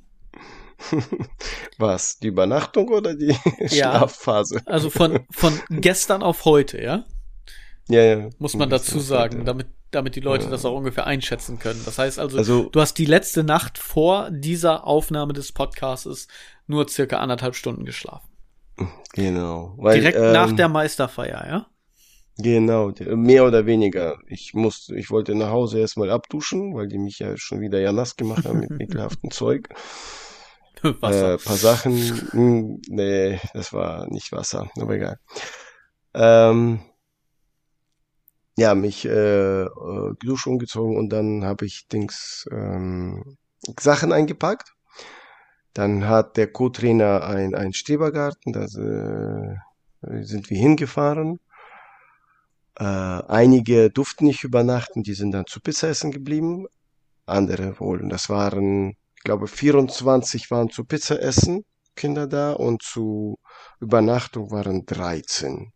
Was? 1.78 2.18
Die 2.18 2.28
Übernachtung 2.28 2.88
oder 2.88 3.14
die 3.14 3.28
Ja. 3.60 3.68
Schlafphase? 3.68 4.62
Also 4.66 4.90
von, 4.90 5.20
von 5.30 5.60
gestern 5.70 6.22
auf 6.22 6.44
heute, 6.44 6.80
ja? 6.82 7.04
Ja, 7.88 8.02
ja. 8.02 8.30
Muss 8.38 8.54
man 8.54 8.70
dazu 8.70 8.98
sagen, 8.98 9.34
weiter. 9.36 9.44
damit, 9.44 9.66
damit 9.90 10.16
die 10.16 10.20
Leute 10.20 10.44
Ja. 10.46 10.50
das 10.50 10.64
auch 10.64 10.74
ungefähr 10.76 11.06
einschätzen 11.06 11.58
können. 11.58 11.80
Das 11.84 11.98
heißt 11.98 12.18
also, 12.18 12.38
Also, 12.38 12.68
du 12.70 12.80
hast 12.80 12.94
die 12.98 13.04
letzte 13.04 13.44
Nacht 13.44 13.76
vor 13.78 14.30
dieser 14.30 14.86
Aufnahme 14.86 15.34
des 15.34 15.52
Podcasts 15.52 16.28
nur 16.66 16.88
circa 16.88 17.18
anderthalb 17.18 17.54
Stunden 17.54 17.84
geschlafen. 17.84 18.26
Genau. 19.12 19.74
Weil, 19.76 20.00
Direkt 20.00 20.18
ähm, 20.18 20.32
nach 20.32 20.52
der 20.52 20.68
Meisterfeier, 20.68 21.46
ja? 21.46 21.66
Genau, 22.36 22.92
mehr 23.00 23.46
oder 23.46 23.64
weniger. 23.64 24.18
Ich 24.26 24.54
musste, 24.54 24.96
ich 24.96 25.10
wollte 25.10 25.36
nach 25.36 25.50
Hause 25.50 25.78
erstmal 25.78 26.10
abduschen, 26.10 26.74
weil 26.74 26.88
die 26.88 26.98
mich 26.98 27.20
ja 27.20 27.36
schon 27.36 27.60
wieder 27.60 27.78
ja 27.78 27.92
nass 27.92 28.16
gemacht 28.16 28.44
haben 28.44 28.60
mit 28.60 28.70
ekelhaftem 28.80 29.30
Zeug. 29.30 29.68
Wasser. 30.82 31.34
Äh, 31.34 31.38
paar 31.38 31.56
Sachen, 31.56 31.96
hm, 32.32 32.82
nee, 32.88 33.40
das 33.54 33.72
war 33.72 34.06
nicht 34.10 34.32
Wasser, 34.32 34.68
aber 34.76 34.94
egal. 34.94 35.18
Ähm, 36.12 36.80
ja, 38.56 38.74
mich 38.74 39.04
äh, 39.04 39.62
äh, 39.62 40.14
geduscht 40.20 40.46
umgezogen 40.46 40.96
und 40.96 41.08
dann 41.10 41.44
habe 41.44 41.66
ich 41.66 41.88
Dings 41.88 42.46
ähm, 42.52 43.36
Sachen 43.80 44.12
eingepackt. 44.12 44.74
Dann 45.74 46.08
hat 46.08 46.36
der 46.36 46.52
Co-Trainer 46.52 47.24
ein, 47.24 47.54
ein 47.54 47.72
Strebergarten, 47.72 48.52
da 48.52 48.64
äh, 48.64 50.22
sind 50.22 50.48
wir 50.48 50.56
hingefahren. 50.56 51.40
Äh, 52.76 52.84
einige 52.84 53.90
durften 53.90 54.24
nicht 54.24 54.44
übernachten, 54.44 55.02
die 55.02 55.14
sind 55.14 55.32
dann 55.32 55.46
zu 55.46 55.60
Pizza 55.60 55.88
essen 55.88 56.12
geblieben. 56.12 56.66
Andere 57.26 57.78
wohl. 57.80 58.08
Das 58.08 58.28
waren, 58.28 58.90
ich 59.16 59.24
glaube, 59.24 59.48
24 59.48 60.50
waren 60.50 60.70
zu 60.70 60.84
Pizza 60.84 61.20
essen, 61.20 61.64
Kinder 61.96 62.26
da, 62.28 62.52
und 62.52 62.82
zu 62.82 63.38
Übernachtung 63.80 64.50
waren 64.52 64.86
13. 64.86 65.72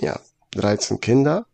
Ja, 0.00 0.20
13 0.52 1.00
Kinder. 1.00 1.46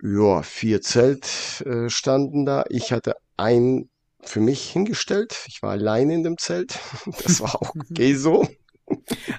Ja, 0.00 0.42
vier 0.42 0.82
Zelt 0.82 1.62
äh, 1.64 1.88
standen 1.88 2.44
da. 2.44 2.64
Ich 2.68 2.92
hatte 2.92 3.16
ein 3.36 3.88
für 4.22 4.40
mich 4.40 4.70
hingestellt. 4.70 5.44
Ich 5.48 5.62
war 5.62 5.70
alleine 5.70 6.14
in 6.14 6.22
dem 6.22 6.38
Zelt. 6.38 6.78
Das 7.24 7.40
war 7.40 7.56
auch 7.56 7.74
okay 7.74 8.14
so. 8.14 8.46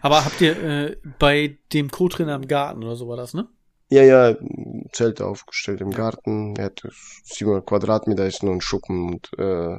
Aber 0.02 0.26
habt 0.26 0.42
ihr 0.42 0.64
äh, 0.64 0.98
bei 1.20 1.58
dem 1.74 1.92
Co-Trainer 1.92 2.36
im 2.36 2.48
Garten 2.48 2.84
oder 2.84 2.96
so 2.96 3.08
war 3.08 3.18
das, 3.18 3.34
ne? 3.34 3.48
Ja, 3.90 4.04
ja, 4.04 4.36
Zelt 4.92 5.22
aufgestellt 5.22 5.82
im 5.82 5.92
Garten. 5.92 6.56
Er 6.56 6.66
hat 6.66 6.82
700 7.26 7.66
Quadratmeter, 7.66 8.26
ist 8.26 8.44
nur 8.44 8.54
ein 8.54 8.62
Schuppen 8.62 9.08
und 9.08 9.30
äh, 9.38 9.78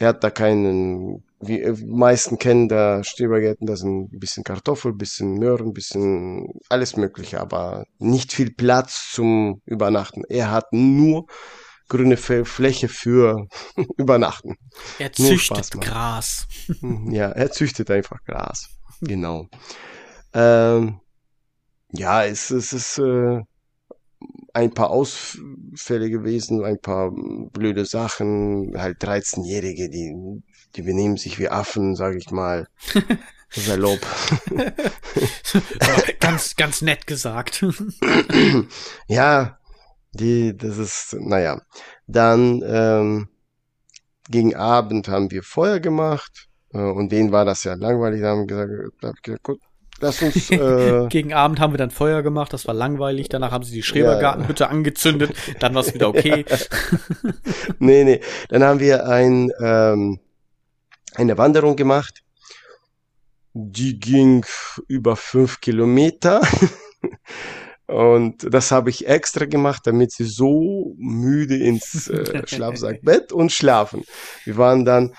er 0.00 0.08
hat 0.08 0.24
da 0.24 0.30
keinen, 0.30 1.24
wie 1.40 1.60
äh, 1.60 1.74
die 1.74 1.84
meisten 1.84 2.38
kennen 2.38 2.68
da 2.68 3.04
Strebergärten, 3.04 3.66
da 3.66 3.76
sind 3.76 4.12
ein 4.12 4.18
bisschen 4.18 4.44
Kartoffel, 4.44 4.92
ein 4.92 4.98
bisschen 4.98 5.34
Möhren, 5.34 5.68
ein 5.68 5.72
bisschen 5.74 6.46
alles 6.68 6.96
Mögliche, 6.96 7.40
aber 7.40 7.84
nicht 7.98 8.32
viel 8.32 8.50
Platz 8.50 9.10
zum 9.12 9.60
Übernachten. 9.66 10.22
Er 10.28 10.50
hat 10.50 10.72
nur 10.72 11.26
grüne 11.90 12.16
Fl- 12.16 12.46
Fläche 12.46 12.88
für 12.88 13.46
Übernachten. 13.98 14.56
Er 14.98 15.12
züchtet. 15.12 15.70
Gras. 15.72 16.46
Hm, 16.80 17.10
Ja, 17.12 17.28
er 17.28 17.50
züchtet 17.50 17.90
einfach 17.90 18.24
Gras. 18.24 18.70
Genau. 19.02 19.46
Ähm, 20.32 21.00
ja, 21.92 22.24
es, 22.24 22.50
es 22.50 22.72
ist 22.72 22.98
äh, 22.98 23.40
ein 24.54 24.72
paar 24.72 24.90
Ausfälle 24.90 26.08
gewesen, 26.10 26.64
ein 26.64 26.80
paar 26.80 27.10
blöde 27.12 27.84
Sachen. 27.84 28.72
Halt 28.76 29.02
13-Jährige, 29.02 29.88
die, 29.90 30.14
die 30.76 30.82
benehmen 30.82 31.16
sich 31.16 31.38
wie 31.38 31.48
Affen, 31.48 31.94
sage 31.96 32.18
ich 32.18 32.30
mal. 32.30 32.66
Salopp. 33.52 33.98
ganz, 36.20 36.54
ganz 36.54 36.82
nett 36.82 37.06
gesagt. 37.08 37.64
ja, 39.08 39.58
die, 40.12 40.56
das 40.56 40.78
ist, 40.78 41.16
naja. 41.18 41.60
Dann 42.06 42.62
ähm, 42.64 43.28
gegen 44.28 44.54
Abend 44.54 45.08
haben 45.08 45.30
wir 45.30 45.42
Feuer 45.42 45.80
gemacht 45.80 46.48
äh, 46.72 46.78
und 46.78 47.12
denen 47.12 47.32
war 47.32 47.44
das 47.44 47.64
ja 47.64 47.74
langweilig. 47.74 48.20
Da 48.22 48.28
haben 48.28 48.48
wir 48.48 48.66
gesagt, 48.66 49.02
hab 49.02 49.22
gesagt 49.22 49.42
gut, 49.42 49.60
lass 50.00 50.22
uns 50.22 50.50
äh, 50.50 51.06
Gegen 51.08 51.32
Abend 51.32 51.60
haben 51.60 51.72
wir 51.72 51.78
dann 51.78 51.90
Feuer 51.90 52.22
gemacht, 52.22 52.52
das 52.52 52.66
war 52.66 52.74
langweilig. 52.74 53.28
Danach 53.28 53.52
haben 53.52 53.64
sie 53.64 53.74
die 53.74 53.82
Schrebergartenhütte 53.82 54.68
angezündet. 54.68 55.34
Dann 55.60 55.74
war 55.74 55.82
es 55.82 55.94
wieder 55.94 56.08
okay. 56.08 56.44
nee, 57.78 58.04
nee. 58.04 58.20
Dann 58.48 58.64
haben 58.64 58.80
wir 58.80 59.06
ein, 59.06 59.50
ähm, 59.60 60.20
eine 61.14 61.38
Wanderung 61.38 61.76
gemacht. 61.76 62.22
Die 63.52 63.98
ging 63.98 64.44
über 64.86 65.16
fünf 65.16 65.60
Kilometer. 65.60 66.40
Und 67.90 68.54
das 68.54 68.70
habe 68.70 68.88
ich 68.88 69.08
extra 69.08 69.46
gemacht, 69.46 69.82
damit 69.84 70.12
sie 70.12 70.24
so 70.24 70.94
müde 70.96 71.56
ins 71.56 72.06
äh, 72.06 72.46
Schlafsackbett 72.46 73.32
und 73.32 73.50
schlafen. 73.50 74.04
Wir 74.44 74.56
waren 74.56 74.84
dann, 74.84 75.12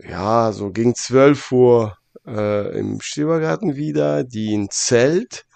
ja, 0.00 0.50
so 0.50 0.72
gegen 0.72 0.96
12 0.96 1.52
Uhr 1.52 1.96
äh, 2.26 2.76
im 2.76 3.00
Schrebergarten 3.00 3.76
wieder, 3.76 4.24
die 4.24 4.56
ein 4.56 4.70
Zelt. 4.70 5.46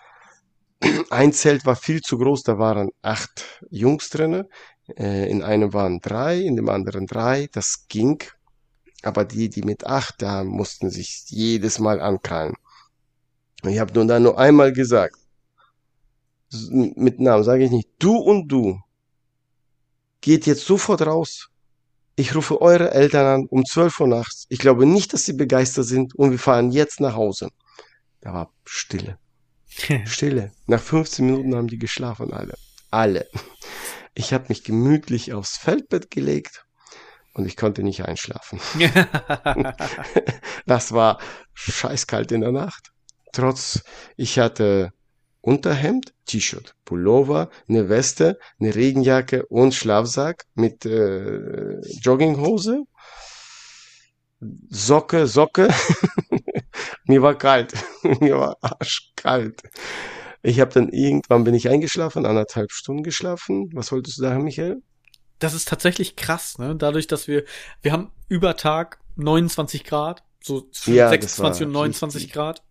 Ein 1.11 1.33
Zelt 1.33 1.67
war 1.67 1.75
viel 1.75 2.03
zu 2.03 2.19
groß, 2.19 2.45
da 2.45 2.57
waren 2.57 2.91
acht 3.03 3.45
Jungs 3.69 4.11
drinne. 4.11 4.49
Äh, 4.97 5.29
in 5.29 5.43
einem 5.43 5.73
waren 5.73 5.99
drei, 5.99 6.39
in 6.39 6.55
dem 6.55 6.69
anderen 6.69 7.09
drei. 7.09 7.49
Das 7.51 7.87
ging. 7.89 8.23
Aber 9.03 9.25
die, 9.25 9.49
die 9.49 9.63
mit 9.63 9.85
acht, 9.89 10.23
da 10.23 10.45
mussten 10.45 10.89
sich 10.89 11.25
jedes 11.27 11.81
Mal 11.81 12.01
ankrallen. 12.01 12.55
Und 13.65 13.71
ich 13.71 13.81
habe 13.81 13.93
nur 13.93 14.07
dann 14.07 14.23
nur 14.23 14.39
einmal 14.39 14.73
gesagt, 14.73 15.17
mit 16.71 17.21
Namen 17.21 17.45
sage 17.45 17.65
ich 17.65 17.71
nicht, 17.71 17.89
du 17.99 18.17
und 18.17 18.49
du, 18.49 18.81
geht 20.21 20.47
jetzt 20.47 20.65
sofort 20.65 21.03
raus. 21.03 21.49
Ich 22.17 22.35
rufe 22.35 22.61
eure 22.61 22.91
Eltern 22.93 23.27
an 23.27 23.47
um 23.49 23.65
12 23.65 24.01
Uhr 24.01 24.09
nachts. 24.09 24.47
Ich 24.49 24.59
glaube 24.59 24.87
nicht, 24.87 25.13
dass 25.13 25.25
sie 25.25 25.35
begeistert 25.35 25.87
sind 25.87 26.15
und 26.17 26.33
wir 26.33 26.39
fahren 26.39 26.71
jetzt 26.71 27.01
nach 27.01 27.15
Hause. 27.15 27.51
Da 28.21 28.33
war 28.33 28.53
Stille. 28.65 29.19
Stille. 30.07 30.53
Nach 30.67 30.81
15 30.81 31.25
Minuten 31.25 31.55
haben 31.55 31.69
die 31.69 31.79
geschlafen, 31.79 32.33
alle. 32.33 32.55
Alle. 32.91 33.29
Ich 34.15 34.33
habe 34.33 34.47
mich 34.49 34.65
gemütlich 34.65 35.33
aufs 35.33 35.57
Feldbett 35.57 36.11
gelegt 36.11 36.65
und 37.35 37.47
ich 37.47 37.57
konnte 37.57 37.83
nicht 37.83 38.05
einschlafen. 38.05 38.61
Das 40.67 40.93
war 40.93 41.19
scheißkalt 41.55 42.31
in 42.31 42.43
der 42.43 42.53
Nacht. 42.53 42.93
Trotz, 43.33 43.83
ich 44.19 44.39
hatte 44.39 44.93
Unterhemd, 45.41 46.15
T-Shirt, 46.27 46.75
Pullover, 46.85 47.51
eine 47.69 47.89
Weste, 47.89 48.39
eine 48.61 48.75
Regenjacke 48.75 49.47
und 49.47 49.75
Schlafsack 49.75 50.45
mit 50.55 50.85
äh, 50.85 51.81
Jogginghose, 52.03 52.85
Socke, 54.69 55.27
Socke. 55.27 55.69
Mir 57.07 57.23
war 57.23 57.37
kalt. 57.37 57.73
Mir 58.21 58.39
war 58.39 58.57
arschkalt. 58.61 59.63
Ich 60.43 60.61
habe 60.61 60.73
dann 60.73 60.89
irgendwann 60.91 61.45
bin 61.45 61.55
ich 61.55 61.69
eingeschlafen, 61.69 62.25
anderthalb 62.25 62.71
Stunden 62.71 63.03
geschlafen. 63.03 63.71
Was 63.75 63.91
wolltest 63.91 64.19
du 64.19 64.23
sagen, 64.23 64.45
Michael? 64.45 64.83
Das 65.39 65.55
ist 65.55 65.69
tatsächlich 65.69 66.17
krass, 66.17 66.59
ne? 66.59 66.77
Dadurch, 66.77 67.07
dass 67.07 67.29
wir, 67.29 67.45
wir 67.83 67.93
haben 67.93 68.11
über 68.29 68.57
Tag 68.57 69.01
29 69.17 69.85
Grad, 69.85 70.23
so 70.43 70.63
zwischen 70.71 70.95
Ja, 70.95 71.05
das 71.05 71.37
26 71.37 71.61
war 71.61 71.67
und 71.67 71.73
29 71.73 72.17
richtig. 72.17 72.33
Grad. 72.33 72.63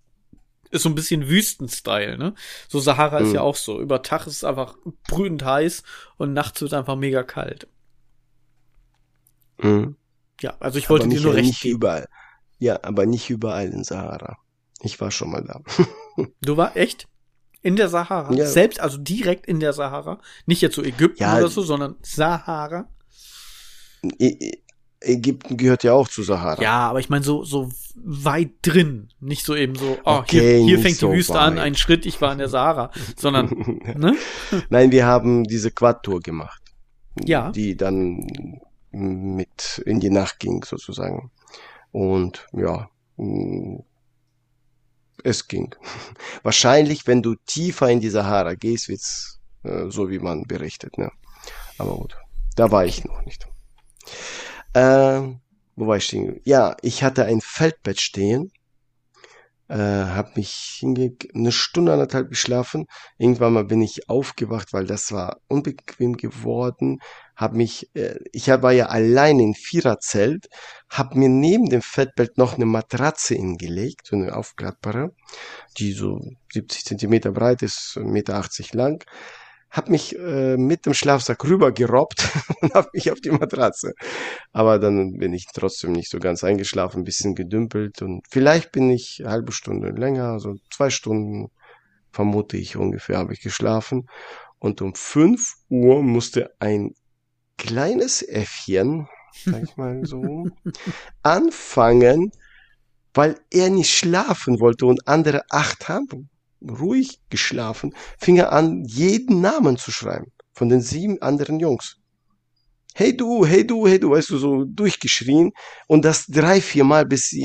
Ist 0.72 0.84
so 0.84 0.89
ein 0.89 0.95
bisschen 0.95 1.28
Wüstenstyle, 1.30 2.18
ne? 2.18 2.34
So 2.68 2.80
Sahara 2.80 3.20
ist 3.20 3.30
Mhm. 3.30 3.36
ja 3.36 3.41
auch 3.41 3.55
so. 3.55 3.80
Über 3.82 4.01
Tag 4.01 4.28
ist 4.28 4.36
es 4.38 4.43
einfach 4.43 4.76
brütend 5.07 5.43
heiß 5.45 5.84
und 6.18 6.34
nachts 6.34 6.59
wird 6.61 6.72
es 6.74 6.78
einfach 6.78 6.95
mega 6.95 7.24
kalt. 7.24 7.68
Mhm. 9.59 9.95
Ja, 10.41 10.55
also 10.59 10.78
ich 10.78 10.89
wollte 10.89 11.05
aber 11.05 11.13
dir 11.15 11.22
nur 11.22 11.34
recht 11.34 11.47
nicht 11.47 11.61
geben. 11.61 11.76
überall. 11.78 12.07
Ja, 12.59 12.80
aber 12.84 13.05
nicht 13.05 13.30
überall 13.30 13.68
in 13.70 13.84
Sahara. 13.84 14.38
Ich 14.82 14.99
war 15.01 15.09
schon 15.11 15.32
mal 15.32 15.43
da. 15.43 15.61
Du 16.41 16.57
war 16.57 16.76
echt 16.78 17.07
in 17.61 17.76
der 17.76 17.89
Sahara, 17.89 18.34
Ja. 18.34 18.45
selbst 18.45 18.80
also 18.80 18.97
direkt 18.97 19.45
in 19.47 19.59
der 19.59 19.74
Sahara, 19.74 20.20
nicht 20.45 20.61
jetzt 20.61 20.76
so 20.76 20.84
Ägypten 20.84 21.22
Ja. 21.24 21.38
oder 21.38 21.47
so, 21.49 21.61
sondern 21.63 21.95
Sahara. 22.01 22.88
Ägypten 25.01 25.57
gehört 25.57 25.83
ja 25.83 25.93
auch 25.93 26.07
zu 26.07 26.23
Sahara. 26.23 26.61
Ja, 26.61 26.89
aber 26.89 26.99
ich 26.99 27.09
meine 27.09 27.23
so 27.23 27.43
so 27.43 27.69
weit 27.95 28.51
drin, 28.61 29.09
nicht 29.19 29.45
so 29.45 29.55
eben 29.55 29.75
so, 29.75 29.97
oh, 30.05 30.17
Okay, 30.19 30.57
hier, 30.57 30.65
hier 30.65 30.79
fängt 30.79 30.97
so 30.97 31.09
die 31.09 31.17
Wüste 31.17 31.39
an, 31.39 31.55
weit. 31.55 31.63
ein 31.63 31.75
Schritt, 31.75 32.05
ich 32.05 32.19
war 32.21 32.31
in 32.31 32.37
der 32.39 32.49
Sahara, 32.49 32.91
sondern 33.15 33.49
ne? 33.95 34.15
Nein, 34.69 34.91
wir 34.91 35.05
haben 35.05 35.43
diese 35.43 35.71
Quad-Tour 35.71 36.19
gemacht. 36.21 36.61
Ja. 37.23 37.51
Die 37.51 37.75
dann 37.75 38.27
mit 38.91 39.81
in 39.85 39.99
die 39.99 40.09
Nacht 40.09 40.39
ging, 40.39 40.63
sozusagen. 40.63 41.31
Und 41.91 42.47
ja, 42.53 42.89
mh, 43.17 43.83
es 45.23 45.47
ging. 45.47 45.75
Wahrscheinlich, 46.43 47.07
wenn 47.07 47.21
du 47.21 47.35
tiefer 47.45 47.89
in 47.89 47.99
die 47.99 48.09
Sahara 48.09 48.55
gehst, 48.55 48.89
wird's 48.89 49.39
äh, 49.63 49.89
so 49.89 50.09
wie 50.09 50.19
man 50.19 50.43
berichtet. 50.43 50.97
Ne? 50.97 51.11
Aber 51.77 51.95
gut, 51.95 52.15
da 52.55 52.71
war 52.71 52.85
ich 52.85 53.03
noch 53.03 53.23
nicht. 53.25 53.47
Äh, 54.78 55.21
wo 55.75 55.88
war 55.88 55.97
ich 55.97 56.05
stehen? 56.05 56.39
Ja, 56.45 56.78
ich 56.82 57.03
hatte 57.03 57.25
ein 57.25 57.41
Feldbett 57.41 57.99
stehen 57.99 58.51
äh, 59.69 59.75
habe 59.75 60.32
mich 60.36 60.84
eine 60.84 61.51
Stunde 61.51 61.93
anderthalb 61.93 62.30
geschlafen. 62.30 62.86
Irgendwann 63.17 63.53
mal 63.53 63.65
bin 63.65 63.82
ich 63.82 64.09
aufgewacht, 64.09 64.73
weil 64.73 64.86
das 64.86 65.11
war 65.11 65.38
unbequem 65.47 66.15
geworden. 66.15 66.99
Hab 67.36 67.53
mich, 67.53 67.89
äh, 67.95 68.15
ich 68.32 68.47
war 68.47 68.71
ja 68.71 68.88
allein 68.88 69.39
in 69.39 69.53
Viererzelt, 69.53 70.47
hab 70.89 71.15
mir 71.15 71.30
neben 71.30 71.69
dem 71.69 71.82
Fettbett 71.82 72.38
noch 72.38 72.55
eine 72.55 72.65
Matratze 72.65 73.36
hingelegt, 73.36 74.07
so 74.07 74.15
eine 74.15 74.36
aufklappbare, 74.36 75.11
die 75.78 75.91
so 75.91 76.21
70 76.53 76.86
Zentimeter 76.86 77.32
breit 77.32 77.61
ist, 77.61 77.97
1,80 77.97 78.05
Meter 78.05 78.43
lang 78.73 79.03
habe 79.70 79.91
mich 79.91 80.18
äh, 80.18 80.57
mit 80.57 80.86
dem 80.86 80.93
Schlafsack 80.93 81.43
rübergerobbt 81.43 82.30
und 82.61 82.74
habe 82.74 82.89
mich 82.93 83.11
auf 83.11 83.20
die 83.20 83.32
Matratze. 83.32 83.93
Aber 84.51 84.80
dann 84.80 85.18
bin 85.18 85.34
ich 85.34 85.45
trotzdem 85.53 85.91
nicht 85.91 86.09
so 86.09 86.20
ganz 86.20 86.43
eingeschlafen, 86.43 87.01
ein 87.01 87.05
bisschen 87.05 87.36
gedümpelt 87.36 88.01
und 88.01 88.26
vielleicht 88.30 88.72
bin 88.72 88.89
ich 88.89 89.20
eine 89.20 89.32
halbe 89.32 89.51
Stunde 89.51 89.89
länger, 89.89 90.32
also 90.32 90.55
zwei 90.72 90.89
Stunden 90.89 91.49
vermute 92.11 92.57
ich 92.57 92.78
ungefähr, 92.78 93.18
habe 93.18 93.34
ich 93.34 93.41
geschlafen. 93.41 94.07
Und 94.59 94.82
um 94.82 94.95
fünf 94.95 95.55
Uhr 95.70 96.01
musste 96.01 96.51
ein 96.59 96.95
kleines 97.57 98.24
Äffchen, 98.24 99.07
sag 99.45 99.63
ich 99.63 99.78
mal 99.78 100.05
so, 100.05 100.47
anfangen, 101.24 102.32
weil 103.13 103.39
er 103.51 103.70
nicht 103.70 103.91
schlafen 103.91 104.59
wollte 104.59 104.86
und 104.86 105.07
andere 105.07 105.43
acht 105.49 105.89
haben 105.89 106.30
ruhig 106.62 107.20
geschlafen, 107.30 107.95
fing 108.20 108.38
er 108.38 108.51
an, 108.51 108.84
jeden 108.86 109.41
Namen 109.41 109.78
zu 109.78 109.91
schreiben 109.91 110.32
von 110.53 110.70
den 110.70 110.82
sieben 110.82 111.22
anderen 111.22 111.60
Jungs. 111.60 111.97
Hey 112.95 113.16
du, 113.16 113.45
hey 113.45 113.66
du, 113.66 113.88
hey 113.88 113.99
du, 113.99 114.12
weißt 114.12 114.32
du, 114.32 114.38
so 114.38 114.66
durchgeschrien 114.66 115.51
und 115.88 116.03
das 116.03 116.26
drei, 116.26 116.60
vier 116.62 116.84
Mal, 116.84 117.05
bis, 117.05 117.36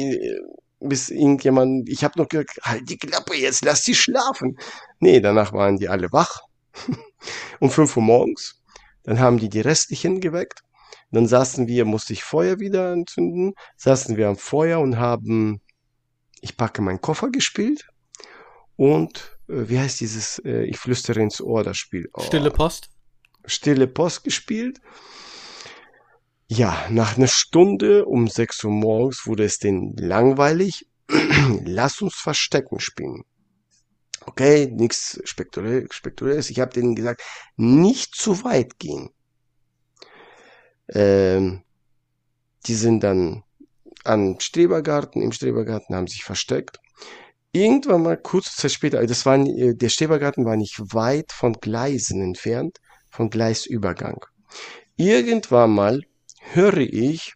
bis 0.81 1.11
irgendjemand, 1.11 1.89
ich 1.91 2.05
habe 2.05 2.19
noch 2.19 2.29
gesagt, 2.29 2.59
halt 2.63 2.89
die 2.89 2.97
Klappe 2.97 3.37
jetzt, 3.37 3.65
lass 3.65 3.85
sie 3.85 3.95
schlafen. 3.95 4.57
Nee, 4.99 5.21
danach 5.21 5.53
waren 5.53 5.77
die 5.77 5.89
alle 5.89 6.11
wach. 6.11 6.41
um 7.61 7.71
fünf 7.71 7.97
Uhr 7.99 8.03
morgens. 8.03 8.63
Dann 9.05 9.21
haben 9.21 9.39
die 9.39 9.51
die 9.51 9.61
restlichen 9.61 10.21
geweckt. 10.21 10.63
Dann 11.11 11.27
saßen 11.27 11.69
wir, 11.69 11.85
musste 11.85 12.15
ich 12.15 12.25
Feuer 12.25 12.59
wieder 12.61 12.93
entzünden, 12.93 13.53
saßen 13.77 14.17
wir 14.17 14.29
am 14.29 14.37
Feuer 14.39 14.81
und 14.81 14.99
haben 14.99 15.61
Ich 16.41 16.57
packe 16.57 16.81
meinen 16.81 17.03
Koffer 17.03 17.31
gespielt 17.31 17.91
und 18.77 19.39
äh, 19.49 19.68
wie 19.68 19.79
heißt 19.79 20.01
dieses 20.01 20.39
äh, 20.45 20.64
Ich 20.64 20.79
flüstere 20.79 21.20
ins 21.20 21.41
Ohr 21.41 21.62
das 21.62 21.77
Spiel? 21.77 22.09
Oh. 22.12 22.23
Stille 22.23 22.51
Post. 22.51 22.91
Stille 23.45 23.87
Post 23.87 24.25
gespielt. 24.25 24.81
Ja, 26.49 26.87
nach 26.91 27.16
einer 27.16 27.29
Stunde 27.29 28.05
um 28.05 28.29
6 28.29 28.64
Uhr 28.64 28.70
morgens 28.70 29.27
wurde 29.27 29.45
es 29.45 29.59
denn 29.59 29.95
langweilig. 29.97 30.87
Lass 31.64 32.03
uns 32.03 32.14
Verstecken 32.14 32.79
spielen. 32.79 33.25
Okay, 34.27 34.66
nichts 34.70 35.20
Spektakuläres. 35.25 36.51
Ich 36.51 36.61
habe 36.61 36.73
denen 36.73 36.95
gesagt, 36.95 37.23
nicht 37.57 38.14
zu 38.14 38.45
weit 38.45 38.79
gehen. 38.79 39.11
Ähm, 40.89 41.62
die 42.66 42.75
sind 42.75 43.03
dann 43.03 43.43
an 44.05 44.39
Strebergarten, 44.39 45.23
im 45.23 45.33
Strebergarten 45.33 45.97
haben 45.97 46.07
sich 46.07 46.23
versteckt 46.23 46.79
irgendwann 47.53 48.03
mal 48.03 48.16
kurze 48.16 48.57
Zeit 48.57 48.72
später, 48.72 48.98
also 48.98 49.09
das 49.09 49.26
war, 49.26 49.38
äh, 49.38 49.74
der 49.74 49.88
Stäbergarten 49.88 50.44
war 50.44 50.57
nicht 50.57 50.78
weit 50.94 51.32
von 51.32 51.55
Gleisen 51.55 52.22
entfernt, 52.22 52.78
von 53.11 53.30
Gleisübergang. 53.30 54.24
Irgendwann 54.96 55.70
mal 55.70 56.00
höre 56.53 56.78
ich, 56.78 57.34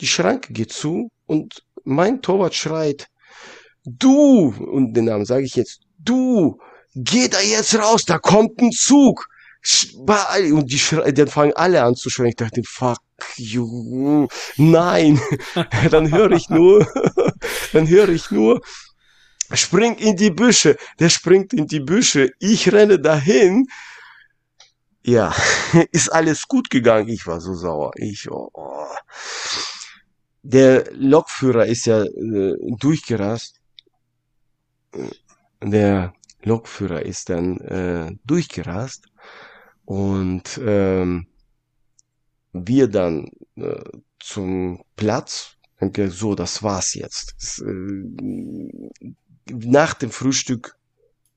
die 0.00 0.06
Schranke 0.06 0.52
geht 0.52 0.72
zu 0.72 1.10
und 1.26 1.62
mein 1.84 2.22
Torwart 2.22 2.54
schreit, 2.54 3.08
du, 3.84 4.54
und 4.58 4.94
den 4.94 5.06
Namen 5.06 5.24
sage 5.24 5.44
ich 5.44 5.54
jetzt, 5.54 5.80
du, 5.98 6.58
geh 6.94 7.28
da 7.28 7.40
jetzt 7.40 7.76
raus, 7.76 8.04
da 8.04 8.18
kommt 8.18 8.60
ein 8.60 8.72
Zug. 8.72 9.26
Und 10.52 10.70
die 10.70 11.12
dann 11.14 11.28
fangen 11.28 11.52
alle 11.54 11.82
an 11.82 11.94
zu 11.94 12.10
schreien. 12.10 12.28
Ich 12.28 12.36
dachte, 12.36 12.60
fuck 12.66 13.00
you, 13.36 14.28
nein. 14.56 15.20
dann 15.90 16.10
höre 16.12 16.32
ich 16.32 16.50
nur, 16.50 16.86
dann 17.72 17.88
höre 17.88 18.10
ich 18.10 18.30
nur, 18.30 18.60
spring 19.54 19.96
in 19.96 20.16
die 20.16 20.30
Büsche. 20.30 20.76
Der 20.98 21.08
springt 21.08 21.54
in 21.54 21.66
die 21.66 21.80
Büsche. 21.80 22.30
Ich 22.40 22.70
renne 22.72 22.98
dahin. 22.98 23.66
Ja, 25.02 25.34
ist 25.92 26.12
alles 26.12 26.46
gut 26.46 26.68
gegangen. 26.68 27.08
Ich 27.08 27.26
war 27.26 27.40
so 27.40 27.54
sauer. 27.54 27.92
Ich, 27.96 28.30
oh. 28.30 28.50
oh. 28.52 28.86
Der 30.42 30.84
Lokführer 30.92 31.64
ist 31.64 31.86
ja 31.86 32.02
äh, 32.02 32.54
durchgerast. 32.78 33.60
Der 35.62 36.12
Lokführer 36.42 37.02
ist 37.02 37.30
dann 37.30 37.58
äh, 37.60 38.14
durchgerast 38.24 39.08
und 39.84 40.60
ähm, 40.62 41.26
wir 42.52 42.88
dann 42.88 43.30
äh, 43.56 43.82
zum 44.18 44.82
Platz. 44.96 45.56
Denke, 45.80 46.10
so, 46.10 46.34
das 46.34 46.62
war's 46.62 46.94
jetzt. 46.94 47.34
Das, 47.38 47.58
äh, 47.58 49.04
nach 49.50 49.94
dem 49.94 50.10
Frühstück 50.10 50.76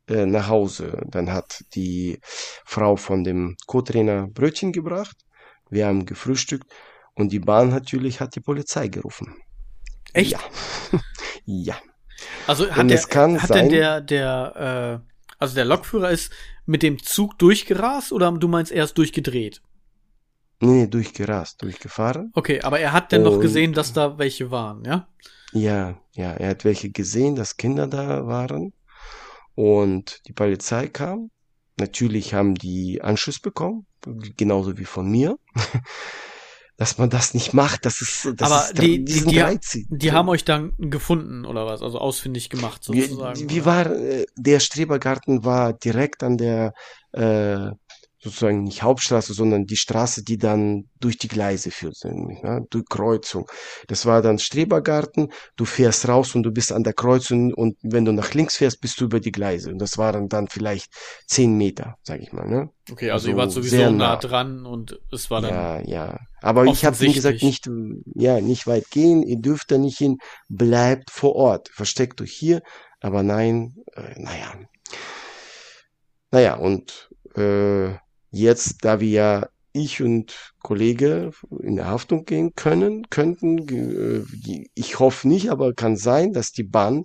äh, 0.08 0.26
nach 0.26 0.48
Hause. 0.48 1.02
Dann 1.08 1.32
hat 1.32 1.66
die 1.74 2.20
Frau 2.66 2.96
von 2.96 3.24
dem 3.24 3.58
Co-Trainer 3.66 4.28
Brötchen 4.28 4.72
gebracht. 4.72 5.18
Wir 5.70 5.88
haben 5.88 6.06
gefrühstückt 6.06 6.72
und 7.16 7.32
die 7.32 7.40
Bahn 7.40 7.70
natürlich 7.70 8.22
hat 8.22 8.36
die 8.36 8.40
Polizei 8.40 8.88
gerufen. 8.88 9.36
Echt? 10.14 10.32
Ja. 10.32 10.40
ja. 11.46 11.78
Also 12.48 12.70
hat, 12.72 12.90
der, 12.90 13.02
hat 13.02 13.48
sein, 13.48 13.58
denn 13.64 13.70
der, 13.70 14.02
der, 14.02 15.04
äh, 15.04 15.17
also 15.38 15.56
der 15.56 15.66
Lokführer 15.66 16.12
ist 16.12 16.32
mit 16.66 16.84
dem 16.84 17.02
Zug 17.02 17.38
durchgerast 17.40 18.12
oder 18.12 18.32
du 18.32 18.48
meinst 18.48 18.72
erst 18.72 18.98
durchgedreht? 18.98 19.62
Nee, 20.60 20.82
nee, 20.82 20.88
durchgerast, 20.88 21.62
durchgefahren. 21.62 22.32
Okay, 22.34 22.62
aber 22.62 22.80
er 22.80 22.92
hat 22.92 23.12
denn 23.12 23.24
noch 23.24 23.40
gesehen, 23.40 23.74
dass 23.74 23.94
da 23.94 24.18
welche 24.18 24.50
waren, 24.50 24.84
ja? 24.86 25.08
Ja, 25.54 26.02
ja, 26.14 26.32
er 26.32 26.50
hat 26.50 26.66
welche 26.66 26.90
gesehen, 26.90 27.36
dass 27.36 27.58
Kinder 27.58 27.88
da 27.88 28.26
waren 28.26 28.74
und 29.56 30.22
die 30.28 30.34
Polizei 30.34 30.88
kam. 30.88 31.30
Natürlich 31.80 32.34
haben 32.34 32.56
die 32.56 33.02
Anschluss 33.02 33.40
bekommen, 33.40 33.86
genauso 34.36 34.78
wie 34.78 34.86
von 34.86 35.10
mir. 35.10 35.38
Dass 36.78 37.00
man 37.00 37.10
das 37.10 37.34
nicht 37.34 37.56
macht, 37.56 37.86
das 37.88 38.02
ist, 38.02 38.34
das 38.36 38.52
Aber 38.52 38.66
ist 38.66 38.78
die, 38.78 39.04
die, 39.04 39.26
die, 39.26 39.88
die 39.90 40.12
haben 40.12 40.30
euch 40.30 40.46
dann 40.46 40.74
gefunden 40.78 41.44
oder 41.44 41.66
was? 41.66 41.82
Also 41.82 41.98
ausfindig 41.98 42.52
gemacht 42.52 42.84
sozusagen. 42.84 43.40
Wie, 43.40 43.50
wie 43.50 43.66
war, 43.66 43.88
äh, 43.88 44.28
der 44.36 44.60
Strebergarten 44.60 45.44
war 45.44 45.74
direkt 45.74 46.22
an 46.22 46.38
der, 46.38 46.74
äh, 47.14 47.72
sozusagen 48.20 48.64
nicht 48.64 48.82
Hauptstraße, 48.82 49.34
sondern 49.34 49.66
die 49.66 49.78
Straße, 49.78 50.24
die 50.24 50.38
dann 50.38 50.90
durch 51.00 51.18
die 51.18 51.28
Gleise 51.28 51.70
führt, 51.72 51.96
ja, 52.44 52.62
durch 52.70 52.86
Kreuzung. 52.90 53.48
Das 53.88 54.06
war 54.06 54.22
dann 54.22 54.40
Strebergarten, 54.40 55.32
du 55.56 55.66
fährst 55.66 56.08
raus 56.08 56.34
und 56.34 56.44
du 56.44 56.52
bist 56.52 56.72
an 56.72 56.84
der 56.84 56.94
Kreuzung 56.94 57.54
und 57.54 57.78
wenn 57.84 58.06
du 58.06 58.12
nach 58.12 58.34
links 58.34 58.58
fährst, 58.58 58.82
bist 58.82 59.00
du 59.00 59.06
über 59.06 59.20
die 59.20 59.32
Gleise. 59.32 59.72
Und 59.72 59.80
das 59.80 59.98
waren 59.98 60.30
dann 60.30 60.48
vielleicht 60.48 60.92
zehn 61.28 61.56
Meter, 61.56 61.96
sag 62.02 62.22
ich 62.22 62.34
mal. 62.34 62.48
Ne? 62.48 62.70
Okay, 62.92 63.12
also, 63.12 63.28
also 63.28 63.30
ihr 63.30 63.38
wart 63.38 63.52
sowieso 63.52 63.78
nah, 63.78 63.92
nah 63.92 64.16
dran 64.16 64.66
und 64.66 65.00
es 65.12 65.30
war 65.30 65.42
dann. 65.42 65.54
Ja, 65.54 65.80
ja. 65.82 66.20
Aber 66.42 66.66
ich 66.66 66.86
habe 66.86 67.06
ihm 67.06 67.14
gesagt, 67.14 67.44
nicht, 67.44 67.70
ja, 68.16 68.42
nicht 68.42 68.68
weit 68.68 68.90
gehen, 68.90 69.24
ihr 69.24 69.40
dürft 69.40 69.72
da 69.72 69.78
nicht 69.78 69.98
hin, 69.98 70.18
bleibt 70.50 71.12
vor 71.12 71.36
Ort, 71.36 71.70
versteckt 71.70 72.22
euch 72.22 72.32
hier. 72.32 72.62
Aber 73.00 73.22
nein, 73.22 73.76
äh, 73.94 74.20
naja. 74.20 74.54
Naja, 76.32 76.56
und 76.56 77.10
äh, 77.36 77.96
Jetzt, 78.30 78.84
da 78.84 79.00
wir 79.00 79.10
ja 79.10 79.50
ich 79.74 80.02
und 80.02 80.54
Kollege 80.62 81.32
in 81.62 81.76
der 81.76 81.88
Haftung 81.88 82.26
gehen 82.26 82.54
können, 82.56 83.10
könnten, 83.10 83.68
äh, 83.70 84.66
ich 84.74 85.00
hoffe 85.00 85.28
nicht, 85.28 85.52
aber 85.52 85.74
kann 85.74 85.96
sein, 85.98 86.34
dass 86.34 86.52
die 86.52 86.64
Bahn 86.64 87.04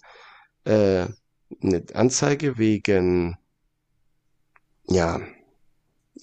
äh, 0.65 1.07
eine 1.63 1.85
Anzeige 1.95 2.59
wegen, 2.59 3.37
ja, 4.89 5.21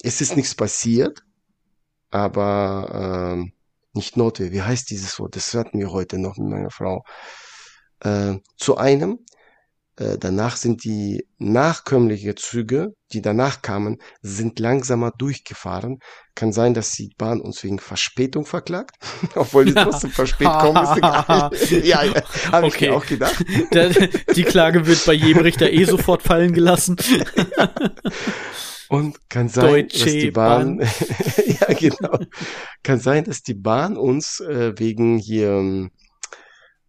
es 0.02 0.20
ist 0.20 0.36
nichts 0.36 0.54
passiert, 0.54 1.24
aber 2.10 3.38
äh, 3.38 3.50
nicht 3.92 4.16
notwendig. 4.16 4.54
Wie 4.54 4.62
heißt 4.62 4.90
dieses 4.90 5.18
Wort? 5.18 5.36
Das 5.36 5.54
hatten 5.54 5.78
wir 5.78 5.90
heute 5.92 6.18
noch 6.18 6.36
mit 6.36 6.48
meiner 6.48 6.70
Frau. 6.70 7.04
Äh, 8.00 8.38
zu 8.56 8.76
einem, 8.76 9.18
danach 10.18 10.56
sind 10.56 10.84
die 10.84 11.26
nachkömmliche 11.38 12.34
Züge, 12.34 12.94
die 13.12 13.20
danach 13.20 13.60
kamen, 13.60 13.98
sind 14.22 14.58
langsamer 14.58 15.10
durchgefahren. 15.10 15.98
Kann 16.34 16.52
sein, 16.52 16.72
dass 16.72 16.92
die 16.92 17.12
Bahn 17.18 17.40
uns 17.40 17.62
wegen 17.62 17.78
Verspätung 17.78 18.46
verklagt, 18.46 18.96
obwohl 19.34 19.66
die 19.66 19.74
trotzdem 19.74 20.10
verspätet 20.10 20.58
kommen. 20.58 20.82
Ist 20.82 20.96
egal. 20.96 21.50
ja, 21.84 22.04
ja 22.04 22.22
habe 22.52 22.66
okay. 22.66 22.86
ich 22.86 22.90
auch 22.90 23.04
gedacht. 23.04 23.44
die 24.36 24.44
Klage 24.44 24.86
wird 24.86 25.04
bei 25.04 25.12
jedem 25.12 25.42
Richter 25.42 25.70
eh 25.70 25.84
sofort 25.84 26.22
fallen 26.22 26.54
gelassen. 26.54 26.96
Und 28.88 29.28
kann 29.28 29.48
sein, 29.48 29.66
Deutsche 29.66 30.04
dass 30.04 30.12
die 30.14 30.30
Bahn, 30.30 30.78
Bahn. 30.78 30.88
ja 31.60 31.74
genau, 31.74 32.18
kann 32.82 32.98
sein, 33.00 33.24
dass 33.24 33.42
die 33.42 33.54
Bahn 33.54 33.96
uns 33.96 34.40
äh, 34.40 34.72
wegen 34.78 35.18
hier 35.18 35.50
ähm, 35.50 35.90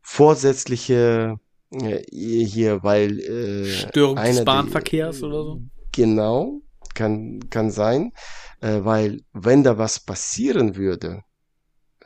vorsätzliche 0.02 1.38
äh, 1.38 1.51
hier, 1.72 2.84
weil 2.84 3.20
äh, 3.20 3.66
Störung 3.66 4.18
des 4.18 4.44
Bahnverkehrs 4.44 5.24
oder 5.24 5.44
so. 5.44 5.62
Genau, 5.94 6.62
kann 6.94 7.50
kann 7.50 7.72
sein, 7.72 8.12
äh, 8.60 8.80
weil 8.84 9.22
wenn 9.34 9.64
da 9.64 9.78
was 9.78 10.00
passieren 10.00 10.76
würde, 10.76 11.22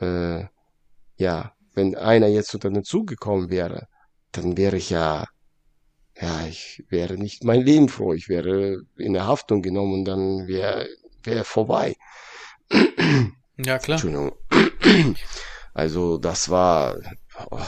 äh, 0.00 0.44
ja, 1.16 1.52
wenn 1.74 1.96
einer 1.96 2.28
jetzt 2.28 2.54
unter 2.54 2.70
den 2.70 2.84
Zug 2.84 3.08
gekommen 3.08 3.50
wäre, 3.50 3.88
dann 4.32 4.56
wäre 4.56 4.76
ich 4.76 4.90
ja 4.90 5.26
ja, 6.20 6.46
ich 6.46 6.82
wäre 6.88 7.18
nicht 7.18 7.44
mein 7.44 7.60
Leben 7.60 7.88
froh. 7.88 8.14
Ich 8.14 8.28
wäre 8.28 8.82
in 8.96 9.12
der 9.12 9.26
Haftung 9.26 9.62
genommen 9.62 9.94
und 9.94 10.04
dann 10.06 10.46
wäre 10.46 10.88
wär 11.24 11.44
vorbei. 11.44 11.94
Ja, 13.58 13.78
klar. 13.78 13.96
Entschuldigung. 13.96 14.32
Also, 15.74 16.16
das 16.16 16.48
war, 16.48 16.96
oh, 17.50 17.60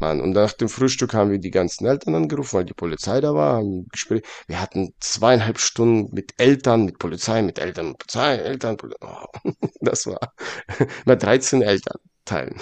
Mann. 0.00 0.20
Und 0.20 0.32
nach 0.32 0.52
dem 0.52 0.68
Frühstück 0.68 1.14
haben 1.14 1.30
wir 1.30 1.38
die 1.38 1.50
ganzen 1.50 1.86
Eltern 1.86 2.14
angerufen, 2.14 2.58
weil 2.58 2.64
die 2.64 2.74
Polizei 2.74 3.20
da 3.20 3.34
war, 3.34 3.56
haben 3.56 3.86
Gespräch. 3.90 4.22
Wir 4.46 4.60
hatten 4.60 4.94
zweieinhalb 5.00 5.58
Stunden 5.58 6.14
mit 6.14 6.34
Eltern, 6.38 6.84
mit 6.84 6.98
Polizei, 6.98 7.42
mit 7.42 7.58
Eltern, 7.58 7.94
Polizei, 7.96 8.36
Eltern, 8.36 8.76
Polizei. 8.76 9.06
Oh, 9.06 9.50
das 9.80 10.06
war, 10.06 10.32
bei 11.04 11.16
13 11.16 11.62
Eltern 11.62 11.98
teilen. 12.24 12.56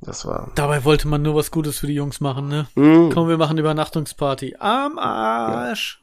Das 0.00 0.24
war. 0.24 0.52
Dabei 0.54 0.84
wollte 0.84 1.08
man 1.08 1.22
nur 1.22 1.34
was 1.34 1.50
Gutes 1.50 1.78
für 1.78 1.88
die 1.88 1.94
Jungs 1.94 2.20
machen, 2.20 2.48
ne? 2.48 2.68
Mm. 2.76 3.10
Komm, 3.10 3.28
wir 3.28 3.36
machen 3.36 3.58
Übernachtungsparty. 3.58 4.56
Am 4.60 4.96
Arsch. 4.98 6.00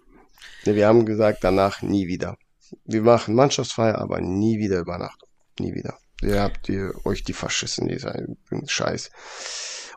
Ja. 0.65 0.75
wir 0.75 0.87
haben 0.87 1.05
gesagt, 1.05 1.43
danach 1.43 1.81
nie 1.81 2.07
wieder. 2.07 2.37
Wir 2.83 3.03
machen 3.03 3.35
Mannschaftsfeier, 3.35 3.97
aber 3.97 4.19
nie 4.19 4.59
wieder 4.59 4.79
Übernachtung. 4.79 5.29
Nie 5.59 5.73
wieder. 5.73 5.97
Ihr 6.21 6.41
habt 6.41 6.67
ihr 6.69 6.93
euch 7.05 7.23
die 7.23 7.33
Faschisten, 7.33 7.87
die 7.87 7.99
sein 7.99 8.37
Scheiß. 8.65 9.11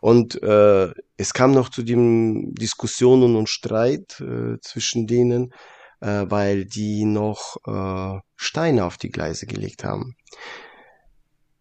Und 0.00 0.42
äh, 0.42 0.92
es 1.16 1.34
kam 1.34 1.52
noch 1.52 1.68
zu 1.68 1.82
den 1.82 2.54
Diskussionen 2.54 3.36
und 3.36 3.48
Streit 3.48 4.20
äh, 4.20 4.58
zwischen 4.60 5.06
denen, 5.06 5.52
äh, 6.00 6.24
weil 6.28 6.64
die 6.64 7.04
noch 7.04 7.56
äh, 7.66 8.20
Steine 8.36 8.84
auf 8.84 8.96
die 8.96 9.10
Gleise 9.10 9.46
gelegt 9.46 9.84
haben. 9.84 10.14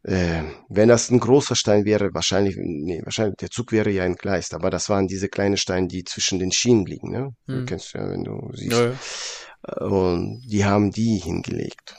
Äh, 0.03 0.43
wenn 0.69 0.87
das 0.87 1.09
ein 1.09 1.19
großer 1.19 1.55
Stein 1.55 1.83
wäre, 1.83 2.13
wahrscheinlich, 2.13 2.55
nee, 2.57 3.01
wahrscheinlich, 3.03 3.35
der 3.37 3.49
Zug 3.49 3.71
wäre 3.71 3.89
ja 3.89 4.05
entgleist, 4.05 4.53
aber 4.53 4.69
das 4.69 4.89
waren 4.89 5.07
diese 5.07 5.27
kleinen 5.27 5.57
Steine, 5.57 5.87
die 5.87 6.03
zwischen 6.05 6.39
den 6.39 6.51
Schienen 6.51 6.85
liegen, 6.85 7.11
ne? 7.11 7.31
Hm. 7.47 7.65
Kennst 7.65 7.93
du 7.93 7.97
ja, 7.97 8.09
wenn 8.09 8.23
du 8.23 8.49
siehst. 8.53 8.71
Ja, 8.71 8.91
ja. 8.91 9.85
Und 9.85 10.43
die 10.47 10.63
haben 10.63 10.91
die 10.91 11.17
hingelegt. 11.17 11.95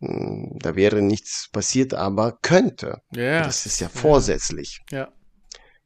Hm, 0.00 0.58
da 0.60 0.76
wäre 0.76 1.02
nichts 1.02 1.48
passiert, 1.50 1.94
aber 1.94 2.38
könnte. 2.42 2.98
Ja. 3.12 3.42
Das 3.42 3.66
ist 3.66 3.80
ja 3.80 3.88
vorsätzlich. 3.88 4.80
Ja. 4.92 5.08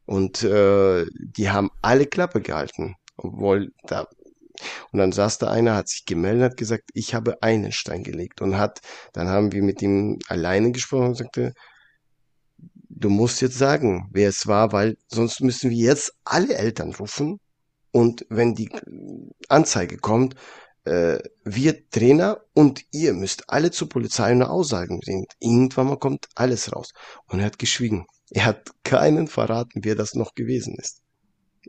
Und 0.05 0.43
äh, 0.43 1.05
die 1.13 1.49
haben 1.49 1.71
alle 1.81 2.05
Klappe 2.05 2.41
gehalten, 2.41 2.95
obwohl 3.17 3.71
da 3.87 4.07
und 4.91 4.99
dann 4.99 5.11
saß 5.11 5.39
da 5.39 5.49
einer, 5.49 5.75
hat 5.75 5.89
sich 5.89 6.05
gemeldet, 6.05 6.51
hat 6.51 6.57
gesagt, 6.57 6.89
ich 6.93 7.15
habe 7.15 7.41
einen 7.41 7.71
Stein 7.71 8.03
gelegt 8.03 8.41
und 8.41 8.57
hat, 8.57 8.81
dann 9.11 9.27
haben 9.27 9.51
wir 9.51 9.63
mit 9.63 9.81
ihm 9.81 10.19
alleine 10.27 10.71
gesprochen 10.71 11.07
und 11.07 11.17
sagte, 11.17 11.53
du 12.89 13.09
musst 13.09 13.41
jetzt 13.41 13.57
sagen, 13.57 14.09
wer 14.11 14.29
es 14.29 14.47
war, 14.47 14.71
weil 14.71 14.97
sonst 15.07 15.41
müssen 15.41 15.71
wir 15.71 15.77
jetzt 15.77 16.13
alle 16.23 16.55
Eltern 16.55 16.93
rufen 16.93 17.39
und 17.91 18.25
wenn 18.29 18.55
die 18.55 18.69
Anzeige 19.49 19.97
kommt, 19.97 20.35
äh, 20.85 21.19
wir 21.43 21.89
Trainer 21.89 22.41
und 22.53 22.81
ihr 22.91 23.13
müsst 23.13 23.49
alle 23.49 23.71
zur 23.71 23.89
Polizei 23.89 24.25
eine 24.25 24.49
Aussage 24.49 24.97
bringen. 24.97 25.25
Irgendwann 25.39 25.87
mal 25.87 25.97
kommt 25.97 26.27
alles 26.35 26.73
raus. 26.75 26.89
Und 27.27 27.39
er 27.39 27.45
hat 27.45 27.59
geschwiegen. 27.59 28.05
Er 28.33 28.45
hat 28.45 28.71
keinen 28.83 29.27
verraten, 29.27 29.83
wer 29.83 29.95
das 29.95 30.15
noch 30.15 30.33
gewesen 30.33 30.75
ist. 30.75 31.01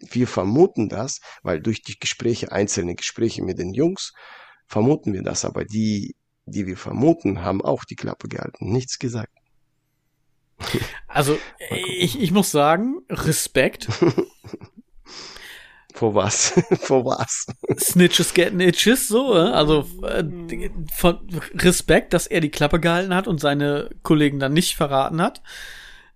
Wir 0.00 0.26
vermuten 0.26 0.88
das, 0.88 1.20
weil 1.42 1.60
durch 1.60 1.82
die 1.82 1.98
Gespräche, 1.98 2.50
einzelne 2.50 2.94
Gespräche 2.94 3.44
mit 3.44 3.58
den 3.58 3.74
Jungs, 3.74 4.12
vermuten 4.66 5.12
wir 5.12 5.22
das, 5.22 5.44
aber 5.44 5.64
die, 5.64 6.16
die 6.46 6.66
wir 6.66 6.78
vermuten, 6.78 7.42
haben 7.42 7.62
auch 7.62 7.84
die 7.84 7.96
Klappe 7.96 8.28
gehalten, 8.28 8.72
nichts 8.72 8.98
gesagt. 8.98 9.32
Also, 11.06 11.38
ich, 11.70 12.20
ich 12.20 12.32
muss 12.32 12.50
sagen, 12.50 13.02
Respekt. 13.08 13.88
Vor 15.94 16.16
was? 16.16 16.60
Vor 16.80 17.04
was? 17.04 17.46
Snitches 17.78 18.34
get 18.34 18.60
itches, 18.60 19.06
so, 19.06 19.36
äh? 19.36 19.50
also 19.50 19.86
äh, 20.02 20.24
von 20.92 21.20
Respekt, 21.54 22.12
dass 22.12 22.26
er 22.26 22.40
die 22.40 22.50
Klappe 22.50 22.80
gehalten 22.80 23.14
hat 23.14 23.28
und 23.28 23.40
seine 23.40 23.90
Kollegen 24.02 24.40
dann 24.40 24.54
nicht 24.54 24.74
verraten 24.74 25.22
hat. 25.22 25.40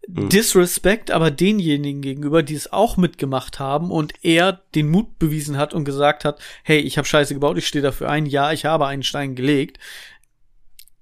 Mhm. 0.09 0.31
Disrespect 0.31 1.11
aber 1.11 1.31
denjenigen 1.31 2.01
gegenüber, 2.01 2.43
die 2.43 2.55
es 2.55 2.73
auch 2.73 2.97
mitgemacht 2.97 3.61
haben 3.61 3.91
und 3.91 4.15
er 4.23 4.63
den 4.75 4.89
Mut 4.89 5.19
bewiesen 5.19 5.59
hat 5.59 5.75
und 5.75 5.85
gesagt 5.85 6.25
hat, 6.25 6.41
hey, 6.63 6.79
ich 6.79 6.97
habe 6.97 7.07
Scheiße 7.07 7.35
gebaut, 7.35 7.59
ich 7.59 7.69
stehe 7.69 7.83
dafür 7.83 8.09
ein, 8.09 8.25
ja, 8.25 8.53
ich 8.53 8.65
habe 8.65 8.87
einen 8.87 9.03
Stein 9.03 9.35
gelegt. 9.35 9.79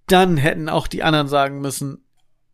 Dann 0.09 0.37
hätten 0.37 0.69
auch 0.69 0.89
die 0.89 1.05
anderen 1.05 1.29
sagen 1.29 1.61
müssen, 1.61 2.05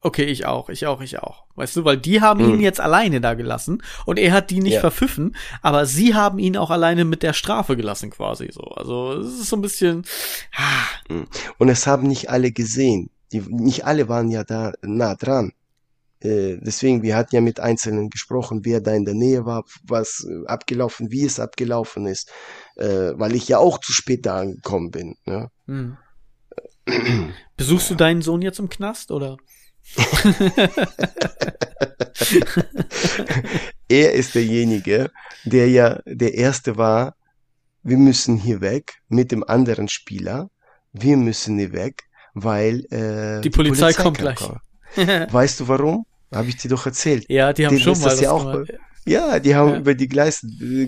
okay, 0.03 0.25
ich 0.25 0.45
auch, 0.45 0.69
ich 0.69 0.87
auch, 0.87 1.01
ich 1.01 1.21
auch. 1.21 1.45
Weißt 1.55 1.77
du, 1.77 1.87
weil 1.87 1.97
die 1.97 2.21
haben 2.21 2.45
mhm. 2.45 2.55
ihn 2.55 2.61
jetzt 2.61 2.81
alleine 2.81 3.23
da 3.23 3.33
gelassen 3.33 3.83
und 4.05 4.19
er 4.19 4.33
hat 4.33 4.51
die 4.51 4.61
nicht 4.61 4.75
ja. 4.75 4.81
verpfiffen, 4.81 5.35
aber 5.63 5.87
sie 5.87 6.15
haben 6.15 6.39
ihn 6.39 6.59
auch 6.59 6.71
alleine 6.71 7.07
mit 7.07 7.23
der 7.23 7.33
Strafe 7.33 7.77
gelassen 7.79 8.11
quasi 8.11 8.51
so. 8.53 8.63
Also 8.63 9.13
es 9.15 9.41
ist 9.41 9.49
so 9.49 9.57
ein 9.57 9.63
bisschen. 9.63 10.05
Ah. 10.55 11.15
Und 11.57 11.69
es 11.71 11.87
haben 11.87 12.07
nicht 12.07 12.29
alle 12.29 12.53
gesehen. 12.53 13.09
Die, 13.33 13.41
nicht 13.41 13.87
alle 13.87 14.11
waren 14.11 14.31
ja 14.31 14.45
da 14.45 14.73
nah 14.83 15.15
dran. 15.15 15.53
Äh, 16.23 16.59
deswegen, 16.61 17.03
wir 17.03 17.17
hatten 17.17 17.35
ja 17.35 17.41
mit 17.41 17.59
Einzelnen 17.59 18.09
gesprochen, 18.09 18.61
wer 18.65 18.81
da 18.81 18.93
in 18.95 19.05
der 19.05 19.15
Nähe 19.15 19.45
war, 19.45 19.65
was 19.85 20.25
äh, 20.29 20.47
abgelaufen, 20.47 21.11
wie 21.11 21.25
es 21.25 21.41
abgelaufen 21.41 22.07
ist, 22.07 22.31
äh, 22.77 23.13
weil 23.15 23.35
ich 23.35 23.49
ja 23.49 23.59
auch 23.59 23.79
zu 23.79 23.93
spät 23.93 24.25
da 24.25 24.39
angekommen 24.41 24.91
bin. 24.91 25.17
Ne? 25.25 25.49
Hm. 25.67 25.97
Besuchst 27.57 27.91
du 27.91 27.97
deinen 27.97 28.23
Sohn 28.23 28.43
jetzt 28.43 28.61
im 28.61 28.69
Knast 28.69 29.11
oder? 29.11 29.37
er 33.89 34.13
ist 34.13 34.37
derjenige, 34.37 35.11
der 35.45 35.69
ja 35.69 35.99
der 36.07 36.35
erste 36.35 36.77
war, 36.77 37.17
wir 37.83 37.97
müssen 37.97 38.37
hier 38.37 38.61
weg 38.61 39.01
mit 39.09 39.33
dem 39.33 39.43
anderen 39.43 39.89
Spieler, 39.89 40.51
wir 40.93 41.17
müssen 41.17 41.59
hier 41.59 41.73
weg, 41.73 42.05
weil 42.33 42.85
äh, 42.93 43.41
die, 43.41 43.51
die 43.51 43.57
Polizei, 43.57 43.93
Polizei 43.93 44.03
kommt 44.03 44.19
gleich. 44.19 44.39
weißt 45.33 45.59
du 45.61 45.67
warum? 45.67 46.07
Habe 46.33 46.49
ich 46.49 46.57
dir 46.57 46.69
doch 46.69 46.87
erzählt. 46.87 47.27
Ja, 47.29 47.53
die 47.53 47.67
haben 47.67 47.77
Den 47.77 47.83
schon 47.83 47.99
mal 48.01 48.11
das 48.11 48.21
ja 48.21 48.33
auch. 48.33 48.53
Gemacht. 48.53 48.73
Ja, 49.05 49.41
die 49.41 49.57
haben 49.57 49.71
ja. 49.71 49.79
über 49.79 49.95
die 49.97 50.07
Gleise 50.07 50.47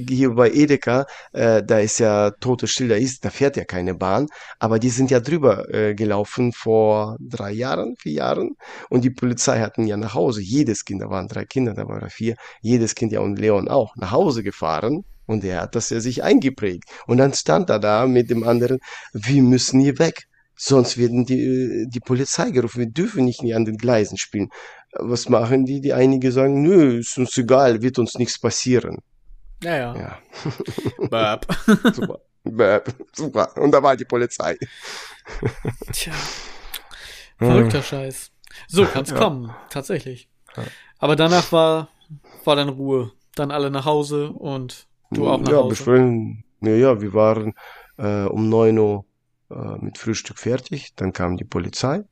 hier 0.09 0.31
bei 0.31 0.49
Edeka, 0.49 1.05
äh, 1.33 1.65
da 1.65 1.81
ist 1.81 1.99
ja 1.99 2.31
tote 2.31 2.69
Schilder 2.69 2.97
ist, 2.97 3.25
da 3.25 3.31
fährt 3.31 3.57
ja 3.57 3.65
keine 3.65 3.97
Bahn, 3.97 4.29
aber 4.61 4.79
die 4.79 4.91
sind 4.91 5.11
ja 5.11 5.19
drüber 5.19 5.69
äh, 5.75 5.95
gelaufen 5.97 6.53
vor 6.53 7.17
drei 7.19 7.51
Jahren, 7.51 7.97
vier 7.97 8.13
Jahren 8.13 8.53
und 8.89 9.03
die 9.03 9.11
Polizei 9.11 9.59
hatten 9.59 9.89
ja 9.89 9.97
nach 9.97 10.15
Hause, 10.15 10.43
jedes 10.43 10.85
Kind, 10.85 11.03
da 11.03 11.11
waren 11.11 11.27
drei 11.27 11.45
Kinder, 11.45 11.75
da 11.75 11.89
waren 11.89 12.09
vier, 12.09 12.37
jedes 12.61 12.95
Kind 12.95 13.11
ja 13.11 13.19
und 13.19 13.37
Leon 13.37 13.67
auch, 13.67 13.97
nach 13.97 14.13
Hause 14.13 14.45
gefahren 14.45 15.03
und 15.27 15.43
er 15.43 15.63
hat 15.63 15.75
das 15.75 15.91
ja 15.91 15.99
sich 15.99 16.23
eingeprägt 16.23 16.85
und 17.09 17.19
dann 17.19 17.35
stand 17.35 17.69
er 17.69 17.81
da 17.81 18.07
mit 18.07 18.31
dem 18.31 18.45
anderen, 18.45 18.79
wir 19.13 19.43
müssen 19.43 19.81
hier 19.81 19.99
weg. 19.99 20.29
Sonst 20.57 20.99
werden 20.99 21.25
die, 21.25 21.87
die 21.89 21.99
Polizei 21.99 22.51
gerufen. 22.51 22.79
Wir 22.79 22.89
dürfen 22.89 23.25
nicht 23.25 23.43
an 23.53 23.65
den 23.65 23.77
Gleisen 23.77 24.17
spielen. 24.17 24.51
Was 24.97 25.29
machen 25.29 25.67
die? 25.67 25.81
Die 25.81 25.93
einige 25.93 26.31
sagen, 26.31 26.63
nö, 26.63 26.99
ist 26.99 27.19
uns 27.19 27.37
egal, 27.37 27.83
wird 27.83 27.99
uns 27.99 28.15
nichts 28.15 28.39
passieren. 28.39 28.99
Ja, 29.63 29.77
ja. 29.77 29.97
ja. 29.97 30.19
Bab. 31.09 31.47
super. 31.93 32.21
Bab. 32.45 32.95
Super. 33.13 33.57
Und 33.57 33.73
da 33.73 33.83
war 33.83 33.97
die 33.97 34.05
Polizei. 34.05 34.57
Tja. 35.93 36.13
Verrückter 37.39 37.83
Scheiß. 37.83 38.31
So 38.69 38.85
kann's 38.87 39.11
ja. 39.11 39.17
kommen, 39.17 39.55
tatsächlich. 39.71 40.29
Aber 40.99 41.17
danach 41.17 41.51
war, 41.53 41.89
war 42.45 42.57
dann 42.57 42.69
Ruhe. 42.69 43.13
Dann 43.35 43.51
alle 43.51 43.71
nach 43.71 43.85
Hause 43.85 44.31
und 44.31 44.87
du 45.11 45.29
auch 45.29 45.41
nach 45.41 45.51
ja, 45.51 45.57
Hause. 45.57 45.69
Besprechen, 45.71 46.45
ja, 46.61 46.75
ja, 46.75 47.01
wir 47.01 47.13
waren 47.15 47.55
äh, 47.99 48.25
um 48.25 48.49
neun 48.49 48.79
Uhr 48.79 49.05
äh, 49.51 49.77
mit 49.81 49.99
Frühstück 49.99 50.39
fertig. 50.39 50.95
Dann 50.95 51.13
kam 51.13 51.37
die 51.37 51.45
Polizei, 51.45 52.05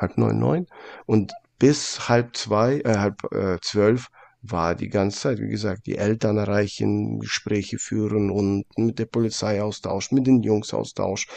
halb 0.00 0.16
neun, 0.16 0.38
neun. 0.38 0.66
Und 1.04 1.32
bis 1.62 2.08
halb 2.08 2.36
zwei, 2.36 2.80
äh, 2.80 2.96
halb 2.96 3.22
äh, 3.32 3.56
zwölf 3.62 4.08
war 4.40 4.74
die 4.74 4.88
ganze 4.88 5.20
Zeit, 5.20 5.38
wie 5.38 5.48
gesagt, 5.48 5.86
die 5.86 5.96
Eltern 5.96 6.36
erreichen, 6.36 7.20
Gespräche 7.20 7.78
führen 7.78 8.32
und 8.32 8.64
mit 8.76 8.98
der 8.98 9.06
Polizei 9.06 9.62
Austausch, 9.62 10.10
mit 10.10 10.26
den 10.26 10.42
Jungs 10.42 10.74
Austausch. 10.74 11.28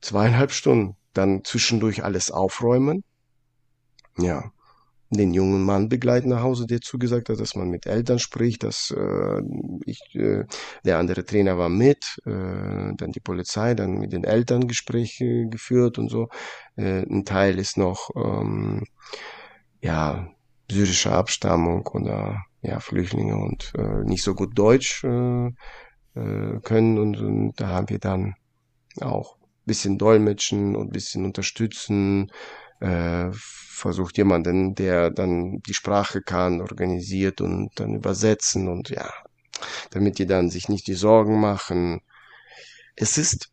Zweieinhalb 0.00 0.50
Stunden. 0.50 0.96
Dann 1.12 1.44
zwischendurch 1.44 2.02
alles 2.02 2.32
aufräumen. 2.32 3.04
Ja. 4.18 4.50
Den 5.10 5.34
jungen 5.34 5.62
Mann 5.64 5.88
begleiten 5.88 6.28
nach 6.28 6.42
Hause, 6.42 6.66
der 6.66 6.80
zugesagt 6.80 7.28
hat, 7.28 7.40
dass 7.40 7.56
man 7.56 7.68
mit 7.68 7.86
Eltern 7.86 8.20
spricht, 8.20 8.62
dass 8.62 8.94
äh, 8.96 9.42
ich, 9.84 10.00
äh, 10.14 10.44
der 10.84 10.98
andere 10.98 11.24
Trainer 11.24 11.58
war 11.58 11.68
mit, 11.68 12.20
äh, 12.26 12.94
dann 12.96 13.10
die 13.12 13.20
Polizei, 13.20 13.74
dann 13.74 13.98
mit 13.98 14.12
den 14.12 14.24
Eltern 14.24 14.68
Gespräche 14.68 15.46
geführt 15.48 15.98
und 15.98 16.08
so. 16.10 16.28
Äh, 16.76 17.02
ein 17.02 17.24
Teil 17.24 17.58
ist 17.58 17.76
noch 17.76 18.10
ähm, 18.14 18.84
ja 19.80 20.28
syrischer 20.70 21.12
Abstammung 21.12 21.86
oder 21.88 22.44
ja 22.62 22.78
Flüchtlinge 22.78 23.36
und 23.36 23.72
äh, 23.76 24.04
nicht 24.04 24.22
so 24.22 24.34
gut 24.34 24.56
Deutsch 24.56 25.02
äh, 25.02 25.46
äh, 26.14 26.60
können 26.62 26.98
und, 26.98 27.18
und 27.18 27.60
da 27.60 27.68
haben 27.68 27.88
wir 27.88 27.98
dann 27.98 28.34
auch 29.00 29.36
bisschen 29.66 29.98
dolmetschen 29.98 30.76
und 30.76 30.92
bisschen 30.92 31.24
unterstützen, 31.24 32.30
äh, 32.80 33.30
versucht 33.80 34.16
jemanden, 34.18 34.74
der 34.74 35.10
dann 35.10 35.60
die 35.66 35.74
Sprache 35.74 36.22
kann, 36.22 36.60
organisiert 36.60 37.40
und 37.40 37.70
dann 37.76 37.94
übersetzen 37.94 38.68
und 38.68 38.90
ja, 38.90 39.10
damit 39.90 40.18
die 40.18 40.26
dann 40.26 40.50
sich 40.50 40.68
nicht 40.68 40.86
die 40.86 40.94
Sorgen 40.94 41.40
machen. 41.40 42.00
Es 42.96 43.18
ist, 43.18 43.50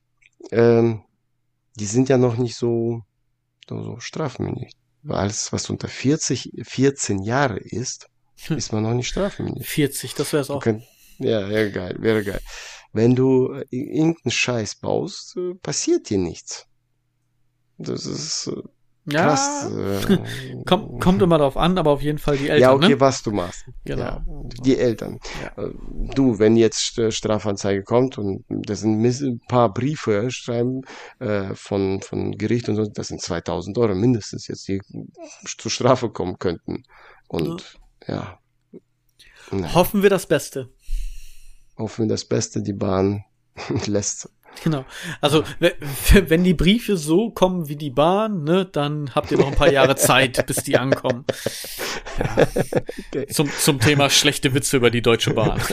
ähm, 0.52 1.04
die 1.76 1.86
sind 1.86 2.10
ja 2.10 2.18
noch 2.18 2.38
nicht 2.38 2.56
so, 2.56 3.02
so, 3.68 4.00
strafmündig. 4.00 4.72
Weil 5.04 5.18
alles, 5.18 5.54
was 5.54 5.70
unter 5.70 5.88
40, 5.88 6.52
14 6.64 7.22
Jahre 7.22 7.60
ist, 7.60 8.10
hm. 8.46 8.58
ist 8.58 8.74
man 8.74 8.84
noch 8.84 8.94
nicht 8.94 9.08
strafmündig. 9.08 9.68
40, 9.68 10.16
das 10.16 10.34
wäre 10.34 10.42
es 10.42 10.50
auch. 10.50 10.62
Könnt, 10.62 10.84
ja, 11.20 11.48
ja, 11.48 11.70
geil, 11.70 11.96
wäre 12.00 12.24
geil. 12.24 12.42
Wenn 12.94 13.16
du 13.16 13.62
irgendeinen 13.70 14.32
Scheiß 14.32 14.76
baust, 14.76 15.38
äh, 15.38 15.54
passiert 15.56 16.10
dir 16.10 16.18
nichts. 16.18 16.66
Das 17.78 18.06
ist, 18.06 18.48
äh, 18.48 18.62
ja, 19.10 19.28
Krass, 19.28 19.72
äh, 20.10 20.64
kommt, 20.66 21.02
kommt 21.02 21.22
immer 21.22 21.38
darauf 21.38 21.56
an, 21.56 21.78
aber 21.78 21.92
auf 21.92 22.02
jeden 22.02 22.18
Fall 22.18 22.38
die 22.38 22.50
Eltern. 22.50 22.62
Ja, 22.62 22.74
okay, 22.74 22.90
ne? 22.90 23.00
was 23.00 23.24
du 23.24 23.32
machst. 23.32 23.66
Genau. 23.86 24.04
Ja, 24.04 24.26
die 24.64 24.78
Eltern. 24.78 25.20
Ja. 25.42 25.64
Äh, 25.64 25.72
du, 26.14 26.40
wenn 26.40 26.58
jetzt 26.58 27.00
Strafanzeige 27.14 27.84
kommt 27.84 28.18
und 28.18 28.44
das 28.50 28.82
sind 28.82 29.02
ein 29.02 29.42
paar 29.48 29.74
Briefe 29.74 30.30
schreiben 30.30 30.82
äh, 31.20 31.56
von, 31.56 32.02
von 32.02 32.38
Gericht 32.38 32.68
und 32.68 32.76
so, 32.76 32.86
das 32.86 33.08
sind 33.08 33.22
2000 33.22 33.78
Euro 33.78 33.96
mindestens 33.96 34.48
jetzt, 34.48 34.68
die 34.68 34.82
zur 35.46 35.72
Strafe 35.72 36.10
kommen 36.10 36.38
könnten. 36.38 36.84
Und 37.30 37.80
ja. 38.08 38.40
ja. 39.52 39.74
Hoffen 39.74 40.04
wir 40.04 40.10
das 40.10 40.26
Beste. 40.26 40.70
Hoffen 41.78 42.06
wir 42.06 42.10
das 42.10 42.26
Beste, 42.26 42.62
die 42.62 42.74
Bahn 42.74 43.24
lässt 43.86 44.30
Genau. 44.64 44.86
Also 45.22 45.44
wenn 45.60 46.44
die 46.44 46.54
Briefe 46.54 46.98
so 46.98 47.30
kommen 47.30 47.68
wie 47.70 47.76
die 47.76 47.90
Bahn, 47.90 48.44
ne, 48.44 48.66
dann 48.66 49.14
habt 49.16 49.32
ihr 49.32 49.38
noch 49.38 49.48
ein 49.48 49.56
paar 49.56 49.72
Jahre 49.72 49.96
Zeit, 49.96 50.46
bis 50.48 50.58
die 50.58 50.78
ankommen. 50.78 51.26
Ja. 52.18 52.48
Okay. 53.08 53.28
Zum, 53.28 53.50
zum 53.50 53.80
Thema 53.80 54.10
schlechte 54.10 54.54
Witze 54.54 54.78
über 54.78 54.90
die 54.90 55.02
Deutsche 55.02 55.34
Bahn. 55.34 55.62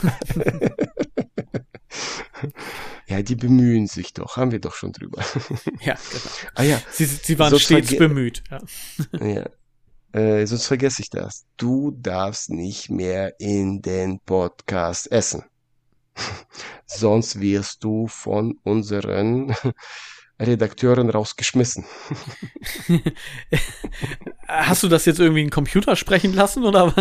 Ja, 3.07 3.22
die 3.22 3.37
bemühen 3.37 3.87
sich 3.87 4.14
doch, 4.14 4.39
haben 4.39 4.51
wir 4.51 4.61
doch 4.61 4.74
schon 4.74 4.93
drüber. 4.93 5.22
Ja, 5.82 5.95
genau. 5.95 6.51
Ah 6.55 6.62
ja. 6.62 6.82
Sie, 6.91 7.05
sie 7.05 7.39
waren 7.39 7.51
sonst 7.51 7.64
stets 7.64 7.97
bemüht. 7.97 8.43
Ja. 8.51 9.26
ja. 9.26 9.51
Äh, 10.12 10.47
sonst 10.47 10.66
vergesse 10.66 11.03
ich 11.03 11.11
das. 11.11 11.45
Du 11.57 11.91
darfst 11.91 12.49
nicht 12.49 12.89
mehr 12.89 13.39
in 13.39 13.82
den 13.82 14.20
Podcast 14.20 15.12
essen. 15.12 15.45
Sonst 16.86 17.40
wirst 17.40 17.84
du 17.84 18.06
von 18.06 18.58
unseren 18.62 19.54
Redakteuren 20.40 21.10
rausgeschmissen. 21.10 21.84
Hast 24.48 24.82
du 24.82 24.88
das 24.88 25.04
jetzt 25.04 25.20
irgendwie 25.20 25.42
in 25.42 25.50
Computer 25.50 25.94
sprechen 25.94 26.32
lassen 26.34 26.64
oder 26.64 26.92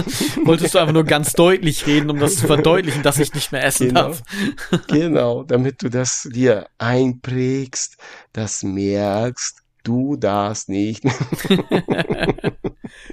wolltest 0.43 0.75
du 0.75 0.79
einfach 0.79 0.93
nur 0.93 1.03
ganz 1.03 1.33
deutlich 1.33 1.87
reden, 1.87 2.11
um 2.11 2.19
das 2.19 2.35
zu 2.35 2.45
verdeutlichen, 2.45 3.01
dass 3.01 3.17
ich 3.17 3.33
nicht 3.33 3.51
mehr 3.51 3.63
essen 3.63 3.87
genau. 3.87 4.01
darf? 4.09 4.23
genau, 4.87 5.43
damit 5.43 5.81
du 5.81 5.89
das 5.89 6.29
dir 6.31 6.67
einprägst, 6.77 7.97
das 8.33 8.61
merkst, 8.61 9.63
du 9.83 10.15
darfst 10.15 10.69
nicht. 10.69 11.03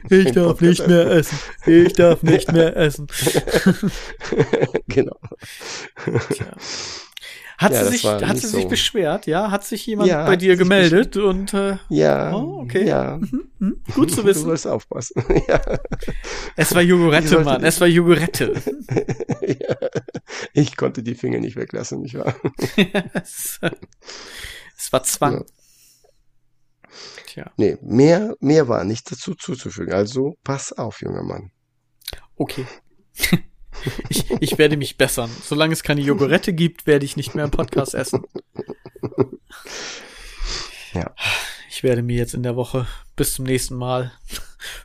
Ich 0.09 0.33
darf 0.33 0.61
nicht 0.61 0.87
mehr 0.87 1.07
essen. 1.07 1.39
Ich 1.67 1.93
darf 1.95 2.23
nicht 2.23 2.53
mehr 2.53 2.77
essen. 2.77 3.07
genau. 4.89 5.17
Tja. 6.33 6.47
Hat 7.61 7.75
ja, 7.75 7.85
sie, 7.85 7.91
sich, 7.91 8.05
hat 8.07 8.39
sie 8.39 8.47
so. 8.47 8.57
sich 8.57 8.69
beschwert, 8.69 9.27
ja? 9.27 9.51
Hat 9.51 9.65
sich 9.65 9.85
jemand 9.85 10.09
ja, 10.09 10.25
bei 10.25 10.37
dir 10.37 10.57
gemeldet 10.57 11.19
und 11.19 11.53
äh, 11.53 11.77
ja, 11.91 12.35
oh, 12.35 12.63
okay. 12.63 12.89
Ja. 12.89 13.19
Mhm, 13.19 13.51
mhm. 13.59 13.83
Gut 13.95 14.11
zu 14.11 14.25
wissen. 14.25 14.45
Du 14.45 14.49
sollst 14.49 14.67
aufpassen. 14.67 15.23
ja. 15.47 15.61
Es 16.57 16.75
war 16.75 16.81
Jogurette, 16.81 17.41
Mann. 17.41 17.63
Es 17.63 17.79
war 17.79 17.87
Jogurette. 17.87 18.55
ja. 19.43 19.77
Ich 20.55 20.75
konnte 20.75 21.03
die 21.03 21.15
Finger 21.15 21.39
nicht 21.39 21.57
weglassen, 21.57 22.01
nicht 22.01 22.17
wahr? 22.17 22.35
es, 23.13 23.61
es 24.75 24.91
war 24.91 25.03
Zwang. 25.03 25.45
Tja. 27.31 27.53
Nee, 27.57 27.79
mehr, 27.81 28.35
mehr 28.41 28.67
war 28.67 28.83
nicht 28.83 29.11
dazu 29.13 29.37
zuzufügen. 29.37 29.93
Also 29.95 30.35
pass 30.43 30.73
auf, 30.73 31.01
junger 31.01 31.23
Mann. 31.23 31.53
Okay. 32.37 32.67
Ich, 34.11 34.31
ich 34.41 34.59
werde 34.59 34.77
mich 34.77 34.99
bessern. 34.99 35.31
Solange 35.43 35.73
es 35.73 35.83
keine 35.83 36.03
Jogurette 36.03 36.53
gibt, 36.53 36.87
werde 36.87 37.07
ich 37.07 37.17
nicht 37.17 37.35
mehr 37.35 37.45
im 37.45 37.51
Podcast 37.51 37.95
essen. 37.95 38.25
Ja. 40.93 41.15
Ich 41.71 41.85
werde 41.85 42.03
mir 42.03 42.17
jetzt 42.17 42.35
in 42.35 42.43
der 42.43 42.57
Woche 42.57 42.89
bis 43.15 43.35
zum 43.35 43.45
nächsten 43.45 43.77
Mal 43.77 44.13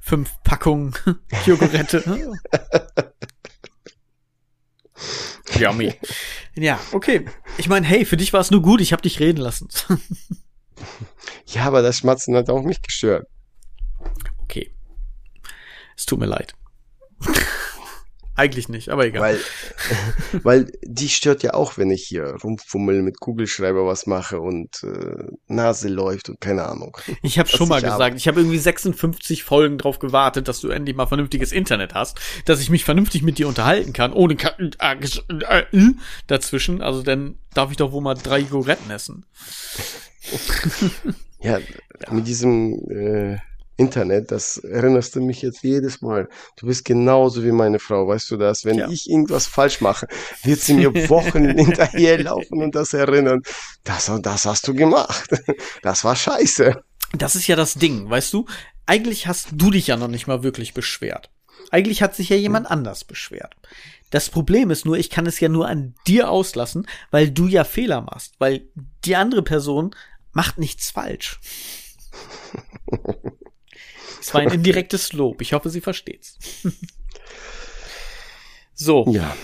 fünf 0.01 0.31
Packungen 0.43 0.93
Jogurette. 1.47 2.31
Yummy. 5.59 5.95
Ja, 6.53 6.79
okay. 6.91 7.25
Ich 7.57 7.67
meine, 7.67 7.87
hey, 7.87 8.05
für 8.05 8.17
dich 8.17 8.33
war 8.33 8.39
es 8.41 8.51
nur 8.51 8.61
gut, 8.61 8.81
ich 8.81 8.93
habe 8.93 9.01
dich 9.01 9.19
reden 9.19 9.39
lassen. 9.39 9.67
Ja, 11.47 11.65
aber 11.65 11.81
das 11.81 11.97
Schmatzen 11.97 12.35
hat 12.35 12.49
auch 12.49 12.63
mich 12.63 12.81
gestört. 12.81 13.27
Okay. 14.43 14.73
Es 15.97 16.05
tut 16.05 16.19
mir 16.19 16.25
leid. 16.25 16.53
Eigentlich 18.37 18.67
nicht, 18.67 18.89
aber 18.89 19.05
egal. 19.05 19.21
Weil, 19.21 19.39
weil 20.43 20.71
die 20.83 21.07
stört 21.07 21.41
ja 21.41 21.53
auch, 21.53 21.77
wenn 21.77 21.89
ich 21.89 22.03
hier 22.03 22.35
rumfummel 22.43 23.01
mit 23.01 23.19
Kugelschreiber 23.19 23.85
was 23.85 24.07
mache 24.07 24.41
und 24.41 24.83
äh, 24.83 25.31
Nase 25.47 25.87
läuft 25.87 26.29
und 26.29 26.41
keine 26.41 26.65
Ahnung. 26.65 26.97
Ich 27.21 27.39
habe 27.39 27.47
schon 27.47 27.69
mal 27.69 27.81
gesagt, 27.81 28.01
hab. 28.01 28.15
ich 28.15 28.27
habe 28.27 28.41
irgendwie 28.41 28.57
56 28.57 29.43
Folgen 29.43 29.77
drauf 29.77 29.99
gewartet, 29.99 30.49
dass 30.49 30.59
du 30.59 30.69
endlich 30.69 30.95
mal 30.97 31.05
vernünftiges 31.05 31.53
Internet 31.53 31.93
hast, 31.93 32.19
dass 32.43 32.59
ich 32.59 32.69
mich 32.69 32.83
vernünftig 32.83 33.23
mit 33.23 33.37
dir 33.37 33.47
unterhalten 33.47 33.93
kann, 33.93 34.11
ohne 34.11 34.35
Ka 34.35 34.53
äh, 34.57 35.63
äh, 35.71 35.93
dazwischen. 36.27 36.81
Also 36.81 37.03
dann 37.03 37.37
darf 37.53 37.71
ich 37.71 37.77
doch 37.77 37.93
wohl 37.93 38.01
mal 38.01 38.15
drei 38.15 38.41
Goretten 38.41 38.91
essen. 38.91 39.25
ja, 41.39 41.59
ja, 41.59 42.13
mit 42.13 42.27
diesem 42.27 42.73
äh, 42.89 43.37
Internet, 43.77 44.31
das 44.31 44.57
erinnerst 44.57 45.15
du 45.15 45.21
mich 45.21 45.41
jetzt 45.41 45.63
jedes 45.63 46.01
Mal. 46.01 46.29
Du 46.55 46.67
bist 46.67 46.85
genauso 46.85 47.43
wie 47.43 47.51
meine 47.51 47.79
Frau, 47.79 48.07
weißt 48.07 48.31
du 48.31 48.37
das? 48.37 48.63
Wenn 48.63 48.77
ja. 48.77 48.89
ich 48.89 49.09
irgendwas 49.09 49.47
falsch 49.47 49.81
mache, 49.81 50.07
wird 50.43 50.61
sie 50.61 50.75
mir 50.75 50.93
Wochen 51.09 51.49
hinterherlaufen 51.49 52.63
und 52.63 52.73
das 52.75 52.93
erinnern. 52.93 53.41
Das 53.83 54.07
und 54.09 54.25
das 54.25 54.45
hast 54.45 54.67
du 54.67 54.73
gemacht. 54.73 55.29
Das 55.81 56.03
war 56.03 56.15
scheiße. 56.15 56.81
Das 57.17 57.35
ist 57.35 57.47
ja 57.47 57.55
das 57.55 57.75
Ding, 57.75 58.09
weißt 58.09 58.33
du? 58.33 58.45
Eigentlich 58.85 59.27
hast 59.27 59.49
du 59.51 59.71
dich 59.71 59.87
ja 59.87 59.97
noch 59.97 60.07
nicht 60.07 60.27
mal 60.27 60.43
wirklich 60.43 60.73
beschwert. 60.73 61.29
Eigentlich 61.71 62.01
hat 62.01 62.15
sich 62.15 62.29
ja 62.29 62.35
jemand 62.35 62.69
anders 62.69 63.03
beschwert. 63.03 63.55
Das 64.09 64.29
Problem 64.29 64.71
ist 64.71 64.85
nur, 64.85 64.97
ich 64.97 65.09
kann 65.09 65.25
es 65.25 65.39
ja 65.39 65.49
nur 65.49 65.67
an 65.67 65.95
dir 66.07 66.29
auslassen, 66.29 66.87
weil 67.11 67.31
du 67.31 67.47
ja 67.47 67.63
Fehler 67.63 68.01
machst, 68.01 68.35
weil 68.39 68.67
die 69.03 69.15
andere 69.15 69.41
Person 69.41 69.95
macht 70.31 70.57
nichts 70.57 70.91
falsch. 70.91 71.39
Es 74.25 74.33
war 74.33 74.41
ein 74.41 74.49
indirektes 74.51 75.13
Lob. 75.13 75.39
Ich 75.41 75.53
hoffe, 75.53 75.69
sie 75.69 75.81
versteht's. 75.81 76.39
so. 78.73 79.05
Ja. 79.09 79.35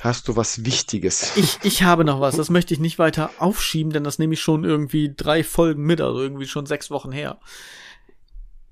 Hast 0.00 0.28
du 0.28 0.36
was 0.36 0.64
Wichtiges? 0.64 1.36
Ich, 1.36 1.58
ich 1.62 1.82
habe 1.82 2.04
noch 2.04 2.20
was. 2.20 2.36
Das 2.36 2.50
möchte 2.50 2.72
ich 2.72 2.78
nicht 2.78 2.98
weiter 2.98 3.30
aufschieben, 3.38 3.92
denn 3.92 4.04
das 4.04 4.18
nehme 4.18 4.34
ich 4.34 4.40
schon 4.40 4.62
irgendwie 4.62 5.12
drei 5.16 5.42
Folgen 5.42 5.82
mit, 5.82 6.00
also 6.00 6.20
irgendwie 6.20 6.46
schon 6.46 6.66
sechs 6.66 6.90
Wochen 6.90 7.10
her. 7.10 7.40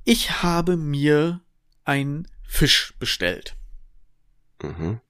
Ich 0.04 0.42
habe 0.42 0.76
mir 0.76 1.40
einen 1.84 2.28
Fisch 2.46 2.94
bestellt. 2.98 3.56
Mhm. 4.62 5.00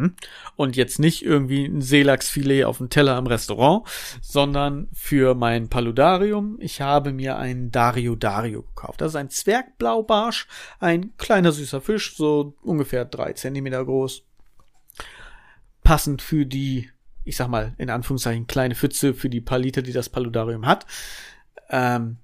Hm? 0.00 0.14
Und 0.56 0.76
jetzt 0.76 0.98
nicht 0.98 1.24
irgendwie 1.24 1.66
ein 1.66 1.82
Seelachsfilet 1.82 2.64
auf 2.64 2.78
dem 2.78 2.88
Teller 2.88 3.18
im 3.18 3.26
Restaurant, 3.26 3.86
sondern 4.22 4.88
für 4.94 5.34
mein 5.34 5.68
Paludarium. 5.68 6.56
Ich 6.60 6.80
habe 6.80 7.12
mir 7.12 7.36
einen 7.36 7.70
Dario 7.70 8.16
Dario 8.16 8.62
gekauft. 8.62 9.02
Das 9.02 9.12
ist 9.12 9.16
ein 9.16 9.28
Zwergblaubarsch, 9.28 10.48
ein 10.78 11.16
kleiner 11.18 11.52
süßer 11.52 11.82
Fisch, 11.82 12.16
so 12.16 12.54
ungefähr 12.62 13.04
drei 13.04 13.34
Zentimeter 13.34 13.84
groß. 13.84 14.22
Passend 15.84 16.22
für 16.22 16.46
die, 16.46 16.90
ich 17.24 17.36
sag 17.36 17.48
mal, 17.48 17.74
in 17.76 17.90
Anführungszeichen 17.90 18.46
kleine 18.46 18.74
Pfütze 18.74 19.12
für 19.12 19.28
die 19.28 19.42
paar 19.42 19.58
Liter, 19.58 19.82
die 19.82 19.92
das 19.92 20.08
Paludarium 20.08 20.66
hat. 20.66 20.86
Ähm, 21.68 22.16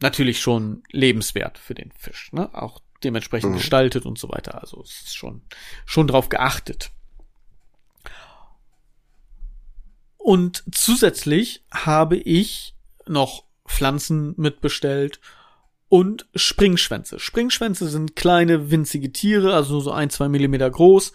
natürlich 0.00 0.40
schon 0.40 0.84
lebenswert 0.92 1.58
für 1.58 1.74
den 1.74 1.90
Fisch. 1.90 2.32
Ne? 2.32 2.54
Auch 2.54 2.80
dementsprechend 3.04 3.52
mhm. 3.52 3.56
gestaltet 3.56 4.06
und 4.06 4.18
so 4.18 4.28
weiter. 4.28 4.60
Also 4.60 4.82
es 4.82 5.02
ist 5.02 5.16
schon, 5.16 5.42
schon 5.84 6.06
drauf 6.06 6.28
geachtet. 6.28 6.90
Und 10.16 10.64
zusätzlich 10.72 11.64
habe 11.70 12.16
ich 12.16 12.74
noch 13.06 13.44
Pflanzen 13.68 14.34
mitbestellt 14.38 15.20
und 15.88 16.26
Springschwänze. 16.34 17.18
Springschwänze 17.18 17.88
sind 17.88 18.16
kleine, 18.16 18.70
winzige 18.70 19.12
Tiere, 19.12 19.54
also 19.54 19.80
so 19.80 19.92
ein, 19.92 20.10
zwei 20.10 20.28
Millimeter 20.28 20.70
groß, 20.70 21.12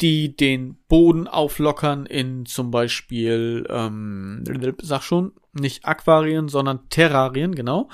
die 0.00 0.36
den 0.36 0.76
Boden 0.88 1.26
auflockern 1.26 2.06
in 2.06 2.46
zum 2.46 2.70
Beispiel, 2.70 3.66
ähm, 3.68 4.44
sag 4.82 5.02
schon, 5.02 5.32
nicht 5.52 5.84
Aquarien, 5.84 6.48
sondern 6.48 6.88
Terrarien, 6.88 7.54
genau. 7.54 7.88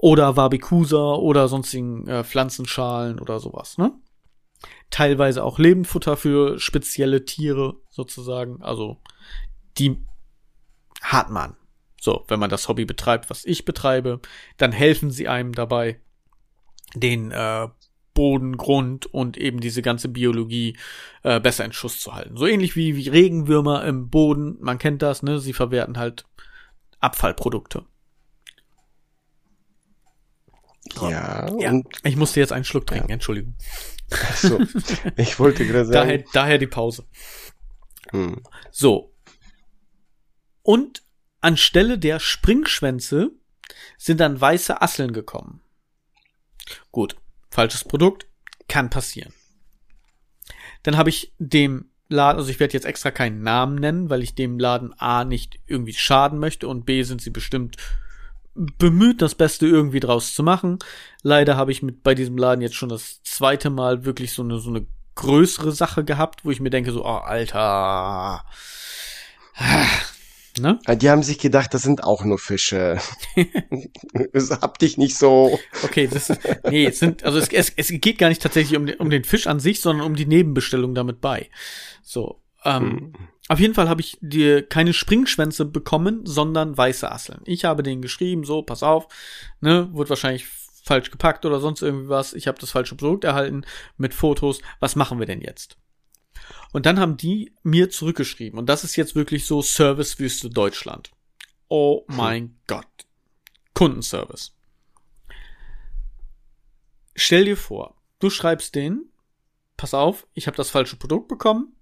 Oder 0.00 0.36
Wabikusa 0.36 1.14
oder 1.14 1.48
sonstigen 1.48 2.06
äh, 2.06 2.24
Pflanzenschalen 2.24 3.18
oder 3.18 3.40
sowas, 3.40 3.78
ne? 3.78 3.92
Teilweise 4.90 5.44
auch 5.44 5.58
Lebendfutter 5.58 6.16
für 6.16 6.58
spezielle 6.58 7.24
Tiere 7.24 7.76
sozusagen. 7.90 8.62
Also 8.62 8.96
die 9.78 10.04
hat 11.02 11.30
man. 11.30 11.56
So, 12.00 12.24
wenn 12.28 12.40
man 12.40 12.50
das 12.50 12.68
Hobby 12.68 12.84
betreibt, 12.84 13.28
was 13.28 13.44
ich 13.44 13.64
betreibe, 13.64 14.20
dann 14.56 14.72
helfen 14.72 15.10
sie 15.10 15.28
einem 15.28 15.52
dabei, 15.52 16.00
den 16.94 17.32
äh, 17.32 17.68
Boden, 18.14 18.56
Grund 18.56 19.06
und 19.06 19.36
eben 19.36 19.60
diese 19.60 19.82
ganze 19.82 20.08
Biologie 20.08 20.76
äh, 21.22 21.40
besser 21.40 21.64
in 21.64 21.72
Schuss 21.72 22.00
zu 22.00 22.14
halten. 22.14 22.36
So 22.36 22.46
ähnlich 22.46 22.76
wie, 22.76 22.96
wie 22.96 23.08
Regenwürmer 23.08 23.84
im 23.84 24.10
Boden, 24.10 24.56
man 24.60 24.78
kennt 24.78 25.02
das, 25.02 25.22
ne? 25.22 25.38
Sie 25.38 25.52
verwerten 25.52 25.98
halt 25.98 26.24
Abfallprodukte. 27.00 27.84
Ja, 31.00 31.58
ja. 31.58 31.82
ich 32.04 32.16
musste 32.16 32.40
jetzt 32.40 32.52
einen 32.52 32.64
Schluck 32.64 32.86
trinken, 32.86 33.08
ja. 33.08 33.14
Entschuldigung. 33.14 33.54
Ach 34.10 34.36
so, 34.36 34.60
ich 35.16 35.38
wollte 35.38 35.66
gerade 35.66 35.84
sagen. 35.84 35.92
Daher, 35.92 36.24
daher 36.32 36.58
die 36.58 36.66
Pause. 36.66 37.06
Hm. 38.10 38.42
So. 38.70 39.14
Und 40.62 41.02
anstelle 41.40 41.98
der 41.98 42.20
Springschwänze 42.20 43.30
sind 43.96 44.20
dann 44.20 44.40
weiße 44.40 44.80
Asseln 44.80 45.12
gekommen. 45.12 45.60
Gut, 46.90 47.16
falsches 47.50 47.84
Produkt, 47.84 48.26
kann 48.68 48.90
passieren. 48.90 49.32
Dann 50.82 50.96
habe 50.96 51.10
ich 51.10 51.32
dem 51.38 51.90
Laden, 52.08 52.38
also 52.38 52.50
ich 52.50 52.60
werde 52.60 52.74
jetzt 52.74 52.86
extra 52.86 53.10
keinen 53.10 53.42
Namen 53.42 53.76
nennen, 53.76 54.10
weil 54.10 54.22
ich 54.22 54.34
dem 54.34 54.58
Laden 54.58 54.94
A 54.98 55.24
nicht 55.24 55.60
irgendwie 55.66 55.92
schaden 55.92 56.38
möchte 56.38 56.68
und 56.68 56.86
B 56.86 57.02
sind 57.02 57.20
sie 57.20 57.30
bestimmt 57.30 57.76
bemüht, 58.78 59.22
das 59.22 59.34
Beste 59.34 59.66
irgendwie 59.66 60.00
draus 60.00 60.34
zu 60.34 60.42
machen. 60.42 60.78
Leider 61.22 61.56
habe 61.56 61.72
ich 61.72 61.82
mit 61.82 62.02
bei 62.02 62.14
diesem 62.14 62.36
Laden 62.36 62.60
jetzt 62.60 62.74
schon 62.74 62.88
das 62.88 63.22
zweite 63.22 63.70
Mal 63.70 64.04
wirklich 64.04 64.32
so 64.32 64.42
eine 64.42 64.58
so 64.58 64.70
eine 64.70 64.86
größere 65.14 65.72
Sache 65.72 66.04
gehabt, 66.04 66.44
wo 66.44 66.50
ich 66.50 66.60
mir 66.60 66.70
denke 66.70 66.92
so, 66.92 67.04
oh 67.04 67.18
Alter, 67.18 68.44
Ne? 70.58 70.78
Die 70.88 71.08
haben 71.08 71.22
sich 71.22 71.38
gedacht, 71.38 71.72
das 71.72 71.82
sind 71.82 72.02
auch 72.02 72.24
nur 72.24 72.38
Fische. 72.38 72.98
hab 74.60 74.78
dich 74.78 74.98
nicht 74.98 75.16
so. 75.16 75.58
Okay, 75.84 76.08
das 76.12 76.30
ist, 76.30 76.40
nee, 76.68 76.86
es 76.86 76.98
sind, 76.98 77.22
also 77.24 77.38
es, 77.38 77.48
es, 77.50 77.72
es 77.76 77.88
geht 78.00 78.18
gar 78.18 78.28
nicht 78.28 78.42
tatsächlich 78.42 78.76
um 78.76 78.86
den, 78.86 78.96
um 78.96 79.10
den 79.10 79.24
Fisch 79.24 79.46
an 79.46 79.60
sich, 79.60 79.80
sondern 79.80 80.06
um 80.06 80.16
die 80.16 80.26
Nebenbestellung 80.26 80.94
damit 80.94 81.20
bei. 81.20 81.48
So, 82.02 82.42
ähm, 82.64 82.82
hm. 82.82 83.12
Auf 83.48 83.60
jeden 83.60 83.74
Fall 83.74 83.88
habe 83.88 84.02
ich 84.02 84.18
dir 84.20 84.66
keine 84.66 84.92
Springschwänze 84.92 85.64
bekommen, 85.64 86.26
sondern 86.26 86.76
weiße 86.76 87.10
Asseln. 87.10 87.40
Ich 87.46 87.64
habe 87.64 87.82
denen 87.82 88.02
geschrieben, 88.02 88.44
so, 88.44 88.62
pass 88.62 88.82
auf, 88.82 89.08
ne, 89.60 89.88
wurde 89.92 90.10
wahrscheinlich 90.10 90.46
falsch 90.88 91.10
gepackt 91.10 91.46
oder 91.46 91.60
sonst 91.60 91.82
irgendwie 91.82 92.08
was. 92.08 92.34
Ich 92.34 92.46
habe 92.46 92.58
das 92.58 92.70
falsche 92.70 92.94
Produkt 92.94 93.24
erhalten 93.24 93.64
mit 93.96 94.14
Fotos. 94.14 94.60
Was 94.80 94.96
machen 94.96 95.18
wir 95.18 95.26
denn 95.26 95.40
jetzt? 95.40 95.76
Und 96.72 96.86
dann 96.86 97.00
haben 97.00 97.16
die 97.16 97.52
mir 97.62 97.90
zurückgeschrieben. 97.90 98.58
Und 98.58 98.66
das 98.66 98.84
ist 98.84 98.96
jetzt 98.96 99.14
wirklich 99.14 99.46
so 99.46 99.62
Servicewüste 99.62 100.50
Deutschland. 100.50 101.10
Oh 101.68 102.04
mein 102.06 102.42
hm. 102.42 102.56
Gott. 102.66 102.86
Kundenservice. 103.74 104.54
Stell 107.14 107.46
dir 107.46 107.56
vor, 107.56 107.96
du 108.18 108.30
schreibst 108.30 108.74
denen, 108.74 109.10
pass 109.76 109.94
auf, 109.94 110.26
ich 110.34 110.46
habe 110.46 110.56
das 110.56 110.70
falsche 110.70 110.96
Produkt 110.96 111.28
bekommen. 111.28 111.74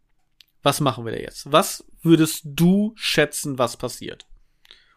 Was 0.62 0.80
machen 0.80 1.04
wir 1.04 1.12
da 1.12 1.18
jetzt? 1.18 1.50
Was 1.50 1.84
würdest 2.02 2.42
du 2.44 2.92
schätzen, 2.96 3.58
was 3.58 3.76
passiert? 3.76 4.26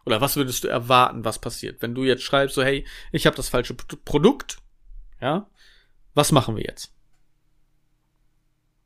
Oder 0.04 0.20
was 0.20 0.36
würdest 0.36 0.64
du 0.64 0.68
erwarten, 0.68 1.24
was 1.24 1.38
passiert? 1.38 1.82
Wenn 1.82 1.94
du 1.94 2.04
jetzt 2.04 2.22
schreibst, 2.22 2.54
so, 2.54 2.62
hey, 2.62 2.86
ich 3.12 3.26
habe 3.26 3.36
das 3.36 3.48
falsche 3.48 3.74
Produkt, 3.74 4.58
ja, 5.20 5.48
was 6.14 6.32
machen 6.32 6.56
wir 6.56 6.64
jetzt? 6.64 6.92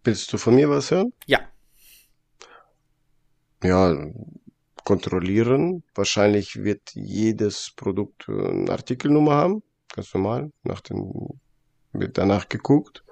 Willst 0.02 0.32
du 0.32 0.38
von 0.38 0.54
mir 0.54 0.68
was 0.68 0.90
hören? 0.90 1.12
Ja. 1.26 1.40
Ja, 3.62 3.96
kontrollieren. 4.84 5.82
Wahrscheinlich 5.94 6.62
wird 6.62 6.94
jedes 6.94 7.72
Produkt 7.74 8.28
eine 8.28 8.70
Artikelnummer 8.70 9.32
haben. 9.32 9.62
Ganz 9.94 10.12
normal. 10.12 10.52
Nach 10.62 10.82
den, 10.82 11.40
wird 11.92 12.18
danach 12.18 12.48
geguckt. 12.48 13.04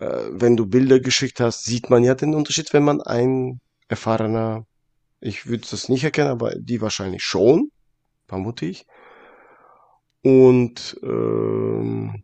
Äh, 0.00 0.30
wenn 0.32 0.56
du 0.56 0.66
Bilder 0.66 0.98
geschickt 0.98 1.40
hast, 1.40 1.64
sieht 1.64 1.90
man 1.90 2.02
ja 2.02 2.14
den 2.14 2.34
Unterschied, 2.34 2.72
wenn 2.72 2.84
man 2.84 3.02
ein 3.02 3.60
erfahrener, 3.88 4.66
ich 5.20 5.46
würde 5.46 5.66
das 5.70 5.88
nicht 5.88 6.04
erkennen, 6.04 6.30
aber 6.30 6.54
die 6.56 6.80
wahrscheinlich 6.80 7.22
schon, 7.22 7.70
vermute 8.26 8.66
ich. 8.66 8.86
Und 10.22 10.98
ähm, 11.02 12.22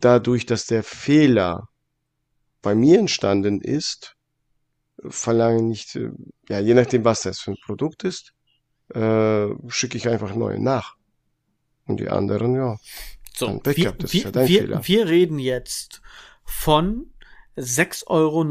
dadurch, 0.00 0.46
dass 0.46 0.66
der 0.66 0.82
Fehler 0.82 1.68
bei 2.60 2.74
mir 2.74 2.98
entstanden 2.98 3.60
ist, 3.60 4.14
verlange 5.08 5.62
nicht, 5.62 5.96
äh, 5.96 6.10
ja, 6.48 6.60
je 6.60 6.74
nachdem, 6.74 7.04
was 7.04 7.22
das 7.22 7.40
für 7.40 7.52
ein 7.52 7.58
Produkt 7.64 8.04
ist, 8.04 8.32
äh, 8.94 9.48
schicke 9.68 9.96
ich 9.96 10.08
einfach 10.08 10.34
neue 10.34 10.62
nach. 10.62 10.96
Und 11.86 12.00
die 12.00 12.08
anderen, 12.08 12.54
ja. 12.54 12.76
So, 13.36 13.58
Backup, 13.58 13.96
wir, 14.12 14.34
wir, 14.34 14.46
ja 14.46 14.48
wir, 14.48 14.86
wir, 14.86 15.08
reden 15.08 15.38
jetzt 15.38 16.02
von 16.44 17.10
6,99 17.56 18.06
Euro 18.08 18.44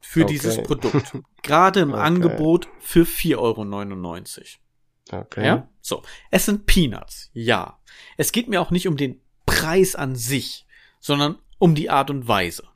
für 0.00 0.24
okay. 0.24 0.32
dieses 0.32 0.62
Produkt. 0.62 1.16
Gerade 1.42 1.80
im 1.80 1.92
okay. 1.92 2.00
Angebot 2.00 2.68
für 2.78 3.02
4,99 3.02 3.36
Euro. 3.38 5.22
Okay. 5.22 5.44
Ja? 5.44 5.68
So. 5.80 6.02
Es 6.30 6.46
sind 6.46 6.66
Peanuts, 6.66 7.30
ja. 7.32 7.78
Es 8.16 8.32
geht 8.32 8.48
mir 8.48 8.60
auch 8.60 8.70
nicht 8.70 8.86
um 8.86 8.96
den 8.96 9.20
Preis 9.46 9.94
an 9.96 10.14
sich, 10.14 10.66
sondern 11.00 11.38
um 11.58 11.74
die 11.74 11.90
Art 11.90 12.10
und 12.10 12.28
Weise. 12.28 12.68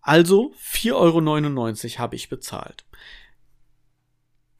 Also 0.00 0.54
4,99 0.62 0.92
Euro 0.94 1.98
habe 1.98 2.16
ich 2.16 2.28
bezahlt. 2.28 2.85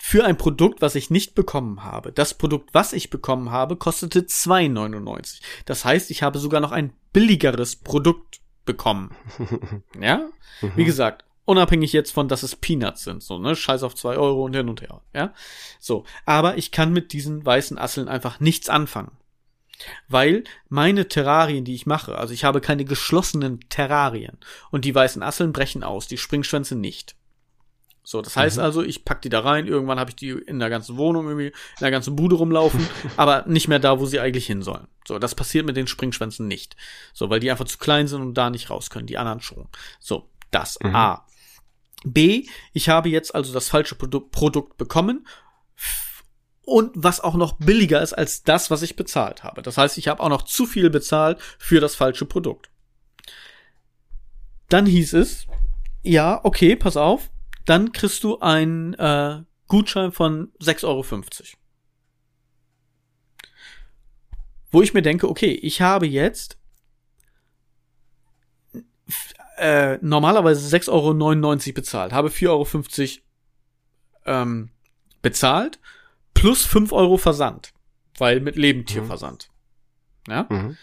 Für 0.09 0.25
ein 0.25 0.39
Produkt, 0.39 0.83
was 0.83 0.95
ich 0.95 1.11
nicht 1.11 1.35
bekommen 1.35 1.83
habe. 1.83 2.13
Das 2.13 2.33
Produkt, 2.33 2.73
was 2.73 2.93
ich 2.93 3.11
bekommen 3.11 3.51
habe, 3.51 3.75
kostete 3.75 4.21
2,99. 4.21 5.41
Das 5.65 5.85
heißt, 5.85 6.13
ich 6.13 6.23
habe 6.23 6.39
sogar 6.39 6.61
noch 6.61 6.71
ein 6.71 6.93
billigeres 7.13 7.75
Produkt 7.75 8.41
bekommen. 8.65 9.17
ja? 10.01 10.29
Wie 10.61 10.83
mhm. 10.83 10.87
gesagt, 10.87 11.25
unabhängig 11.45 11.93
jetzt 11.93 12.13
von, 12.13 12.29
dass 12.29 12.45
es 12.45 12.55
Peanuts 12.55 13.03
sind, 13.03 13.21
so, 13.21 13.41
ne? 13.41 13.57
Scheiß 13.57 13.83
auf 13.83 13.97
zwei 13.97 14.17
Euro 14.17 14.45
und 14.45 14.55
hin 14.55 14.69
und 14.69 14.81
her, 14.81 15.03
ja? 15.13 15.35
So. 15.81 16.05
Aber 16.25 16.57
ich 16.57 16.71
kann 16.71 16.93
mit 16.93 17.13
diesen 17.13 17.45
weißen 17.45 17.77
Asseln 17.77 18.07
einfach 18.07 18.39
nichts 18.39 18.69
anfangen. 18.69 19.11
Weil 20.07 20.45
meine 20.69 21.09
Terrarien, 21.09 21.65
die 21.65 21.75
ich 21.75 21.85
mache, 21.85 22.17
also 22.17 22.33
ich 22.33 22.45
habe 22.45 22.61
keine 22.61 22.85
geschlossenen 22.85 23.59
Terrarien 23.71 24.39
und 24.71 24.85
die 24.85 24.95
weißen 24.95 25.25
Asseln 25.25 25.53
brechen 25.53 25.83
aus, 25.83 26.07
die 26.07 26.17
Springschwänze 26.17 26.77
nicht. 26.77 27.17
So, 28.09 28.23
das 28.23 28.37
heißt 28.37 28.59
mhm. 28.59 28.63
also, 28.63 28.85
ich 28.85 29.05
pack 29.05 29.21
die 29.23 29.31
da 29.31 29.41
rein, 29.41 29.67
irgendwann 29.67 29.99
habe 29.99 30.11
ich 30.11 30.17
die 30.17 30.31
in 30.31 30.61
der 30.61 30.71
ganzen 30.71 30.97
Wohnung 30.97 31.27
irgendwie, 31.27 31.49
in 31.49 31.81
der 31.81 31.91
ganzen 31.91 32.15
Bude 32.15 32.37
rumlaufen, 32.37 32.89
aber 33.17 33.45
nicht 33.49 33.67
mehr 33.67 33.81
da, 33.81 33.99
wo 33.99 34.07
sie 34.07 34.21
eigentlich 34.21 34.47
hin 34.47 34.63
sollen. 34.63 34.87
So, 35.09 35.19
das 35.19 35.35
passiert 35.35 35.67
mit 35.67 35.77
den 35.77 35.89
Springschwänzen 35.89 36.47
nicht. 36.47 36.77
So, 37.13 37.31
weil 37.31 37.41
die 37.41 37.51
einfach 37.51 37.65
zu 37.65 37.79
klein 37.79 38.07
sind 38.07 38.23
und 38.23 38.35
da 38.35 38.49
nicht 38.49 38.71
raus 38.71 38.91
können, 38.91 39.09
die 39.09 39.19
anderen 39.19 39.41
schon. 39.41 39.67
So, 39.99 40.31
das 40.53 40.79
mhm. 40.81 40.95
A. 40.95 41.27
B, 42.05 42.47
ich 42.73 42.89
habe 42.89 43.09
jetzt 43.09 43.35
also 43.35 43.53
das 43.53 43.71
falsche 43.71 43.97
Produ 43.97 44.21
Produkt 44.21 44.77
bekommen 44.77 45.27
und 46.65 46.93
was 46.95 47.19
auch 47.19 47.35
noch 47.35 47.55
billiger 47.55 48.01
ist 48.03 48.13
als 48.13 48.45
das, 48.45 48.71
was 48.71 48.83
ich 48.83 48.95
bezahlt 48.95 49.43
habe. 49.43 49.63
Das 49.63 49.79
heißt, 49.79 49.99
ich 49.99 50.07
habe 50.07 50.23
auch 50.23 50.29
noch 50.29 50.43
zu 50.43 50.65
viel 50.65 50.91
bezahlt 50.91 51.41
für 51.59 51.81
das 51.81 51.97
falsche 51.97 52.25
Produkt. 52.25 52.71
Dann 54.69 54.87
hieß 54.87 55.15
es, 55.15 55.49
ja, 56.05 56.39
okay, 56.45 56.77
pass 56.77 56.97
auf, 56.97 57.31
dann 57.67 57.93
kriegst 57.93 58.25
du 58.25 58.39
einen 58.39 58.95
äh, 58.95 59.43
Gutschein 59.69 60.13
von 60.13 60.53
6,50 60.61 60.85
Euro. 60.85 61.05
Wo 64.71 64.83
ich 64.83 64.95
mir 64.95 65.03
denke, 65.03 65.29
okay, 65.29 65.53
ich 65.53 65.81
habe 65.81 66.07
jetzt 66.07 66.59
äh, 69.59 69.99
normalerweise 70.01 70.75
6,99 70.75 70.91
Euro 70.91 71.75
bezahlt, 71.75 72.13
habe 72.13 72.29
4,50 72.29 72.49
Euro 72.49 74.43
ähm, 74.43 74.71
bezahlt 75.23 75.79
plus 76.35 76.65
5 76.65 76.93
Euro 76.93 77.17
Versand. 77.17 77.73
Weil 78.19 78.41
mit 78.41 78.57
Lebendtierversand. 78.57 79.51
Ja? 80.29 80.47
Mhm. 80.49 80.77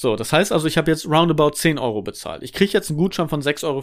So, 0.00 0.14
das 0.14 0.32
heißt 0.32 0.52
also, 0.52 0.68
ich 0.68 0.78
habe 0.78 0.92
jetzt 0.92 1.06
roundabout 1.06 1.50
10 1.56 1.76
Euro 1.76 2.02
bezahlt. 2.02 2.44
Ich 2.44 2.52
kriege 2.52 2.70
jetzt 2.70 2.88
einen 2.88 2.98
Gutschein 2.98 3.28
von 3.28 3.42
6,50 3.42 3.64
Euro. 3.64 3.82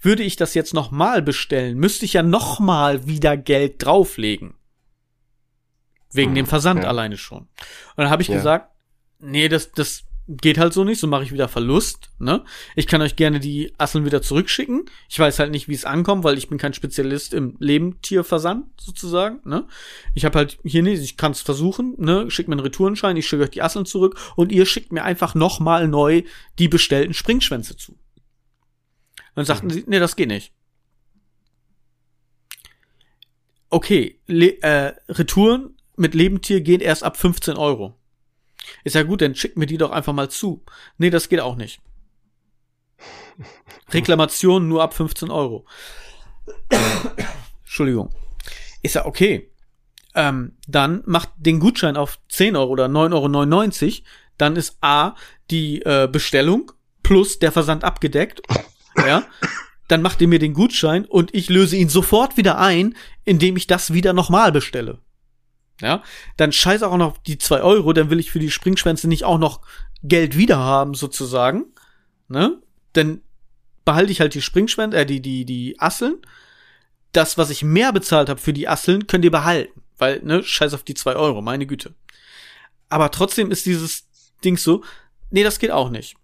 Würde 0.00 0.22
ich 0.22 0.36
das 0.36 0.54
jetzt 0.54 0.74
nochmal 0.74 1.22
bestellen, 1.22 1.76
müsste 1.76 2.04
ich 2.04 2.12
ja 2.12 2.22
nochmal 2.22 3.08
wieder 3.08 3.36
Geld 3.36 3.84
drauflegen. 3.84 4.54
Wegen 6.12 6.30
mhm, 6.30 6.36
dem 6.36 6.46
Versand 6.46 6.84
ja. 6.84 6.88
alleine 6.88 7.16
schon. 7.16 7.38
Und 7.38 7.48
dann 7.96 8.10
habe 8.10 8.22
ich 8.22 8.28
ja. 8.28 8.36
gesagt, 8.36 8.70
nee, 9.18 9.48
das, 9.48 9.72
das 9.72 10.04
geht 10.26 10.58
halt 10.58 10.72
so 10.72 10.84
nicht, 10.84 11.00
so 11.00 11.06
mache 11.06 11.22
ich 11.22 11.32
wieder 11.32 11.48
Verlust. 11.48 12.10
Ne? 12.18 12.44
Ich 12.76 12.86
kann 12.86 13.02
euch 13.02 13.16
gerne 13.16 13.40
die 13.40 13.72
Asseln 13.76 14.04
wieder 14.04 14.22
zurückschicken. 14.22 14.86
Ich 15.08 15.18
weiß 15.18 15.38
halt 15.38 15.50
nicht, 15.50 15.68
wie 15.68 15.74
es 15.74 15.84
ankommt, 15.84 16.24
weil 16.24 16.38
ich 16.38 16.48
bin 16.48 16.56
kein 16.56 16.72
Spezialist 16.72 17.34
im 17.34 17.56
Lebendtierversand 17.58 18.66
sozusagen. 18.80 19.40
Ne? 19.44 19.66
Ich 20.14 20.24
habe 20.24 20.38
halt 20.38 20.58
hier 20.64 20.82
nicht, 20.82 21.02
ich 21.02 21.16
kann 21.16 21.32
es 21.32 21.42
versuchen. 21.42 21.94
Ne? 21.98 22.30
Schickt 22.30 22.48
mir 22.48 22.54
einen 22.54 22.60
Retourenschein, 22.60 23.16
ich 23.16 23.26
schicke 23.26 23.42
euch 23.42 23.50
die 23.50 23.62
Asseln 23.62 23.84
zurück 23.84 24.18
und 24.36 24.50
ihr 24.50 24.64
schickt 24.64 24.92
mir 24.92 25.04
einfach 25.04 25.34
noch 25.34 25.60
mal 25.60 25.88
neu 25.88 26.22
die 26.58 26.68
bestellten 26.68 27.12
Springschwänze 27.12 27.76
zu. 27.76 27.98
Dann 29.34 29.44
sagten 29.44 29.66
mhm. 29.66 29.72
sie, 29.72 29.84
nee, 29.86 29.98
das 29.98 30.16
geht 30.16 30.28
nicht. 30.28 30.52
Okay, 33.68 34.20
Le 34.26 34.62
äh, 34.62 34.94
Retouren 35.08 35.76
mit 35.96 36.14
Lebendtier 36.14 36.60
gehen 36.60 36.80
erst 36.80 37.02
ab 37.02 37.16
15 37.16 37.56
Euro. 37.56 37.98
Ist 38.84 38.94
ja 38.94 39.02
gut, 39.02 39.20
dann 39.20 39.34
schickt 39.34 39.56
mir 39.56 39.66
die 39.66 39.78
doch 39.78 39.90
einfach 39.90 40.12
mal 40.12 40.30
zu. 40.30 40.64
Nee, 40.98 41.10
das 41.10 41.28
geht 41.28 41.40
auch 41.40 41.56
nicht. 41.56 41.80
Reklamation 43.90 44.68
nur 44.68 44.82
ab 44.82 44.94
15 44.94 45.30
Euro. 45.30 45.66
Entschuldigung. 47.62 48.10
Ist 48.82 48.94
ja 48.94 49.06
okay. 49.06 49.50
Ähm, 50.14 50.56
dann 50.68 51.02
macht 51.06 51.30
den 51.36 51.58
Gutschein 51.58 51.96
auf 51.96 52.20
10 52.28 52.56
Euro 52.56 52.70
oder 52.70 52.86
9,99 52.86 53.84
Euro. 53.84 54.06
Dann 54.38 54.56
ist 54.56 54.78
A, 54.80 55.14
die 55.50 55.82
äh, 55.82 56.08
Bestellung 56.10 56.72
plus 57.02 57.38
der 57.38 57.52
Versand 57.52 57.84
abgedeckt. 57.84 58.42
Ja. 58.96 59.24
Dann 59.88 60.02
macht 60.02 60.20
ihr 60.20 60.28
mir 60.28 60.38
den 60.38 60.54
Gutschein 60.54 61.04
und 61.04 61.34
ich 61.34 61.48
löse 61.48 61.76
ihn 61.76 61.88
sofort 61.88 62.36
wieder 62.36 62.58
ein, 62.58 62.96
indem 63.24 63.56
ich 63.56 63.66
das 63.66 63.92
wieder 63.92 64.12
nochmal 64.12 64.50
bestelle. 64.50 65.00
Ja, 65.80 66.02
dann 66.36 66.52
scheiß 66.52 66.82
auch 66.82 66.96
noch 66.96 67.18
die 67.18 67.38
zwei 67.38 67.60
Euro, 67.60 67.92
dann 67.92 68.10
will 68.10 68.20
ich 68.20 68.30
für 68.30 68.38
die 68.38 68.50
Springschwänze 68.50 69.08
nicht 69.08 69.24
auch 69.24 69.38
noch 69.38 69.60
Geld 70.02 70.36
wieder 70.36 70.58
haben, 70.58 70.94
sozusagen. 70.94 71.64
Ne? 72.28 72.58
Dann 72.92 73.22
behalte 73.84 74.12
ich 74.12 74.20
halt 74.20 74.34
die 74.34 74.42
Springschwänze, 74.42 74.96
äh, 74.96 75.06
die, 75.06 75.20
die, 75.20 75.44
die 75.44 75.80
Asseln. 75.80 76.18
Das, 77.12 77.38
was 77.38 77.50
ich 77.50 77.62
mehr 77.62 77.92
bezahlt 77.92 78.28
habe 78.28 78.40
für 78.40 78.52
die 78.52 78.68
Asseln, 78.68 79.06
könnt 79.06 79.24
ihr 79.24 79.30
behalten. 79.30 79.82
Weil, 79.98 80.20
ne, 80.22 80.42
scheiß 80.42 80.74
auf 80.74 80.82
die 80.82 80.94
zwei 80.94 81.14
Euro, 81.14 81.42
meine 81.42 81.66
Güte. 81.66 81.94
Aber 82.88 83.10
trotzdem 83.10 83.50
ist 83.50 83.66
dieses 83.66 84.06
Ding 84.44 84.56
so, 84.56 84.84
nee, 85.30 85.42
das 85.42 85.58
geht 85.58 85.70
auch 85.70 85.90
nicht. 85.90 86.16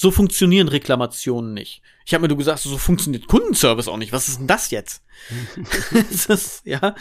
So 0.00 0.12
funktionieren 0.12 0.68
Reklamationen 0.68 1.54
nicht. 1.54 1.82
Ich 2.06 2.14
habe 2.14 2.22
mir 2.22 2.28
du 2.28 2.36
gesagt, 2.36 2.60
so 2.60 2.78
funktioniert 2.78 3.26
Kundenservice 3.26 3.88
auch 3.88 3.96
nicht. 3.96 4.12
Was 4.12 4.28
ist 4.28 4.38
denn 4.38 4.46
das 4.46 4.70
jetzt? 4.70 5.02
das, 6.28 6.62
ja, 6.64 6.94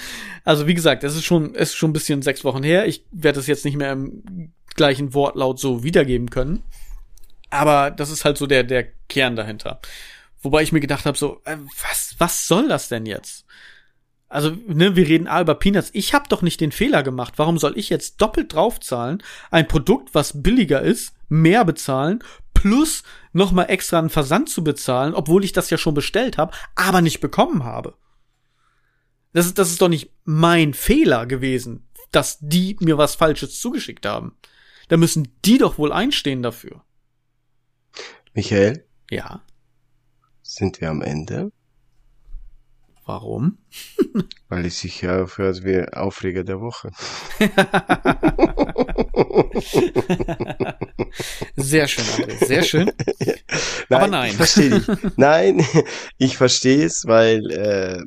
also 0.43 0.66
wie 0.66 0.74
gesagt, 0.74 1.04
es 1.04 1.16
ist 1.16 1.24
schon, 1.24 1.54
es 1.54 1.70
ist 1.70 1.76
schon 1.76 1.91
ein 1.91 1.93
bisschen 1.93 2.24
sechs 2.24 2.43
Wochen 2.43 2.64
her. 2.64 2.88
Ich 2.88 3.06
werde 3.12 3.39
es 3.39 3.45
jetzt 3.45 3.66
nicht 3.66 3.78
mehr 3.78 3.91
im 3.91 4.52
gleichen 4.76 5.14
Wortlaut 5.14 5.60
so 5.60 5.84
wiedergeben 5.84 6.32
können. 6.32 6.64
Aber 7.52 7.91
das 7.91 8.10
ist 8.10 8.26
halt 8.26 8.39
so 8.39 8.48
der 8.48 8.64
der 8.64 8.88
Kern 9.10 9.36
dahinter. 9.36 9.80
Wobei 10.41 10.64
ich 10.64 10.72
mir 10.72 10.80
gedacht 10.80 11.06
habe, 11.06 11.20
so 11.20 11.39
äh, 11.45 11.58
was 11.88 12.16
was 12.18 12.48
soll 12.48 12.68
das 12.68 12.89
denn 12.89 13.06
jetzt? 13.06 13.45
Also, 14.28 14.58
ne, 14.68 14.95
wir 14.95 15.08
reden 15.08 15.28
A 15.28 15.39
über 15.39 15.56
Peanuts. 15.56 15.91
Ich 15.93 16.14
habe 16.16 16.28
doch 16.28 16.41
nicht 16.41 16.60
den 16.60 16.72
Fehler 16.72 17.04
gemacht. 17.04 17.36
Warum 17.38 17.60
soll 17.60 17.78
ich 17.78 17.89
jetzt 17.89 18.20
doppelt 18.22 18.54
draufzahlen? 18.54 19.24
Ein 19.52 19.68
Produkt, 19.68 20.16
was 20.16 20.41
billiger 20.41 20.82
ist, 20.82 21.14
mehr 21.30 21.64
bezahlen, 21.64 22.24
plus 22.58 23.03
nochmal 23.34 23.70
extra 23.70 23.99
einen 23.99 24.10
Versand 24.10 24.49
zu 24.49 24.64
bezahlen, 24.64 25.14
obwohl 25.14 25.43
ich 25.43 25.53
das 25.53 25.70
ja 25.70 25.78
schon 25.78 25.93
bestellt 25.93 26.38
habe, 26.38 26.55
aber 26.76 27.01
nicht 27.01 27.20
bekommen 27.20 27.64
habe. 27.64 27.95
Das 29.34 29.45
ist, 29.45 29.60
das 29.60 29.70
ist 29.70 29.82
doch 29.82 29.89
nicht 29.89 30.12
mein 30.24 30.74
Fehler 30.74 31.28
gewesen, 31.28 31.88
dass 32.12 32.39
die 32.39 32.76
mir 32.80 32.97
was 32.97 33.16
Falsches 33.16 33.60
zugeschickt 33.60 34.05
haben. 34.05 34.36
Da 34.88 34.97
müssen 34.97 35.38
die 35.45 35.60
doch 35.60 35.78
wohl 35.78 35.91
einstehen 35.91 36.41
dafür. 36.41 36.84
Michael? 38.34 38.88
Ja. 39.12 39.43
Sind 40.41 40.82
wir 40.82 40.89
am 40.89 41.01
Ende? 41.01 41.51
Warum? 43.08 43.58
Weil 44.49 44.66
es 44.66 44.80
sich 44.82 45.01
ja 45.01 45.24
aufhört 45.24 45.64
wie 45.64 45.82
Aufreger 45.93 46.43
der 46.43 46.60
Woche. 46.60 46.91
sehr 51.55 51.88
schön, 51.88 52.03
André, 52.03 52.45
sehr 52.45 52.64
schön. 52.64 52.91
Nein, 53.89 54.01
Aber 54.01 54.08
nein. 54.08 54.32
Ich 54.32 54.36
verstehe 54.36 54.70
dich. 54.72 54.88
Nein, 55.16 55.66
ich 56.18 56.36
verstehe 56.36 56.86
es, 56.86 57.05
weil 57.05 57.49
äh, 57.49 58.03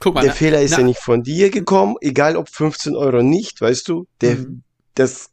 Guck 0.00 0.14
mal, 0.14 0.22
der 0.22 0.30
na, 0.30 0.34
Fehler 0.34 0.60
ist 0.60 0.72
na, 0.72 0.78
ja 0.78 0.84
nicht 0.84 1.00
von 1.00 1.22
dir 1.22 1.50
gekommen, 1.50 1.94
egal 2.00 2.36
ob 2.36 2.48
15 2.48 2.96
Euro 2.96 3.22
nicht, 3.22 3.60
weißt 3.60 3.86
du, 3.86 4.08
der, 4.20 4.38
mhm. 4.38 4.64
das, 4.96 5.30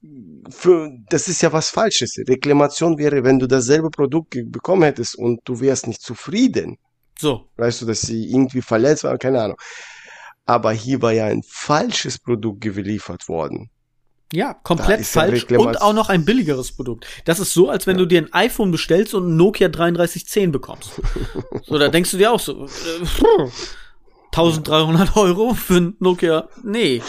für, 0.51 0.91
das 1.09 1.27
ist 1.27 1.41
ja 1.41 1.51
was 1.51 1.71
Falsches. 1.71 2.15
Reklamation 2.27 2.99
wäre, 2.99 3.23
wenn 3.23 3.39
du 3.39 3.47
dasselbe 3.47 3.89
Produkt 3.89 4.37
bekommen 4.51 4.83
hättest 4.83 5.15
und 5.17 5.39
du 5.45 5.59
wärst 5.59 5.87
nicht 5.87 6.03
zufrieden 6.03 6.77
so. 7.19 7.49
Weißt 7.57 7.81
du, 7.81 7.85
dass 7.85 8.01
sie 8.01 8.31
irgendwie 8.31 8.61
verletzt 8.61 9.03
war, 9.03 9.17
keine 9.17 9.41
Ahnung. 9.41 9.57
Aber 10.45 10.71
hier 10.71 11.01
war 11.01 11.11
ja 11.11 11.25
ein 11.25 11.43
falsches 11.47 12.17
Produkt 12.17 12.61
geliefert 12.61 13.27
worden. 13.27 13.69
Ja, 14.31 14.53
komplett 14.53 15.05
falsch 15.05 15.45
und 15.45 15.81
auch 15.81 15.93
noch 15.93 16.09
ein 16.09 16.23
billigeres 16.23 16.71
Produkt. 16.71 17.07
Das 17.25 17.39
ist 17.39 17.53
so, 17.53 17.69
als 17.69 17.87
wenn 17.87 17.95
ja. 17.95 17.99
du 17.99 18.05
dir 18.05 18.21
ein 18.21 18.33
iPhone 18.33 18.69
bestellst 18.69 19.15
und 19.15 19.27
ein 19.27 19.37
Nokia 19.37 19.69
3310 19.69 20.51
bekommst. 20.51 21.01
so, 21.65 21.79
da 21.79 21.87
denkst 21.89 22.11
du 22.11 22.17
dir 22.17 22.31
auch 22.31 22.39
so, 22.39 22.65
äh, 22.65 23.47
1300 24.31 25.17
Euro 25.17 25.55
für 25.55 25.77
ein 25.77 25.95
Nokia, 25.99 26.47
nee. 26.63 27.01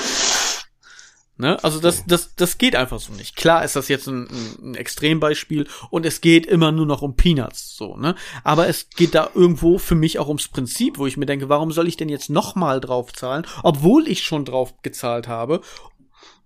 Ne? 1.41 1.63
Also 1.65 1.81
das, 1.81 2.05
das, 2.05 2.35
das 2.35 2.59
geht 2.59 2.77
einfach 2.77 3.01
so 3.01 3.15
nicht. 3.15 3.35
Klar 3.35 3.65
ist 3.65 3.75
das 3.75 3.89
jetzt 3.89 4.07
ein, 4.07 4.29
ein 4.63 4.75
Extrembeispiel 4.75 5.67
und 5.89 6.05
es 6.05 6.21
geht 6.21 6.45
immer 6.45 6.71
nur 6.71 6.85
noch 6.85 7.01
um 7.01 7.17
Peanuts, 7.17 7.75
so, 7.75 7.97
ne? 7.97 8.15
Aber 8.45 8.69
es 8.69 8.91
geht 8.91 9.15
da 9.15 9.31
irgendwo 9.35 9.79
für 9.79 9.95
mich 9.95 10.19
auch 10.19 10.29
ums 10.29 10.49
Prinzip, 10.49 10.99
wo 10.99 11.07
ich 11.07 11.17
mir 11.17 11.25
denke, 11.25 11.49
warum 11.49 11.73
soll 11.73 11.89
ich 11.89 11.97
denn 11.97 12.11
jetzt 12.11 12.29
nochmal 12.29 12.79
drauf 12.79 13.15
zahlen, 13.15 13.47
obwohl 13.63 14.07
ich 14.07 14.23
schon 14.23 14.45
drauf 14.45 14.75
gezahlt 14.83 15.29
habe, 15.29 15.63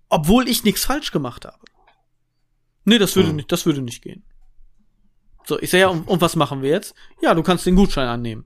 obwohl 0.07 0.47
ich 0.47 0.63
nichts 0.63 0.85
falsch 0.85 1.11
gemacht 1.11 1.43
habe. 1.43 1.59
Nee, 2.85 2.97
das 2.97 3.17
würde 3.17 3.29
hm. 3.29 3.35
nicht, 3.35 3.51
das 3.51 3.65
würde 3.65 3.81
nicht 3.81 4.01
gehen. 4.01 4.23
So, 5.43 5.59
ich 5.59 5.71
sag 5.71 5.79
ja, 5.79 5.89
und, 5.89 6.07
und 6.07 6.21
was 6.21 6.37
machen 6.37 6.61
wir 6.61 6.69
jetzt? 6.69 6.95
Ja, 7.21 7.33
du 7.33 7.43
kannst 7.43 7.65
den 7.65 7.75
Gutschein 7.75 8.07
annehmen. 8.07 8.45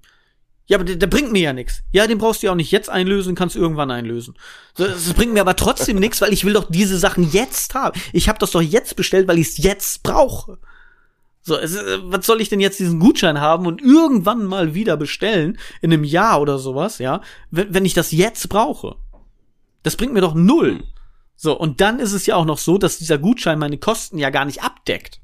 Ja, 0.70 0.78
aber 0.78 0.86
der, 0.86 0.97
der 0.97 1.07
bringt 1.07 1.32
mir 1.32 1.41
ja 1.41 1.51
nichts. 1.51 1.82
Ja, 1.91 2.05
den 2.05 2.20
brauchst 2.20 2.43
du 2.43 2.45
ja 2.45 2.51
auch 2.51 2.55
nicht 2.55 2.72
jetzt 2.72 2.91
einlösen, 2.91 3.34
kannst 3.34 3.55
du 3.55 3.59
irgendwann 3.59 3.89
einlösen. 3.89 4.36
Das 4.76 5.11
bringt 5.13 5.34
mir 5.34 5.41
aber 5.41 5.55
trotzdem 5.55 5.97
nichts, 5.97 6.22
weil 6.22 6.32
ich 6.32 6.45
will 6.45 6.53
doch 6.53 6.70
diese 6.70 6.99
Sachen 6.99 7.30
jetzt 7.32 7.74
haben. 7.74 7.99
Ich 8.13 8.30
habe 8.30 8.38
das 8.38 8.51
doch 8.51 8.61
jetzt 8.61 8.95
bestellt, 8.95 9.28
weil 9.28 9.39
ich 9.39 9.47
es 9.47 9.57
jetzt 9.57 10.03
brauche. 10.03 10.59
So, 11.41 11.57
es, 11.57 11.76
äh, 11.76 11.97
was 12.03 12.28
soll 12.28 12.39
ich 12.39 12.49
denn 12.49 12.59
jetzt 12.59 12.80
diesen 12.80 12.99
Gutschein 12.99 13.41
haben 13.41 13.65
und 13.65 13.82
irgendwann 13.82 14.45
mal 14.45 14.76
wieder 14.76 14.95
bestellen 14.95 15.57
in 15.82 15.91
einem 15.91 16.03
Jahr 16.03 16.39
oder 16.39 16.59
sowas, 16.59 16.99
ja, 16.99 17.22
wenn, 17.49 17.74
wenn 17.74 17.86
ich 17.86 17.95
das 17.95 18.11
jetzt 18.11 18.47
brauche? 18.47 18.95
Das 19.82 19.95
bringt 19.95 20.13
mir 20.13 20.22
doch 20.22 20.36
null. 20.36 20.84
So, 21.36 21.59
und 21.59 21.82
dann 21.82 21.99
ist 21.99 22.13
es 22.13 22.28
ja 22.28 22.36
auch 22.36 22.45
noch 22.45 22.59
so, 22.59 22.78
dass 22.78 22.99
dieser 22.99 23.17
Gutschein 23.17 23.57
meine 23.57 23.80
Kosten 23.80 24.20
ja 24.20 24.30
gar 24.30 24.45
nicht 24.45 24.61
abdeckt. 24.61 25.20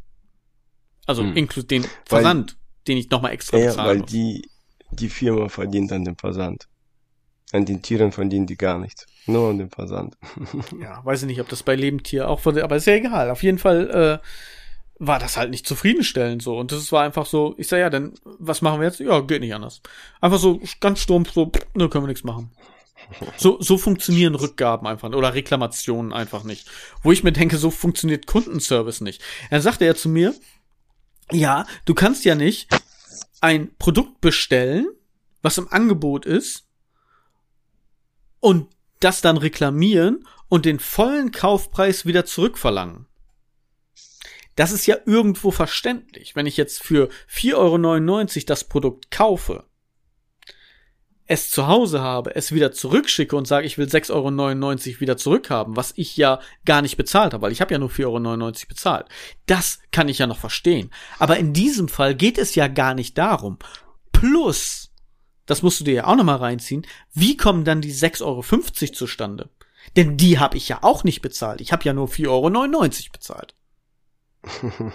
Also 1.06 1.22
hm. 1.22 1.38
inklusive 1.38 1.68
den 1.68 1.86
Versand, 2.06 2.54
weil, 2.54 2.84
den 2.88 2.98
ich 2.98 3.12
nochmal 3.12 3.34
extra 3.34 3.58
ja, 3.58 3.70
bezahle. 3.70 4.00
Weil 4.00 4.02
die 4.08 4.50
die 4.92 5.10
Firma 5.10 5.50
verdient 5.50 5.92
an 5.92 6.06
dem 6.06 6.18
Versand. 6.18 6.68
An 7.52 7.66
den 7.66 7.82
Tieren 7.82 8.12
verdienen 8.12 8.48
die 8.48 8.58
gar 8.58 8.80
nichts. 8.80 9.06
Nur 9.28 9.50
an 9.50 9.60
dem 9.60 9.70
Versand. 9.70 10.18
ja, 10.82 11.04
weiß 11.04 11.22
ich 11.22 11.28
nicht, 11.28 11.42
ob 11.42 11.50
das 11.50 11.64
bei 11.64 11.76
Lebendtier 11.76 12.30
auch 12.30 12.40
von, 12.40 12.58
aber 12.60 12.76
ist 12.76 12.88
ja 12.88 12.94
egal. 12.94 13.30
Auf 13.30 13.44
jeden 13.44 13.60
Fall 13.60 14.22
äh, 14.22 14.28
war 15.00 15.20
das 15.20 15.38
halt 15.38 15.52
nicht 15.52 15.68
zufriedenstellend 15.68 16.42
so. 16.42 16.58
Und 16.58 16.72
das 16.72 16.92
war 16.92 17.04
einfach 17.04 17.26
so, 17.26 17.56
ich 17.58 17.68
sag 17.68 17.80
ja, 17.80 17.90
dann, 17.90 18.14
was 18.24 18.62
machen 18.62 18.80
wir 18.80 18.88
jetzt? 18.88 19.00
Ja, 19.00 19.20
geht 19.22 19.42
nicht 19.42 19.54
anders. 19.54 19.82
Einfach 20.22 20.40
so 20.40 20.62
ganz 20.80 21.00
stumpf, 21.00 21.34
so, 21.34 21.52
ne, 21.76 21.90
können 21.90 22.04
wir 22.04 22.10
nichts 22.10 22.24
machen. 22.24 22.52
So, 23.38 23.62
so 23.62 23.78
funktionieren 23.78 24.36
Rückgaben 24.36 24.88
einfach 24.88 25.10
oder 25.10 25.34
Reklamationen 25.34 26.12
einfach 26.12 26.44
nicht. 26.44 26.68
Wo 27.04 27.12
ich 27.12 27.24
mir 27.24 27.34
denke, 27.34 27.58
so 27.58 27.70
funktioniert 27.70 28.26
Kundenservice 28.26 29.02
nicht. 29.02 29.22
Er 29.50 29.62
sagte 29.62 29.86
ja 29.86 29.94
zu 29.94 30.10
mir, 30.10 30.34
ja, 31.32 31.66
du 31.86 31.94
kannst 31.94 32.26
ja 32.26 32.36
nicht 32.36 32.68
ein 33.46 33.76
Produkt 33.78 34.22
bestellen, 34.22 34.88
was 35.43 35.60
im 35.60 35.72
Angebot 35.72 36.26
ist, 36.26 36.68
und 38.39 38.68
das 39.00 39.22
dann 39.22 39.38
reklamieren 39.38 40.28
und 40.50 40.66
den 40.66 40.80
vollen 40.80 41.32
Kaufpreis 41.32 42.08
wieder 42.08 42.26
zurückverlangen. 42.26 43.06
Das 44.56 44.72
ist 44.72 44.88
ja 44.88 44.98
irgendwo 45.06 45.52
verständlich. 45.52 46.36
Wenn 46.36 46.48
ich 46.48 46.58
jetzt 46.58 46.82
für 46.82 47.10
4,99 47.30 48.38
Euro 48.38 48.46
das 48.48 48.64
Produkt 48.64 49.12
kaufe, 49.12 49.66
es 51.28 51.49
zu 51.49 51.67
Hause 51.67 52.01
habe, 52.01 52.36
es 52.36 52.51
wieder 52.51 52.71
zurückschicke 52.71 53.36
und 53.36 53.47
sage, 53.47 53.65
ich 53.65 53.78
will 53.78 53.88
6,99 53.88 54.11
Euro 54.13 54.99
wieder 54.99 55.17
zurückhaben, 55.17 55.76
was 55.76 55.93
ich 55.95 56.17
ja 56.17 56.39
gar 56.65 56.82
nicht 56.82 56.97
bezahlt 56.97 57.34
habe, 57.34 57.41
weil 57.41 57.51
ich 57.51 57.61
habe 57.61 57.73
ja 57.73 57.80
nur 57.80 57.89
4,99 57.89 58.41
Euro 58.41 58.51
bezahlt. 58.67 59.07
Das 59.47 59.80
kann 59.91 60.07
ich 60.07 60.19
ja 60.19 60.28
noch 60.28 60.38
verstehen. 60.38 60.91
Aber 61.17 61.38
in 61.38 61.53
diesem 61.53 61.88
Fall 61.88 62.13
geht 62.15 62.38
es 62.38 62.53
ja 62.53 62.67
gar 62.67 62.93
nicht 62.93 63.17
darum. 63.17 63.57
Plus, 64.11 64.91
das 65.47 65.63
musst 65.63 65.80
du 65.80 65.84
dir 65.84 65.93
ja 65.93 66.07
auch 66.07 66.15
nochmal 66.15 66.38
reinziehen, 66.38 66.86
wie 67.13 67.38
kommen 67.38 67.65
dann 67.65 67.82
die 67.82 67.93
6,50 67.93 68.23
Euro 68.23 68.93
zustande? 68.93 69.49
Denn 69.95 70.17
die 70.17 70.39
habe 70.39 70.57
ich 70.57 70.69
ja 70.69 70.80
auch 70.82 71.03
nicht 71.03 71.21
bezahlt. 71.21 71.61
Ich 71.61 71.71
habe 71.71 71.84
ja 71.84 71.93
nur 71.93 72.07
4,99 72.07 72.28
Euro 72.30 73.11
bezahlt. 73.11 73.55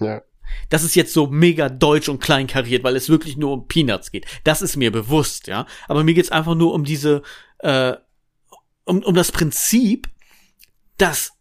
ja. 0.00 0.22
Das 0.68 0.84
ist 0.84 0.94
jetzt 0.94 1.12
so 1.12 1.26
mega 1.26 1.68
deutsch 1.68 2.08
und 2.08 2.20
kleinkariert, 2.20 2.84
weil 2.84 2.96
es 2.96 3.08
wirklich 3.08 3.36
nur 3.36 3.52
um 3.52 3.68
Peanuts 3.68 4.10
geht. 4.10 4.26
Das 4.44 4.62
ist 4.62 4.76
mir 4.76 4.90
bewusst, 4.90 5.46
ja. 5.46 5.66
Aber 5.88 6.04
mir 6.04 6.14
geht's 6.14 6.30
einfach 6.30 6.54
nur 6.54 6.72
um 6.74 6.84
diese, 6.84 7.22
äh, 7.58 7.94
um, 8.84 9.02
um 9.02 9.14
das 9.14 9.32
Prinzip, 9.32 10.08
dass 10.98 11.32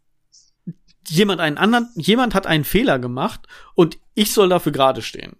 jemand 1.07 1.41
einen 1.41 1.57
anderen, 1.57 1.89
jemand 1.95 2.33
hat 2.33 2.47
einen 2.47 2.63
Fehler 2.63 2.99
gemacht 2.99 3.47
und 3.75 3.97
ich 4.13 4.33
soll 4.33 4.49
dafür 4.49 4.71
gerade 4.71 5.01
stehen. 5.01 5.35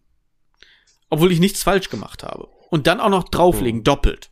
Obwohl 1.09 1.31
ich 1.31 1.39
nichts 1.39 1.63
falsch 1.63 1.89
gemacht 1.89 2.23
habe. 2.23 2.47
Und 2.69 2.87
dann 2.87 3.01
auch 3.01 3.09
noch 3.09 3.25
drauflegen, 3.25 3.81
oh. 3.81 3.83
doppelt. 3.83 4.31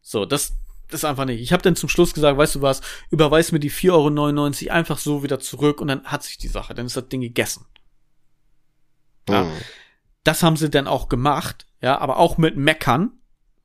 So, 0.00 0.24
das, 0.26 0.54
das 0.88 1.00
ist 1.00 1.04
einfach 1.04 1.24
nicht. 1.24 1.40
Ich 1.40 1.52
habe 1.52 1.62
dann 1.62 1.76
zum 1.76 1.88
Schluss 1.88 2.12
gesagt, 2.12 2.36
weißt 2.36 2.56
du 2.56 2.62
was, 2.62 2.80
überweis 3.10 3.52
mir 3.52 3.60
die 3.60 3.70
4,99 3.70 4.66
Euro 4.66 4.74
einfach 4.74 4.98
so 4.98 5.22
wieder 5.22 5.38
zurück 5.38 5.80
und 5.80 5.88
dann 5.88 6.04
hat 6.04 6.24
sich 6.24 6.38
die 6.38 6.48
Sache, 6.48 6.74
dann 6.74 6.86
ist 6.86 6.96
das 6.96 7.08
Ding 7.08 7.20
gegessen. 7.20 7.66
Ja. 9.28 9.44
Mhm. 9.44 9.52
Das 10.24 10.42
haben 10.42 10.56
sie 10.56 10.70
dann 10.70 10.86
auch 10.86 11.08
gemacht, 11.08 11.66
ja, 11.80 11.98
aber 11.98 12.18
auch 12.18 12.38
mit 12.38 12.56
Meckern. 12.56 13.12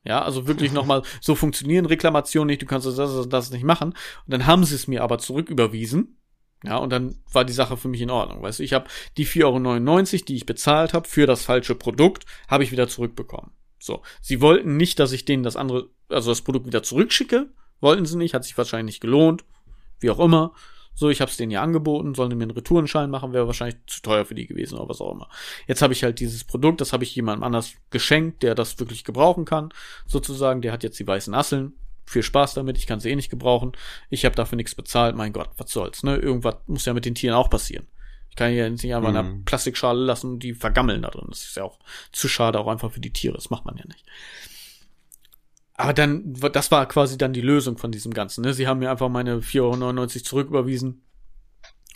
Ja, 0.03 0.21
also 0.21 0.47
wirklich 0.47 0.71
nochmal, 0.73 1.03
so 1.21 1.35
funktionieren 1.35 1.85
Reklamationen 1.85 2.47
nicht, 2.47 2.61
du 2.61 2.65
kannst 2.65 2.87
das, 2.87 2.95
das, 2.95 3.29
das 3.29 3.51
nicht 3.51 3.63
machen. 3.63 3.89
Und 3.89 3.97
dann 4.33 4.45
haben 4.45 4.63
sie 4.63 4.75
es 4.75 4.87
mir 4.87 5.03
aber 5.03 5.19
zurücküberwiesen. 5.19 6.17
Ja, 6.63 6.77
und 6.77 6.89
dann 6.89 7.19
war 7.31 7.45
die 7.45 7.53
Sache 7.53 7.77
für 7.77 7.87
mich 7.87 8.01
in 8.01 8.09
Ordnung. 8.09 8.41
Weißt 8.41 8.59
du, 8.59 8.63
ich 8.63 8.73
habe 8.73 8.87
die 9.15 9.27
4,99 9.27 10.13
Euro, 10.13 10.25
die 10.25 10.35
ich 10.35 10.45
bezahlt 10.45 10.93
habe 10.93 11.07
für 11.07 11.27
das 11.27 11.43
falsche 11.43 11.75
Produkt, 11.75 12.25
habe 12.47 12.63
ich 12.63 12.71
wieder 12.71 12.87
zurückbekommen. 12.87 13.51
So. 13.79 14.01
Sie 14.21 14.41
wollten 14.41 14.75
nicht, 14.75 14.99
dass 14.99 15.11
ich 15.11 15.25
denen 15.25 15.43
das 15.43 15.55
andere, 15.55 15.89
also 16.09 16.31
das 16.31 16.41
Produkt 16.41 16.65
wieder 16.65 16.81
zurückschicke. 16.81 17.49
Wollten 17.79 18.05
sie 18.05 18.17
nicht, 18.17 18.33
hat 18.33 18.43
sich 18.43 18.57
wahrscheinlich 18.57 18.95
nicht 18.95 19.01
gelohnt. 19.01 19.45
Wie 19.99 20.09
auch 20.09 20.19
immer. 20.19 20.53
So, 20.99 21.11
ich 21.11 21.21
habe 21.21 21.29
es 21.29 21.37
denen 21.37 21.51
ja 21.51 21.61
angeboten, 21.61 22.15
sollen 22.15 22.35
mir 22.35 22.43
einen 22.43 22.49
Retourenschein 22.49 23.11
machen, 23.11 23.31
wäre 23.31 23.45
wahrscheinlich 23.45 23.77
zu 23.85 24.01
teuer 24.01 24.25
für 24.25 24.33
die 24.33 24.47
gewesen 24.47 24.79
oder 24.79 24.89
was 24.89 24.99
auch 24.99 25.11
immer. 25.11 25.29
Jetzt 25.67 25.83
habe 25.83 25.93
ich 25.93 26.03
halt 26.03 26.19
dieses 26.19 26.43
Produkt, 26.43 26.81
das 26.81 26.91
habe 26.91 27.03
ich 27.03 27.15
jemandem 27.15 27.43
anders 27.43 27.73
geschenkt, 27.91 28.41
der 28.41 28.55
das 28.55 28.79
wirklich 28.79 29.03
gebrauchen 29.03 29.45
kann, 29.45 29.71
sozusagen. 30.07 30.63
Der 30.63 30.71
hat 30.71 30.81
jetzt 30.81 30.97
die 30.99 31.05
weißen 31.05 31.35
Asseln. 31.35 31.73
Viel 32.07 32.23
Spaß 32.23 32.55
damit, 32.55 32.79
ich 32.79 32.87
kann 32.87 32.99
sie 32.99 33.11
eh 33.11 33.15
nicht 33.15 33.29
gebrauchen. 33.29 33.73
Ich 34.09 34.25
habe 34.25 34.33
dafür 34.35 34.55
nichts 34.55 34.73
bezahlt, 34.73 35.15
mein 35.15 35.33
Gott, 35.33 35.51
was 35.57 35.69
soll's, 35.71 36.01
ne? 36.01 36.15
Irgendwas 36.15 36.55
muss 36.65 36.85
ja 36.85 36.95
mit 36.95 37.05
den 37.05 37.13
Tieren 37.13 37.35
auch 37.35 37.51
passieren. 37.51 37.85
Ich 38.31 38.35
kann 38.35 38.51
ja 38.51 38.67
nicht 38.67 38.83
einfach 38.95 39.11
mhm. 39.11 39.17
eine 39.17 39.41
Plastikschale 39.45 40.03
lassen 40.03 40.31
und 40.31 40.39
die 40.39 40.55
vergammeln 40.55 41.03
da 41.03 41.11
drin. 41.11 41.27
Das 41.29 41.41
ist 41.41 41.57
ja 41.57 41.63
auch 41.63 41.77
zu 42.11 42.27
schade, 42.27 42.59
auch 42.59 42.67
einfach 42.67 42.91
für 42.91 43.01
die 43.01 43.13
Tiere. 43.13 43.35
Das 43.35 43.51
macht 43.51 43.65
man 43.65 43.77
ja 43.77 43.85
nicht. 43.85 44.03
Aber 45.77 45.93
dann, 45.93 46.33
das 46.51 46.71
war 46.71 46.87
quasi 46.87 47.17
dann 47.17 47.33
die 47.33 47.41
Lösung 47.41 47.77
von 47.77 47.91
diesem 47.91 48.11
Ganzen. 48.13 48.41
Ne? 48.41 48.53
Sie 48.53 48.67
haben 48.67 48.79
mir 48.79 48.89
einfach 48.89 49.09
meine 49.09 49.37
4,99 49.37 49.61
Euro 49.61 50.07
zurücküberwiesen. 50.07 51.03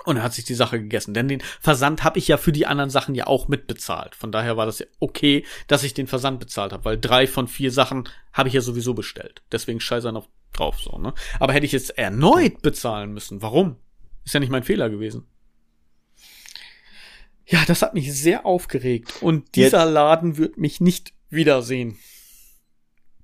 Und 0.06 0.16
dann 0.16 0.24
hat 0.24 0.34
sich 0.34 0.46
die 0.46 0.56
Sache 0.56 0.80
gegessen. 0.80 1.14
Denn 1.14 1.28
den 1.28 1.42
Versand 1.60 2.04
habe 2.04 2.20
ich 2.20 2.28
ja 2.28 2.38
für 2.38 2.52
die 2.52 2.68
anderen 2.68 2.90
Sachen 2.92 3.16
ja 3.16 3.28
auch 3.28 3.48
mitbezahlt. 3.48 4.16
Von 4.16 4.32
daher 4.32 4.56
war 4.56 4.68
das 4.68 4.80
ja 4.80 4.86
okay, 5.00 5.46
dass 5.68 5.84
ich 5.84 5.94
den 5.94 6.08
Versand 6.08 6.40
bezahlt 6.40 6.74
habe, 6.74 6.86
weil 6.86 7.00
drei 7.00 7.28
von 7.28 7.48
vier 7.48 7.72
Sachen 7.72 8.08
habe 8.34 8.50
ich 8.50 8.56
ja 8.56 8.62
sowieso 8.62 8.94
bestellt. 8.94 9.42
Deswegen 9.52 9.80
scheiße 9.80 10.12
noch 10.12 10.30
drauf 10.54 10.80
so, 10.80 10.98
ne? 10.98 11.14
Aber 11.40 11.54
hätte 11.54 11.66
ich 11.66 11.72
jetzt 11.72 11.98
erneut 11.98 12.62
bezahlen 12.62 13.14
müssen, 13.14 13.42
warum? 13.42 13.78
Ist 14.26 14.34
ja 14.34 14.40
nicht 14.40 14.52
mein 14.52 14.64
Fehler 14.64 14.90
gewesen. 14.90 15.26
Ja, 17.46 17.64
das 17.66 17.82
hat 17.82 17.94
mich 17.94 18.14
sehr 18.14 18.46
aufgeregt. 18.46 19.22
Und 19.22 19.56
dieser 19.56 19.86
jetzt. 19.86 19.94
Laden 19.94 20.38
wird 20.38 20.58
mich 20.58 20.82
nicht 20.82 21.14
wiedersehen. 21.30 21.98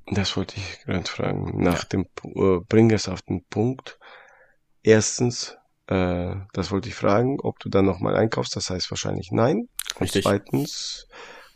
Das 0.10 0.38
wollte 0.38 0.56
ich 0.58 0.80
gerade 0.86 1.10
fragen. 1.10 1.62
Nach 1.62 1.84
dem, 1.84 2.06
äh, 2.24 2.60
bring 2.68 2.92
es 2.92 3.10
auf 3.10 3.22
den 3.22 3.46
Punkt. 3.50 4.00
Erstens, 4.84 5.58
äh, 5.88 6.36
das 6.54 6.72
wollte 6.72 6.90
ich 6.90 6.96
fragen, 6.96 7.40
ob 7.42 7.60
du 7.60 7.70
dann 7.70 7.86
nochmal 7.86 8.16
einkaufst. 8.16 8.56
Das 8.56 8.70
heißt 8.70 8.90
wahrscheinlich 8.90 9.32
nein. 9.32 9.68
Richtig. 10.00 10.26
Und 10.26 10.32
zweitens, 10.32 11.08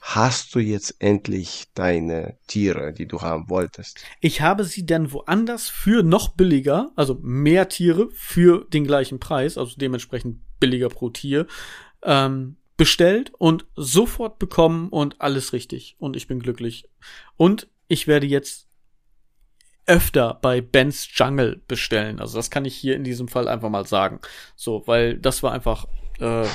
hast 0.02 0.54
du 0.56 0.60
jetzt 0.60 0.96
endlich 1.00 1.66
deine 1.76 2.38
Tiere, 2.48 2.92
die 2.92 3.08
du 3.08 3.22
haben 3.22 3.50
wolltest? 3.50 4.04
Ich 4.20 4.42
habe 4.42 4.66
sie 4.66 4.86
dann 4.86 5.12
woanders 5.14 5.70
für 5.70 6.04
noch 6.04 6.30
billiger, 6.30 6.92
also 6.96 7.20
mehr 7.22 7.70
Tiere 7.70 8.10
für 8.12 8.66
den 8.70 8.86
gleichen 8.86 9.20
Preis, 9.20 9.58
also 9.58 9.76
dementsprechend 9.78 10.42
billiger 10.60 10.90
pro 10.90 11.10
Tier, 11.10 11.48
ähm, 12.04 12.58
bestellt 12.78 13.32
und 13.38 13.68
sofort 13.76 14.40
bekommen 14.40 14.90
und 14.90 15.22
alles 15.22 15.54
richtig. 15.54 15.96
Und 16.00 16.16
ich 16.16 16.28
bin 16.28 16.40
glücklich. 16.40 16.90
Und 17.38 17.70
ich 17.92 18.08
werde 18.08 18.26
jetzt 18.26 18.68
öfter 19.86 20.40
bei 20.42 20.62
Ben's 20.62 21.10
Jungle 21.14 21.62
bestellen. 21.68 22.22
Also 22.22 22.38
das 22.38 22.50
kann 22.50 22.64
ich 22.64 22.76
hier 22.76 22.96
in 22.96 23.04
diesem 23.04 23.28
Fall 23.28 23.50
einfach 23.50 23.70
mal 23.70 23.86
sagen. 23.86 24.22
So, 24.56 24.84
weil 24.86 25.18
das 25.18 25.44
war 25.44 25.52
einfach 25.52 25.88
äh, 26.22 26.46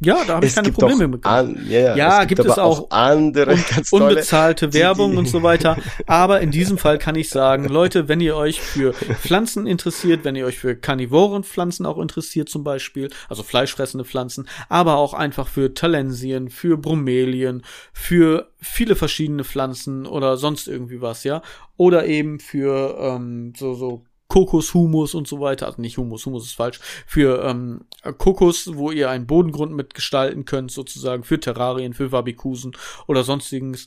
ja, 0.00 0.24
da 0.26 0.34
habe 0.36 0.46
ich 0.46 0.54
keine 0.54 0.72
Probleme 0.72 1.08
mit. 1.08 1.24
An, 1.24 1.64
ja, 1.68 1.80
ja, 1.80 1.96
ja, 1.96 2.22
es 2.22 2.28
gibt, 2.28 2.40
gibt 2.40 2.50
es 2.50 2.58
auch, 2.58 2.80
auch 2.80 2.90
andere 2.90 3.52
un 3.52 4.02
unbezahlte 4.02 4.66
tolle, 4.68 4.74
Werbung 4.74 5.10
die, 5.10 5.12
die. 5.12 5.18
und 5.18 5.26
so 5.26 5.42
weiter. 5.42 5.76
Aber 6.06 6.40
in 6.40 6.50
diesem 6.50 6.78
Fall 6.78 6.98
kann 6.98 7.14
ich 7.14 7.30
sagen, 7.30 7.68
Leute, 7.68 8.08
wenn 8.08 8.20
ihr 8.20 8.36
euch 8.36 8.60
für 8.60 8.92
Pflanzen 8.92 9.66
interessiert, 9.66 10.24
wenn 10.24 10.36
ihr 10.36 10.46
euch 10.46 10.58
für 10.58 10.76
Karnivorenpflanzen 10.76 11.86
auch 11.86 11.98
interessiert 11.98 12.48
zum 12.48 12.64
Beispiel, 12.64 13.10
also 13.28 13.42
fleischfressende 13.42 14.04
Pflanzen, 14.04 14.48
aber 14.68 14.96
auch 14.96 15.14
einfach 15.14 15.48
für 15.48 15.74
Talensien, 15.74 16.50
für 16.50 16.76
Bromelien, 16.76 17.62
für 17.92 18.50
viele 18.60 18.96
verschiedene 18.96 19.44
Pflanzen 19.44 20.06
oder 20.06 20.36
sonst 20.36 20.68
irgendwie 20.68 21.00
was, 21.00 21.24
ja, 21.24 21.42
oder 21.76 22.06
eben 22.06 22.40
für 22.40 22.96
ähm, 23.00 23.52
so 23.56 23.74
so 23.74 24.04
Kokoshumus 24.34 25.14
und 25.14 25.28
so 25.28 25.38
weiter, 25.38 25.66
also 25.66 25.80
nicht 25.80 25.96
Humus, 25.96 26.26
Humus 26.26 26.46
ist 26.46 26.54
falsch, 26.54 26.80
für 27.06 27.44
ähm, 27.44 27.84
Kokos, 28.18 28.74
wo 28.74 28.90
ihr 28.90 29.08
einen 29.08 29.28
Bodengrund 29.28 29.72
mitgestalten 29.72 30.44
könnt, 30.44 30.72
sozusagen 30.72 31.22
für 31.22 31.38
Terrarien, 31.38 31.94
für 31.94 32.10
Wabikusen 32.10 32.76
oder 33.06 33.22
sonstiges. 33.22 33.86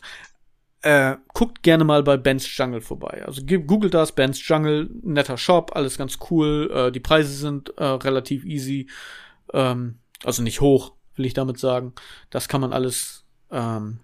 Äh, 0.83 1.17
guckt 1.33 1.63
gerne 1.63 1.83
mal 1.83 2.01
bei 2.01 2.15
Ben's 2.15 2.47
Jungle 2.55 2.79
vorbei. 2.79 3.25
Also 3.25 3.41
googelt 3.45 3.93
das, 3.93 4.13
Ben's 4.13 4.47
Jungle, 4.47 4.89
netter 5.03 5.37
Shop, 5.37 5.71
alles 5.75 5.97
ganz 5.97 6.17
cool. 6.31 6.71
Äh, 6.73 6.91
die 6.93 7.01
Preise 7.01 7.33
sind 7.33 7.77
äh, 7.77 7.83
relativ 7.83 8.45
easy, 8.45 8.89
ähm, 9.51 9.99
also 10.23 10.43
nicht 10.43 10.61
hoch, 10.61 10.93
will 11.17 11.25
ich 11.25 11.33
damit 11.33 11.59
sagen. 11.59 11.91
Das 12.29 12.47
kann 12.47 12.61
man 12.61 12.71
alles 12.71 13.25
ähm, 13.51 13.99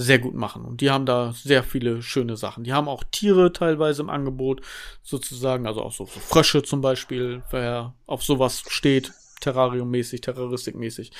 sehr 0.00 0.18
gut 0.18 0.34
machen. 0.34 0.64
Und 0.64 0.80
die 0.80 0.90
haben 0.90 1.06
da 1.06 1.32
sehr 1.32 1.62
viele 1.62 2.02
schöne 2.02 2.36
Sachen. 2.36 2.64
Die 2.64 2.72
haben 2.72 2.88
auch 2.88 3.04
Tiere 3.04 3.52
teilweise 3.52 4.02
im 4.02 4.10
Angebot, 4.10 4.62
sozusagen, 5.02 5.66
also 5.66 5.82
auch 5.82 5.92
so, 5.92 6.06
so 6.06 6.20
Frösche 6.20 6.62
zum 6.62 6.80
Beispiel, 6.80 7.42
wer 7.50 7.94
auf 8.06 8.22
sowas 8.22 8.62
steht, 8.68 9.12
Terrarium-mäßig, 9.40 10.20
Terroristik-mäßig. 10.20 11.12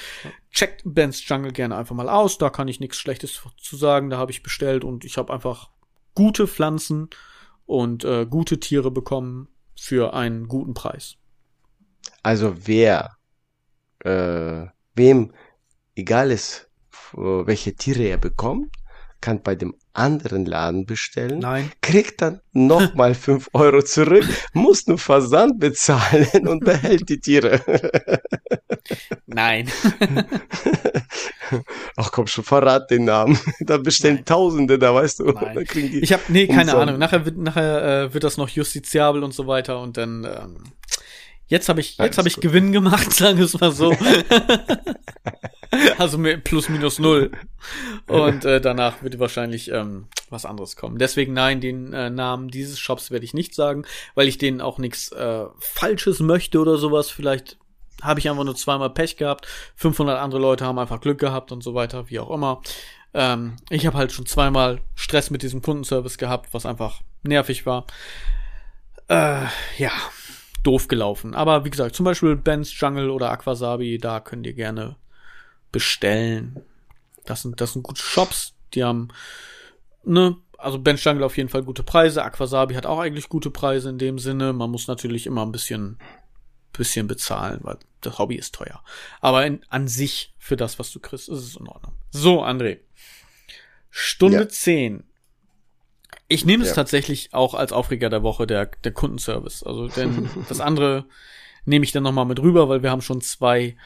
Checkt 0.51 0.83
Ben's 0.85 1.27
Jungle 1.27 1.53
gerne 1.53 1.77
einfach 1.77 1.95
mal 1.95 2.09
aus. 2.09 2.39
Da 2.39 2.51
kann 2.51 2.69
ich 2.69 2.81
nichts 2.81 2.99
Schlechtes 2.99 3.41
zu 3.57 3.77
sagen. 3.77 4.11
Da 4.11 4.19
habe 4.19 4.31
ich 4.31 4.43
bestellt 4.43 4.85
und 4.85 5.05
ich 5.05 5.17
habe 5.17 5.33
einfach 5.33 5.71
gute 6.15 6.47
Pflanzen 6.47 7.09
und 7.67 8.05
äh, 8.05 8.27
gute 8.27 8.61
Tiere 8.61 8.91
bekommen 8.91 9.49
für 9.79 10.13
einen 10.13 10.49
guten 10.49 10.75
Preis. 10.75 11.17
Also 12.23 12.67
wer, 12.67 13.17
äh, 14.01 14.67
wem 14.95 15.33
egal 15.95 16.31
ist, 16.31 16.69
welche 17.13 17.75
Tiere 17.75 18.05
er 18.05 18.19
bekommt, 18.19 18.77
kann 19.21 19.43
bei 19.43 19.55
dem 19.55 19.75
anderen 19.93 20.47
Laden 20.47 20.87
bestellen, 20.87 21.41
Nein. 21.41 21.71
kriegt 21.83 22.23
dann 22.23 22.41
nochmal 22.53 23.15
fünf 23.27 23.49
Euro 23.53 23.83
zurück, 23.83 24.27
muss 24.53 24.87
nur 24.87 24.99
Versand 24.99 25.59
bezahlen 25.59 26.47
und 26.47 26.65
behält 26.65 27.09
die 27.09 27.21
Tiere. 27.21 27.61
Nein. 29.27 29.71
Ach 31.97 32.13
komm 32.13 32.27
schon, 32.29 32.45
verrat 32.45 32.91
den 32.91 33.05
Namen. 33.05 33.39
Da 33.61 33.79
bestellen 33.79 34.17
Nein. 34.17 34.25
Tausende, 34.25 34.79
da 34.79 34.95
weißt 34.95 35.21
du. 35.21 35.33
Nein. 35.33 35.67
ich 35.75 36.13
habe 36.13 36.23
nee, 36.29 36.47
keine 36.47 36.75
Ahnung. 36.77 36.99
Nachher 36.99 37.25
wird 37.25 37.37
nachher 37.37 38.05
äh, 38.05 38.15
wird 38.15 38.25
das 38.25 38.37
noch 38.37 38.49
justiziabel 38.49 39.25
und 39.25 39.35
so 39.35 39.47
weiter 39.47 39.81
und 39.81 39.97
dann 39.97 40.25
ähm, 40.25 40.65
jetzt 41.51 41.69
habe 41.69 41.81
ich 41.81 41.99
jetzt 41.99 42.17
habe 42.17 42.29
ich 42.29 42.37
Gewinn 42.37 42.73
gemacht, 42.73 43.13
sagen 43.17 43.37
wir 43.37 43.45
es 43.45 43.61
mal 43.61 43.73
so. 43.73 43.95
also 45.99 46.19
plus 46.43 46.69
minus 46.69 46.99
null. 46.99 47.33
Und 48.07 48.45
äh, 48.45 48.61
danach 48.61 49.03
wird 49.03 49.19
wahrscheinlich 49.19 49.71
ähm, 49.71 50.07
was 50.31 50.47
anderes 50.47 50.77
kommen. 50.77 50.99
Deswegen 50.99 51.35
nein, 51.35 51.61
den 51.61 51.93
äh, 51.93 52.09
Namen 52.09 52.49
dieses 52.49 52.79
Shops 52.79 53.11
werde 53.11 53.25
ich 53.25 53.35
nicht 53.35 53.55
sagen, 53.55 53.85
weil 54.15 54.29
ich 54.29 54.39
denen 54.39 54.61
auch 54.61 54.79
nichts 54.79 55.13
äh, 55.13 55.45
Falsches 55.59 56.21
möchte 56.21 56.59
oder 56.61 56.79
sowas. 56.79 57.11
Vielleicht 57.11 57.59
habe 58.01 58.21
ich 58.21 58.31
einfach 58.31 58.45
nur 58.45 58.57
zweimal 58.57 58.91
Pech 58.91 59.17
gehabt. 59.17 59.47
500 59.77 60.19
andere 60.19 60.41
Leute 60.41 60.65
haben 60.65 60.79
einfach 60.79 61.01
Glück 61.01 61.19
gehabt 61.19 61.53
und 61.53 61.63
so 61.63 61.75
weiter, 61.75 62.09
wie 62.09 62.21
auch 62.21 62.31
immer. 62.31 62.63
Ähm, 63.13 63.57
ich 63.69 63.87
habe 63.87 63.99
halt 63.99 64.13
schon 64.13 64.27
zweimal 64.27 64.81
Stress 64.95 65.31
mit 65.31 65.43
diesem 65.43 65.63
Kundenservice 65.63 66.17
gehabt, 66.17 66.55
was 66.55 66.65
einfach 66.65 67.03
nervig 67.23 67.67
war. 67.67 67.87
Äh, 69.09 69.47
ja, 69.79 69.93
doof 70.63 70.89
gelaufen. 70.89 71.35
Aber 71.35 71.65
wie 71.65 71.71
gesagt, 71.71 71.95
zum 71.95 72.05
Beispiel 72.05 72.37
Ben's 72.37 72.79
Jungle 72.79 73.11
oder 73.11 73.31
Aquasabi, 73.31 73.99
da 73.99 74.21
könnt 74.21 74.47
ihr 74.47 74.53
gerne 74.53 74.97
bestellen. 75.73 76.61
Das 77.25 77.43
sind, 77.43 77.61
das 77.61 77.73
sind 77.73 77.83
gute 77.83 78.03
Shops, 78.03 78.55
die 78.75 78.85
haben, 78.85 79.09
ne, 80.05 80.37
also 80.59 80.79
Ben's 80.79 81.03
Jungle 81.05 81.25
auf 81.25 81.37
jeden 81.37 81.49
Fall 81.49 81.63
gute 81.63 81.83
Preise. 81.83 82.23
Aquasabi 82.23 82.75
hat 82.75 82.87
auch 82.87 82.99
eigentlich 82.99 83.29
gute 83.29 83.51
Preise 83.51 83.89
in 83.89 83.99
dem 83.99 84.19
Sinne. 84.19 84.53
Man 84.53 84.71
muss 84.71 84.89
natürlich 84.89 85.27
immer 85.27 85.45
ein 85.45 85.53
bisschen, 85.53 85.99
bisschen 86.73 87.07
bezahlen, 87.07 87.61
weil 87.63 87.79
das 88.03 88.19
Hobby 88.19 88.37
ist 88.37 88.55
teuer. 88.55 88.83
Aber 89.21 89.47
in, 89.47 89.65
an 89.69 89.89
sich, 89.89 90.35
für 90.39 90.57
das, 90.57 90.79
was 90.79 90.93
du 90.93 91.01
kriegst, 91.01 91.29
ist 91.29 91.39
es 91.39 91.57
in 91.57 91.67
Ordnung. 91.67 91.93
So, 92.11 92.43
André. 92.45 92.81
Stunde 93.91 94.39
ja. 94.39 94.49
10. 94.49 95.05
Ich 96.31 96.45
nehme 96.47 96.63
es 96.63 96.71
ja. 96.71 96.77
tatsächlich 96.77 97.35
auch 97.35 97.55
als 97.55 97.73
Aufreger 97.73 98.09
der 98.09 98.23
Woche, 98.23 98.47
der, 98.47 98.71
der 98.85 98.93
Kundenservice. 98.93 99.65
Also, 99.65 99.89
denn 99.89 100.31
das 100.49 100.61
andere 100.61 101.05
nehme 101.65 101.85
ich 101.85 101.93
dann 101.93 102.05
nochmal 102.05 102.25
mit 102.25 102.41
rüber, 102.41 102.69
weil 102.69 102.85
wir 102.85 102.91
haben 102.91 103.03
schon 103.03 103.21
zwei 103.21 103.77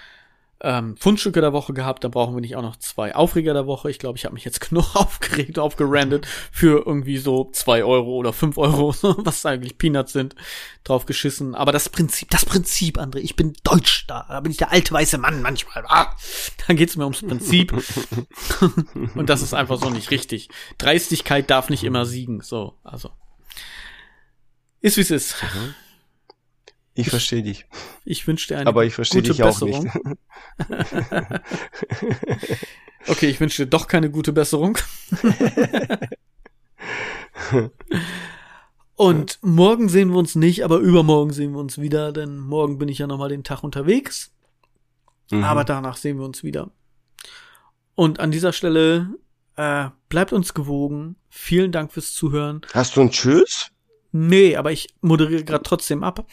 ähm, 0.64 0.96
Fundstücke 0.96 1.42
der 1.42 1.52
Woche 1.52 1.74
gehabt, 1.74 2.04
da 2.04 2.08
brauchen 2.08 2.34
wir 2.34 2.40
nicht 2.40 2.56
auch 2.56 2.62
noch 2.62 2.76
zwei 2.76 3.14
Aufreger 3.14 3.52
der 3.52 3.66
Woche. 3.66 3.90
Ich 3.90 3.98
glaube, 3.98 4.16
ich 4.16 4.24
habe 4.24 4.34
mich 4.34 4.44
jetzt 4.44 4.60
genug 4.68 4.96
aufgeregt, 4.96 5.58
aufgerandet 5.58 6.26
für 6.50 6.86
irgendwie 6.86 7.18
so 7.18 7.50
zwei 7.52 7.84
Euro 7.84 8.16
oder 8.16 8.32
fünf 8.32 8.56
Euro, 8.56 8.94
was 9.02 9.44
eigentlich 9.44 9.76
Peanuts 9.76 10.12
sind, 10.12 10.34
drauf 10.82 11.04
geschissen. 11.04 11.54
Aber 11.54 11.70
das 11.70 11.90
Prinzip, 11.90 12.30
das 12.30 12.46
Prinzip, 12.46 12.98
André, 12.98 13.18
ich 13.18 13.36
bin 13.36 13.52
Deutsch, 13.62 14.06
da, 14.08 14.24
da 14.28 14.40
bin 14.40 14.50
ich 14.50 14.58
der 14.58 14.72
alte 14.72 14.92
weiße 14.92 15.18
Mann 15.18 15.42
manchmal. 15.42 15.84
Ah, 15.86 16.16
da 16.66 16.74
geht's 16.74 16.96
mir 16.96 17.04
ums 17.04 17.20
Prinzip. 17.20 17.72
Und 19.14 19.28
das 19.28 19.42
ist 19.42 19.52
einfach 19.52 19.78
so 19.78 19.90
nicht 19.90 20.10
richtig. 20.10 20.48
Dreistigkeit 20.78 21.50
darf 21.50 21.68
nicht 21.68 21.84
immer 21.84 22.06
siegen, 22.06 22.40
so, 22.40 22.78
also. 22.82 23.10
Ist 24.80 24.96
wie 24.96 25.02
es 25.02 25.10
ist. 25.10 25.42
Mhm. 25.42 25.74
Ich 26.94 27.10
verstehe 27.10 27.42
dich. 27.42 27.66
Ich 28.04 28.26
wünsche 28.26 28.48
dir 28.48 28.58
eine 28.58 28.68
Aber 28.68 28.84
ich 28.84 28.94
verstehe 28.94 29.22
dich 29.22 29.42
auch 29.42 29.60
nicht. 29.60 29.80
okay, 33.08 33.26
ich 33.26 33.40
wünsche 33.40 33.64
dir 33.64 33.70
doch 33.70 33.88
keine 33.88 34.10
gute 34.10 34.32
Besserung. 34.32 34.78
Und 38.96 39.40
morgen 39.42 39.88
sehen 39.88 40.10
wir 40.10 40.18
uns 40.18 40.36
nicht, 40.36 40.64
aber 40.64 40.78
übermorgen 40.78 41.32
sehen 41.32 41.52
wir 41.52 41.58
uns 41.58 41.78
wieder, 41.78 42.12
denn 42.12 42.38
morgen 42.38 42.78
bin 42.78 42.88
ich 42.88 42.98
ja 42.98 43.08
nochmal 43.08 43.28
den 43.28 43.42
Tag 43.42 43.64
unterwegs. 43.64 44.32
Mhm. 45.32 45.42
Aber 45.42 45.64
danach 45.64 45.96
sehen 45.96 46.18
wir 46.18 46.24
uns 46.24 46.44
wieder. 46.44 46.70
Und 47.96 48.20
an 48.20 48.30
dieser 48.30 48.52
Stelle 48.52 49.08
äh, 49.56 49.88
bleibt 50.08 50.32
uns 50.32 50.54
gewogen. 50.54 51.16
Vielen 51.28 51.72
Dank 51.72 51.92
fürs 51.92 52.12
Zuhören. 52.12 52.60
Hast 52.72 52.96
du 52.96 53.00
ein 53.00 53.10
Tschüss? 53.10 53.70
Nee, 54.16 54.54
aber 54.54 54.70
ich 54.70 54.94
moderiere 55.00 55.42
gerade 55.42 55.64
trotzdem 55.64 56.04
ab. 56.04 56.24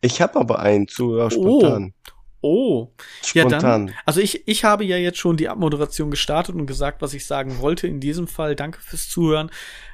ich 0.00 0.22
habe 0.22 0.40
aber 0.40 0.60
einen 0.60 0.88
zu 0.88 1.18
ja, 1.18 1.30
spontan. 1.30 1.92
Oh. 2.40 2.88
oh. 2.88 2.94
Spontan. 3.22 3.52
Ja, 3.52 3.58
dann, 3.60 3.94
also 4.06 4.20
ich, 4.22 4.48
ich 4.48 4.64
habe 4.64 4.82
ja 4.82 4.96
jetzt 4.96 5.18
schon 5.18 5.36
die 5.36 5.50
Abmoderation 5.50 6.10
gestartet 6.10 6.54
und 6.54 6.64
gesagt, 6.64 7.02
was 7.02 7.12
ich 7.12 7.26
sagen 7.26 7.58
wollte. 7.58 7.88
In 7.88 8.00
diesem 8.00 8.26
Fall 8.26 8.56
danke 8.56 8.80
fürs 8.80 9.10
Zuhören. 9.10 9.50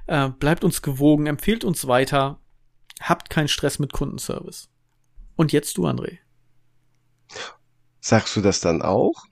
Äh, 0.07 0.29
bleibt 0.29 0.63
uns 0.63 0.81
gewogen, 0.81 1.27
empfehlt 1.27 1.65
uns 1.65 1.89
weiter. 1.89 2.39
Habt 3.01 3.29
keinen 3.29 3.49
Stress 3.49 3.81
mit 3.81 3.93
Kundenservice. 3.93 4.69
Und 5.35 5.51
jetzt 5.51 5.79
du, 5.79 5.87
André. 5.89 6.19
Sagst 8.01 8.37
du 8.37 8.41
das 8.41 8.61
dann 8.61 8.83
auch? 8.83 9.25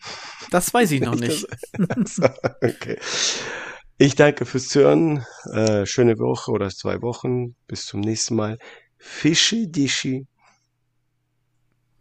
Das 0.50 0.74
weiß 0.74 0.90
ich 0.90 1.00
noch 1.00 1.14
nicht. 1.14 1.46
okay. 2.60 2.98
Ich 3.98 4.14
danke 4.14 4.44
fürs 4.44 4.68
Zuhören. 4.68 5.24
Äh, 5.52 5.86
schöne 5.86 6.18
Woche 6.18 6.50
oder 6.50 6.68
zwei 6.68 7.00
Wochen. 7.00 7.56
Bis 7.66 7.86
zum 7.86 8.00
nächsten 8.00 8.36
Mal. 8.36 8.58
Fischi 8.98 9.70
Dischi. 9.70 10.26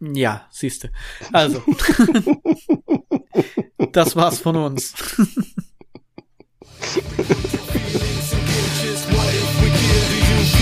Ja, 0.00 0.46
siehste. 0.50 0.92
Also. 1.32 1.62
das 3.92 4.14
war's 4.14 4.40
von 4.40 4.56
uns. 4.56 4.92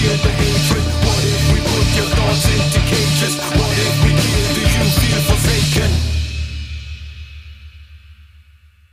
What 0.04 1.24
if 1.24 1.52
we 1.52 1.58
put 1.60 1.86
your 1.96 2.08
thoughts 2.14 2.46
into 2.48 2.80
cages? 2.88 3.63